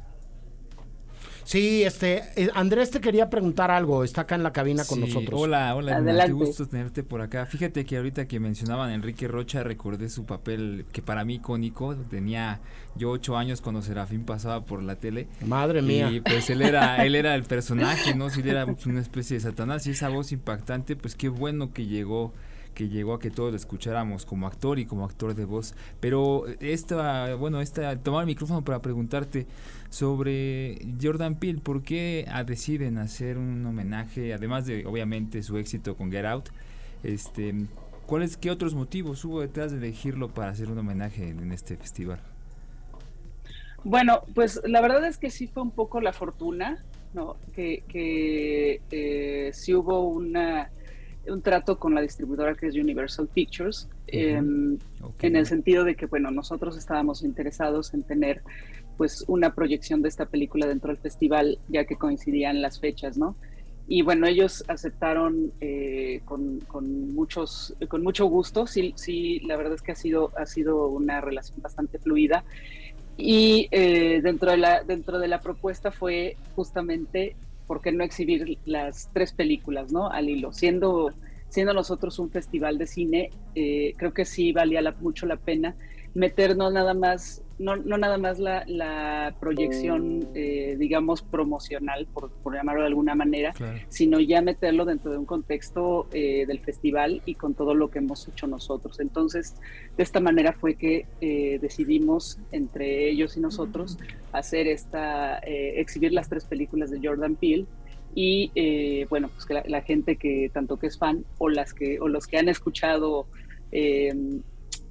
Sí, 1.49 1.81
este, 1.81 2.21
eh, 2.35 2.51
Andrés 2.53 2.91
te 2.91 3.01
quería 3.01 3.31
preguntar 3.31 3.71
algo, 3.71 4.03
está 4.03 4.21
acá 4.21 4.35
en 4.35 4.43
la 4.43 4.53
cabina 4.53 4.85
con 4.85 4.99
nosotros. 4.99 5.41
Hola, 5.41 5.73
hola, 5.75 5.99
qué 6.27 6.31
gusto 6.31 6.67
tenerte 6.67 7.01
por 7.01 7.21
acá. 7.21 7.47
Fíjate 7.47 7.85
que 7.85 7.97
ahorita 7.97 8.27
que 8.27 8.39
mencionaban 8.39 8.91
a 8.91 8.93
Enrique 8.93 9.27
Rocha, 9.27 9.63
recordé 9.63 10.09
su 10.09 10.27
papel 10.27 10.85
que 10.91 11.01
para 11.01 11.25
mí 11.25 11.37
icónico, 11.37 11.95
tenía 11.95 12.59
yo 12.95 13.09
ocho 13.09 13.35
años 13.35 13.61
cuando 13.61 13.81
Serafín 13.81 14.25
pasaba 14.25 14.63
por 14.63 14.83
la 14.83 14.97
tele. 14.97 15.27
Madre 15.43 15.81
mía. 15.81 16.11
Y 16.11 16.21
pues 16.21 16.51
él 16.51 16.61
era, 16.61 16.97
él 17.03 17.15
era 17.15 17.33
el 17.33 17.45
personaje, 17.45 18.13
¿no? 18.13 18.29
Si 18.29 18.41
él 18.41 18.49
era 18.49 18.65
una 18.85 19.01
especie 19.01 19.37
de 19.37 19.41
Satanás 19.41 19.87
y 19.87 19.89
esa 19.89 20.09
voz 20.09 20.31
impactante, 20.31 20.95
pues 20.95 21.15
qué 21.15 21.29
bueno 21.29 21.73
que 21.73 21.87
llegó 21.87 22.31
que 22.79 22.87
llegó 22.87 23.13
a 23.13 23.19
que 23.19 23.29
todos 23.29 23.51
lo 23.51 23.57
escucháramos 23.57 24.25
como 24.25 24.47
actor 24.47 24.79
y 24.79 24.85
como 24.85 25.03
actor 25.03 25.35
de 25.35 25.43
voz. 25.43 25.75
Pero 25.99 26.45
esta, 26.61 27.35
bueno, 27.35 27.59
esta, 27.59 27.97
tomar 27.97 28.21
el 28.21 28.27
micrófono 28.27 28.63
para 28.63 28.81
preguntarte 28.81 29.47
sobre 29.89 30.79
Jordan 31.01 31.35
Peele, 31.35 31.59
¿por 31.59 31.83
qué 31.83 32.25
deciden 32.45 32.97
hacer 32.97 33.37
un 33.37 33.65
homenaje, 33.65 34.33
además 34.33 34.65
de 34.65 34.85
obviamente 34.85 35.43
su 35.43 35.57
éxito 35.57 35.97
con 35.97 36.09
Get 36.09 36.23
Out? 36.23 36.51
Este, 37.03 37.53
¿Cuáles, 38.05 38.37
qué 38.37 38.49
otros 38.49 38.73
motivos 38.75 39.25
hubo 39.25 39.41
detrás 39.41 39.73
de 39.73 39.77
elegirlo 39.79 40.29
para 40.29 40.51
hacer 40.51 40.71
un 40.71 40.77
homenaje 40.77 41.27
en 41.27 41.51
este 41.51 41.75
festival? 41.75 42.21
Bueno, 43.83 44.21
pues 44.33 44.61
la 44.63 44.79
verdad 44.79 45.05
es 45.05 45.17
que 45.17 45.31
sí 45.31 45.47
fue 45.47 45.63
un 45.63 45.71
poco 45.71 45.99
la 45.99 46.13
fortuna, 46.13 46.81
¿no? 47.13 47.35
Que, 47.53 47.83
que 47.89 48.79
eh, 48.89 49.51
sí 49.51 49.73
hubo 49.73 49.99
una 50.07 50.71
un 51.27 51.41
trato 51.41 51.77
con 51.77 51.93
la 51.93 52.01
distribuidora 52.01 52.55
que 52.55 52.67
es 52.67 52.75
Universal 52.75 53.27
Pictures, 53.27 53.87
em, 54.07 54.77
en 55.21 55.35
el 55.35 55.45
sentido 55.45 55.83
de 55.83 55.95
que, 55.95 56.05
bueno, 56.05 56.31
nosotros 56.31 56.77
estábamos 56.77 57.23
interesados 57.23 57.93
en 57.93 58.03
tener 58.03 58.41
pues 58.97 59.23
una 59.27 59.55
proyección 59.55 60.01
de 60.01 60.09
esta 60.09 60.25
película 60.25 60.67
dentro 60.67 60.89
del 60.89 60.97
festival, 60.97 61.59
ya 61.69 61.85
que 61.85 61.95
coincidían 61.95 62.61
las 62.61 62.79
fechas, 62.79 63.17
¿no? 63.17 63.35
Y 63.87 64.03
bueno, 64.03 64.27
ellos 64.27 64.63
aceptaron 64.67 65.51
eh, 65.61 66.21
con, 66.25 66.59
con, 66.59 67.13
muchos, 67.15 67.75
con 67.87 68.03
mucho 68.03 68.25
gusto, 68.27 68.67
sí, 68.67 68.93
sí, 68.95 69.39
la 69.39 69.57
verdad 69.57 69.73
es 69.73 69.81
que 69.81 69.93
ha 69.93 69.95
sido, 69.95 70.31
ha 70.37 70.45
sido 70.45 70.87
una 70.87 71.21
relación 71.21 71.59
bastante 71.61 71.97
fluida. 71.97 72.43
Y 73.17 73.67
eh, 73.71 74.21
dentro, 74.21 74.51
de 74.51 74.57
la, 74.57 74.83
dentro 74.83 75.17
de 75.17 75.27
la 75.27 75.39
propuesta 75.39 75.91
fue 75.91 76.37
justamente 76.55 77.35
¿por 77.69 77.81
qué 77.83 77.91
no 77.91 78.03
exhibir 78.03 78.57
las 78.65 79.11
tres 79.13 79.31
películas, 79.31 79.91
¿no? 79.91 80.09
Al 80.09 80.27
hilo. 80.27 80.51
Siendo, 80.51 81.13
siendo 81.49 81.71
nosotros 81.71 82.17
un 82.17 82.31
festival 82.31 82.79
de 82.79 82.87
cine, 82.87 83.29
eh, 83.53 83.93
creo 83.95 84.11
que 84.11 84.25
sí 84.25 84.51
valía 84.51 84.81
mucho 84.99 85.27
la 85.27 85.37
pena 85.37 85.75
meternos 86.13 86.73
nada 86.73 86.93
más 86.93 87.43
no, 87.59 87.75
no 87.75 87.97
nada 87.97 88.17
más 88.17 88.39
la, 88.39 89.35
proyección, 89.39 90.29
eh, 90.33 90.75
digamos, 90.79 91.21
promocional, 91.21 92.07
por, 92.07 92.31
llamarlo 92.53 92.81
de 92.81 92.87
alguna 92.87 93.15
manera, 93.15 93.53
sino 93.89 94.19
ya 94.19 94.41
meterlo 94.41 94.85
dentro 94.85 95.11
de 95.11 95.17
un 95.17 95.25
contexto 95.25 96.07
eh, 96.13 96.45
del 96.47 96.59
festival 96.59 97.21
y 97.25 97.35
con 97.35 97.53
todo 97.53 97.75
lo 97.75 97.91
que 97.91 97.99
hemos 97.99 98.27
hecho 98.27 98.47
nosotros. 98.47 98.99
Entonces, 98.99 99.55
de 99.97 100.03
esta 100.03 100.21
manera 100.21 100.53
fue 100.53 100.75
que 100.75 101.05
eh, 101.19 101.59
decidimos, 101.61 102.39
entre 102.51 103.09
ellos 103.09 103.35
y 103.35 103.41
nosotros, 103.41 103.97
hacer 104.31 104.67
esta, 104.67 105.39
exhibir 105.39 106.13
las 106.13 106.29
tres 106.29 106.45
películas 106.45 106.89
de 106.91 106.99
Jordan 107.03 107.35
Peele 107.35 107.65
y 108.15 108.51
bueno 109.05 109.29
pues 109.29 109.45
que 109.45 109.53
la, 109.53 109.81
gente 109.81 110.15
que 110.15 110.49
tanto 110.51 110.77
que 110.77 110.87
es 110.87 110.97
fan 110.97 111.25
o 111.37 111.47
las 111.47 111.73
que 111.73 111.99
o 111.99 112.07
los 112.07 112.25
que 112.25 112.37
han 112.37 112.49
escuchado 112.49 113.27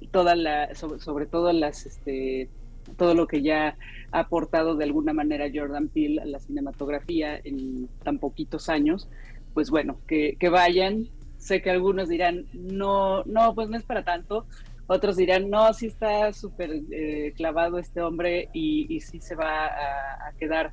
toda 0.07 0.35
la 0.35 0.73
sobre, 0.75 1.25
todo 1.25 1.53
las 1.53 1.85
este 1.85 2.49
todo 2.97 3.13
lo 3.13 3.27
que 3.27 3.41
ya 3.41 3.77
ha 4.11 4.19
aportado 4.19 4.75
de 4.75 4.85
alguna 4.85 5.13
manera 5.13 5.45
Jordan 5.53 5.89
Peele 5.89 6.21
a 6.21 6.25
la 6.25 6.39
cinematografía 6.39 7.39
en 7.43 7.87
tan 8.03 8.17
poquitos 8.17 8.67
años, 8.69 9.07
pues 9.53 9.69
bueno, 9.69 9.97
que, 10.07 10.37
vayan 10.49 11.07
sé 11.37 11.61
que 11.61 11.69
algunos 11.69 12.09
dirán, 12.09 12.45
no, 12.53 13.23
no, 13.23 13.55
pues 13.55 13.69
no 13.69 13.77
es 13.77 13.83
para 13.83 14.03
tanto. 14.03 14.45
Otros 14.87 15.15
dirán, 15.17 15.49
no, 15.49 15.71
sí 15.73 15.85
está 15.85 16.33
súper 16.33 16.81
eh, 16.91 17.33
clavado 17.37 17.77
este 17.77 18.01
hombre 18.01 18.49
y, 18.53 18.87
y 18.93 19.01
sí 19.01 19.21
se 19.21 19.35
va 19.35 19.67
a, 19.67 20.31
quedar, 20.39 20.71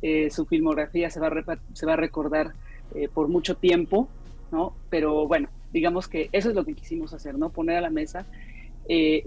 eh, 0.00 0.30
su 0.30 0.46
filmografía 0.46 1.10
se 1.10 1.20
va 1.20 1.28
a, 1.28 1.58
se 1.74 1.86
va 1.86 1.92
a 1.92 1.96
recordar 1.96 2.52
eh, 2.94 3.08
por 3.12 3.28
mucho 3.28 3.56
tiempo, 3.56 4.08
¿no? 4.50 4.74
Pero 4.88 5.28
bueno, 5.28 5.48
digamos 5.72 6.08
que 6.08 6.30
eso 6.32 6.48
es 6.48 6.54
lo 6.54 6.64
que 6.64 6.74
quisimos 6.74 7.12
hacer, 7.12 7.38
¿no? 7.38 7.50
Poner 7.50 7.76
a 7.76 7.80
la 7.82 7.90
mesa, 7.90 8.24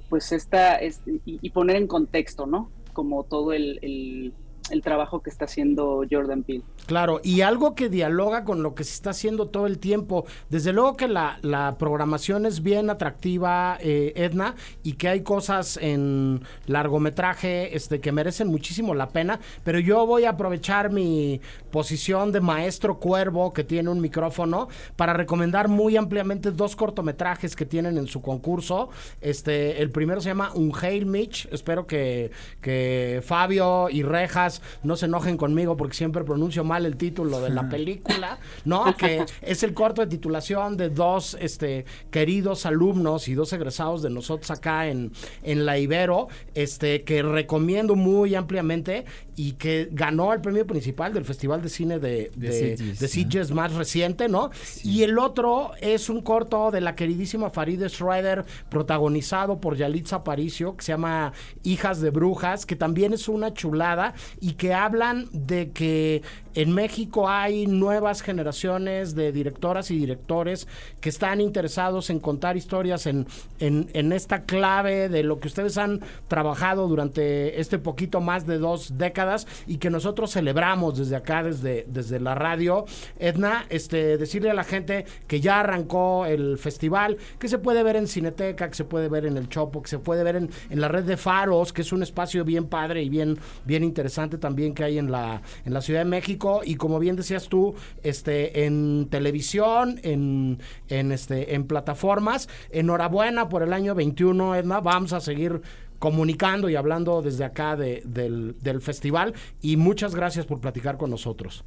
pues 0.10 0.32
esta, 0.32 0.76
este, 0.76 1.22
y, 1.26 1.50
poner 1.52 1.76
en 1.76 1.88
contexto, 1.88 2.46
¿no? 2.46 2.72
Como 2.94 3.24
todo 3.24 3.54
el 3.54 3.80
el 3.82 4.34
trabajo 4.82 5.22
que 5.22 5.30
está 5.30 5.46
haciendo 5.46 6.04
Jordan 6.10 6.44
Peele. 6.44 6.64
Claro, 6.86 7.20
y 7.24 7.42
algo 7.42 7.76
que 7.76 7.90
dialoga 7.90 8.44
con 8.44 8.64
lo 8.64 8.76
que 8.76 8.84
se 8.84 8.94
está 8.94 9.12
haciendo 9.12 9.48
todo 9.48 9.68
el 9.68 9.80
tiempo. 9.80 10.26
Desde 10.50 10.74
luego 10.74 10.98
que 10.98 11.08
la, 11.08 11.40
programación 11.78 12.46
es 12.46 12.64
bien 12.64 12.90
atractiva, 12.90 13.78
eh, 13.80 14.14
Edna, 14.16 14.56
y 14.84 14.94
que 14.94 15.08
hay 15.08 15.22
cosas 15.22 15.78
en 15.82 16.42
largometraje 16.68 17.76
este, 17.76 18.00
que 18.00 18.12
merecen 18.12 18.48
muchísimo 18.48 18.94
la 18.94 19.10
pena, 19.10 19.40
pero 19.64 19.80
yo 19.80 20.06
voy 20.06 20.26
a 20.26 20.32
aprovechar 20.32 20.92
mi 20.92 21.42
posición 21.72 22.32
de 22.32 22.42
maestro 22.42 23.00
cuervo 23.00 23.54
que 23.54 23.64
tiene 23.64 23.90
un 23.90 24.02
micrófono 24.02 24.68
para 24.96 25.14
recomendar 25.14 25.68
muy 25.68 25.98
ampliamente 25.98 26.52
dos 26.52 26.76
cortometrajes 26.76 27.56
que 27.56 27.66
tienen 27.66 27.98
en 27.98 28.08
su 28.08 28.22
concurso. 28.22 28.90
Este, 29.22 29.82
el 29.82 29.92
primero 29.92 30.22
se 30.22 30.30
llama 30.30 30.52
Un 30.54 30.74
Hail 30.80 31.06
Mitch, 31.06 31.48
espero 31.52 31.88
que, 31.88 32.32
que 32.62 33.22
Fabio 33.26 33.90
y 33.90 34.04
Rejas 34.04 34.51
no 34.84 34.96
se 34.96 35.06
enojen 35.06 35.38
conmigo 35.38 35.78
porque 35.78 35.96
siempre 35.96 36.24
pronuncio 36.24 36.64
mal 36.64 36.86
el 36.86 36.98
título 36.98 37.42
de 37.42 37.50
la 37.50 37.70
película, 37.70 38.40
¿no? 38.66 38.96
que 38.98 39.26
es 39.42 39.64
el 39.64 39.74
corto 39.74 40.02
de 40.02 40.08
titulación 40.08 40.78
de 40.78 40.90
dos 40.90 41.38
este, 41.40 41.86
queridos 42.10 42.66
alumnos 42.66 43.28
y 43.28 43.34
dos 43.34 43.54
egresados 43.54 44.02
de 44.02 44.10
nosotros 44.10 44.52
acá 44.52 44.88
en, 44.88 45.12
en 45.44 45.66
la 45.66 45.78
Ibero, 45.78 46.28
este, 46.54 47.04
que 47.04 47.22
recomiendo 47.24 47.96
muy 47.96 48.36
ampliamente 48.36 49.06
y 49.36 49.54
que 49.54 49.90
ganó 49.92 50.34
el 50.34 50.42
premio 50.42 50.68
principal 50.68 51.14
del 51.14 51.26
Festival 51.26 51.62
de 51.62 51.70
Cine 51.70 52.00
de, 52.00 52.32
de, 52.36 53.08
Sitges, 53.08 53.52
más 53.52 53.74
reciente, 53.74 54.28
¿no? 54.28 54.52
Y 54.84 55.04
el 55.04 55.18
otro 55.18 55.72
es 55.82 56.10
un 56.10 56.22
corto 56.22 56.70
de 56.72 56.82
la 56.82 56.96
queridísima 56.96 57.50
Farideh 57.50 57.90
Schroeder, 57.90 58.46
protagonizado 58.70 59.60
por 59.60 59.76
Yalitza 59.76 60.18
Aparicio, 60.18 60.76
que 60.76 60.84
se 60.84 60.92
llama 60.92 61.34
Hijas 61.64 62.02
de 62.02 62.10
Brujas, 62.10 62.66
que 62.66 62.76
también 62.76 63.14
es 63.14 63.28
una 63.28 63.54
chulada 63.54 64.14
y 64.42 64.54
que 64.54 64.74
hablan 64.74 65.30
de 65.32 65.72
que 65.72 66.24
en 66.56 66.74
México 66.74 67.30
hay 67.30 67.68
nuevas 67.68 68.22
generaciones 68.22 69.16
de 69.16 69.32
directoras 69.32 69.92
y 69.92 69.98
directores 69.98 70.68
que 71.00 71.10
están 71.10 71.42
interesados 71.42 72.10
en 72.10 72.20
contar 72.20 72.58
historias 72.58 73.06
en, 73.06 73.28
en, 73.60 74.12
esta 74.12 74.44
clave 74.44 75.08
de 75.08 75.24
lo 75.24 75.40
que 75.40 75.48
ustedes 75.48 75.78
han 75.78 76.02
trabajado 76.28 76.88
durante 76.88 77.60
este 77.60 77.80
poquito 77.80 78.20
más 78.20 78.46
de 78.46 78.58
dos 78.58 78.98
décadas 78.98 79.48
y 79.68 79.78
que 79.78 79.90
nosotros 79.90 80.32
celebramos 80.32 80.98
desde 80.98 81.16
acá, 81.16 81.44
desde, 81.44 81.86
desde 81.88 82.20
la 82.20 82.36
radio. 82.36 82.86
Edna, 83.20 83.66
este, 83.70 84.18
decirle 84.18 84.50
a 84.50 84.54
la 84.54 84.64
gente 84.64 85.06
que 85.28 85.40
ya 85.40 85.62
arrancó 85.62 86.26
el 86.26 86.58
festival, 86.58 87.18
que 87.40 87.48
se 87.48 87.58
puede 87.58 87.84
ver 87.84 87.96
en 87.96 88.08
Cineteca, 88.08 88.68
que 88.68 88.76
se 88.76 88.84
puede 88.84 89.08
ver 89.08 89.26
en 89.26 89.38
el 89.38 89.48
Chopo, 89.48 89.82
que 89.82 89.90
se 89.90 90.00
puede 90.00 90.24
ver 90.24 90.36
en, 90.36 90.50
en 90.70 90.82
la 90.82 90.88
red 90.88 91.04
de 91.04 91.18
Faros, 91.18 91.72
que 91.72 91.82
es 91.82 91.92
un 91.92 92.04
espacio 92.04 92.44
bien 92.44 92.66
padre 92.66 93.02
y 93.04 93.10
bien, 93.10 93.38
bien 93.66 93.84
interesante 93.84 94.38
también 94.38 94.74
que 94.74 94.84
hay 94.84 94.98
en 94.98 95.12
la, 95.12 95.42
en 95.66 95.74
la 95.74 95.82
Ciudad 95.82 96.02
de 96.02 96.06
México 96.06 96.41
y 96.64 96.76
como 96.76 97.00
bien 97.00 97.16
decías 97.16 97.48
tú, 97.48 97.76
este, 98.04 98.66
en 98.66 99.08
televisión, 99.10 100.00
en, 100.04 100.60
en, 100.90 101.12
este, 101.12 101.56
en 101.56 101.66
plataformas. 101.66 102.50
Enhorabuena 102.70 103.50
por 103.50 103.64
el 103.64 103.74
año 103.74 103.96
21, 103.96 104.56
Edna. 104.56 104.80
Vamos 104.80 105.14
a 105.14 105.20
seguir 105.20 105.62
comunicando 106.02 106.68
y 106.68 106.76
hablando 106.76 107.22
desde 107.22 107.46
acá 107.46 107.76
del, 107.76 108.82
festival 108.82 109.36
y 109.62 109.78
muchas 109.78 110.16
gracias 110.16 110.48
por 110.48 110.60
platicar 110.60 110.98
con 110.98 111.12
nosotros. 111.12 111.64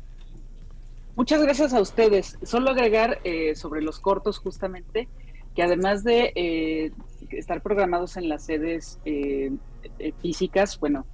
Muchas 1.15 1.41
gracias 1.41 1.73
a 1.73 1.81
ustedes. 1.81 2.37
Solo 2.43 2.71
agregar 2.71 3.21
eh, 3.23 3.55
sobre 3.55 3.81
los 3.81 4.01
cortos 4.01 4.39
justamente 4.39 5.09
que 5.55 5.63
además 5.63 6.05
de 6.05 6.33
eh, 6.35 6.93
estar 7.31 7.63
programados 7.63 8.17
en 8.17 8.29
las 8.29 8.45
sedes 8.45 8.99
eh, 9.05 9.53
eh, 9.99 10.13
físicas, 10.21 10.79
bueno, 10.79 11.07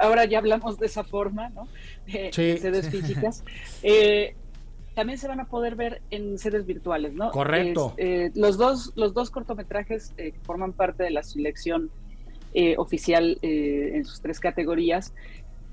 ahora 0.00 0.24
ya 0.24 0.38
hablamos 0.38 0.78
de 0.78 0.86
esa 0.86 1.04
forma, 1.04 1.48
¿no? 1.50 1.68
sedes 2.06 2.88
físicas. 2.90 3.44
también 4.94 5.18
se 5.18 5.28
van 5.28 5.40
a 5.40 5.46
poder 5.46 5.76
ver 5.76 6.02
en 6.10 6.38
sedes 6.38 6.66
virtuales, 6.66 7.12
¿no? 7.12 7.30
Correcto. 7.30 7.94
los, 8.34 8.56
dos, 8.56 8.92
los 8.96 9.14
dos 9.14 9.30
cortometrajes 9.30 10.12
que 10.16 10.34
forman 10.42 10.72
parte 10.72 11.04
de 11.04 11.10
la 11.10 11.22
selección 11.22 11.90
oficial 12.76 13.38
en 13.42 14.04
sus 14.04 14.20
tres 14.20 14.40
categorías 14.40 15.12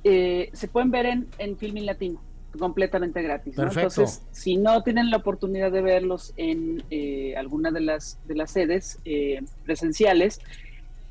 se 0.03 0.67
pueden 0.71 0.91
ver 0.91 1.07
en, 1.07 1.27
en 1.39 1.57
Filming 1.57 1.85
Latino 1.85 2.21
completamente 2.57 3.21
gratis. 3.21 3.57
Entonces, 3.57 4.23
si 4.31 4.57
no 4.57 4.83
tienen 4.83 5.09
la 5.09 5.17
oportunidad 5.17 5.71
de 5.71 5.81
verlos 5.81 6.33
en 6.37 6.83
eh, 6.89 7.35
alguna 7.37 7.71
de 7.71 7.81
las, 7.81 8.19
de 8.27 8.35
las 8.35 8.51
sedes 8.51 8.99
eh, 9.05 9.41
presenciales, 9.65 10.41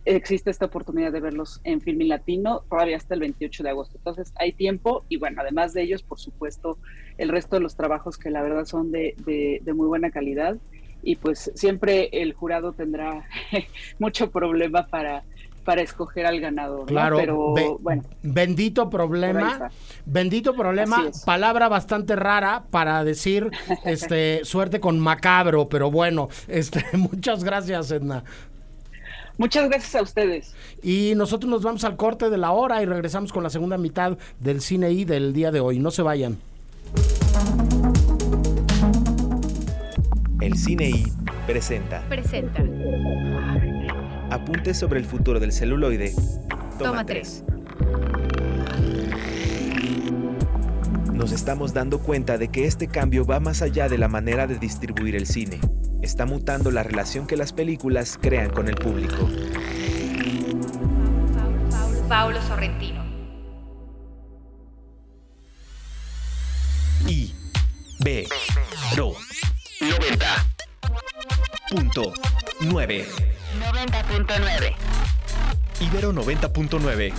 existe 0.05 0.51
esta 0.51 0.67
oportunidad 0.67 1.13
de 1.13 1.21
verlos 1.21 1.61
en 1.65 1.81
Filmin 1.81 2.09
Latino 2.09 2.63
todavía 2.69 2.97
hasta 2.97 3.15
el 3.15 3.21
28 3.21 3.63
de 3.63 3.71
agosto. 3.71 3.97
Entonces 3.97 4.33
hay 4.37 4.53
tiempo 4.53 5.05
y 5.09 5.17
bueno, 5.17 5.41
además 5.41 5.73
de 5.73 5.83
ellos, 5.83 6.03
por 6.03 6.19
supuesto, 6.19 6.79
el 7.17 7.29
resto 7.29 7.57
de 7.57 7.63
los 7.63 7.75
trabajos 7.75 8.19
que 8.19 8.31
la 8.31 8.43
verdad 8.43 8.67
son 8.67 8.93
de, 8.93 9.15
de 9.63 9.73
muy 9.73 9.87
buena 9.87 10.11
calidad 10.11 10.57
y 11.05 11.17
pues 11.17 11.53
siempre 11.55 12.09
el 12.13 12.33
jurado 12.33 12.73
tendrá 12.73 13.29
mucho 13.99 14.31
problema 14.31 14.87
para 14.87 15.23
para 15.65 15.83
escoger 15.83 16.27
al 16.27 16.41
ganador. 16.41 16.87
Claro, 16.87 17.17
pero 17.17 17.79
bueno. 17.79 18.03
Bendito 18.23 18.91
problema. 18.91 19.71
Bendito 20.05 20.55
problema, 20.55 21.11
palabra 21.25 21.69
bastante 21.69 22.15
rara 22.17 22.65
para 22.71 23.03
decir 23.05 23.51
este 23.85 24.45
suerte 24.45 24.81
con 24.81 25.01
macabro, 25.01 25.69
pero 25.69 25.91
bueno, 25.91 26.29
este 26.49 26.85
muchas 26.97 27.43
gracias, 27.43 27.91
Edna. 27.91 28.25
Muchas 29.37 29.69
gracias 29.69 29.97
a 29.97 30.03
ustedes. 30.03 30.55
Y 30.81 31.15
nosotros 31.17 31.51
nos 31.51 31.63
vamos 31.63 31.83
al 31.83 31.97
corte 31.97 32.31
de 32.31 32.37
la 32.39 32.53
hora 32.53 32.83
y 32.83 32.87
regresamos 32.87 33.33
con 33.33 33.43
la 33.43 33.51
segunda 33.51 33.77
mitad 33.77 34.17
del 34.39 34.61
cine 34.61 34.93
y 34.93 35.05
del 35.05 35.33
día 35.33 35.51
de 35.51 35.59
hoy. 35.59 35.81
No 35.81 35.91
se 35.91 36.03
vayan. 36.03 36.39
El 40.41 40.57
cine 40.57 40.91
I 40.91 41.13
presenta. 41.47 42.03
Presenta. 42.09 42.63
Apuntes 44.35 44.77
sobre 44.77 44.99
el 44.99 45.07
futuro 45.07 45.39
del 45.39 45.53
celuloide. 45.53 46.13
Toma, 46.77 47.07
3. 47.07 47.45
Nos 51.13 51.31
estamos 51.31 51.73
dando 51.73 52.01
cuenta 52.01 52.37
de 52.37 52.49
que 52.49 52.67
este 52.67 52.89
cambio 52.89 53.25
va 53.25 53.39
más 53.39 53.63
allá 53.63 53.89
de 53.89 53.97
la 53.97 54.09
manera 54.09 54.49
de 54.49 54.59
distribuir 54.59 55.15
el 55.15 55.29
cine. 55.29 55.61
Está 56.03 56.27
mutando 56.27 56.73
la 56.73 56.83
relación 56.83 57.29
que 57.29 57.37
las 57.37 57.53
películas 57.53 58.19
crean 58.21 58.51
con 58.51 58.67
el 58.67 58.75
público. 58.75 59.31
Paulo 62.09 62.43
Sorrentino. 62.43 63.05
I 67.07 67.33
B 68.01 68.27
RO 68.97 69.13
90 69.81 70.27
punto 71.71 72.13
9 72.61 73.07
90.9. 73.61 74.75
Ibero 75.81 76.13
90.9. 76.13 77.13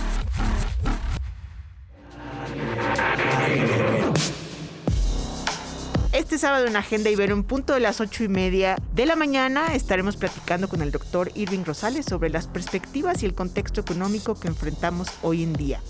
Este 6.12 6.38
sábado 6.38 6.66
en 6.66 6.76
Agenda 6.76 7.10
Ibero, 7.10 7.34
en 7.34 7.44
punto 7.44 7.74
de 7.74 7.80
las 7.80 8.00
ocho 8.00 8.24
y 8.24 8.28
media 8.28 8.76
de 8.94 9.06
la 9.06 9.16
mañana, 9.16 9.74
estaremos 9.74 10.16
platicando 10.16 10.68
con 10.68 10.80
el 10.80 10.90
doctor 10.90 11.30
Irving 11.34 11.64
Rosales 11.64 12.06
sobre 12.06 12.30
las 12.30 12.46
perspectivas 12.46 13.22
y 13.22 13.26
el 13.26 13.34
contexto 13.34 13.82
económico 13.82 14.38
que 14.40 14.48
enfrentamos 14.48 15.08
hoy 15.22 15.42
en 15.42 15.52
día. 15.52 15.80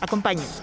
Acompáñenos. 0.00 0.62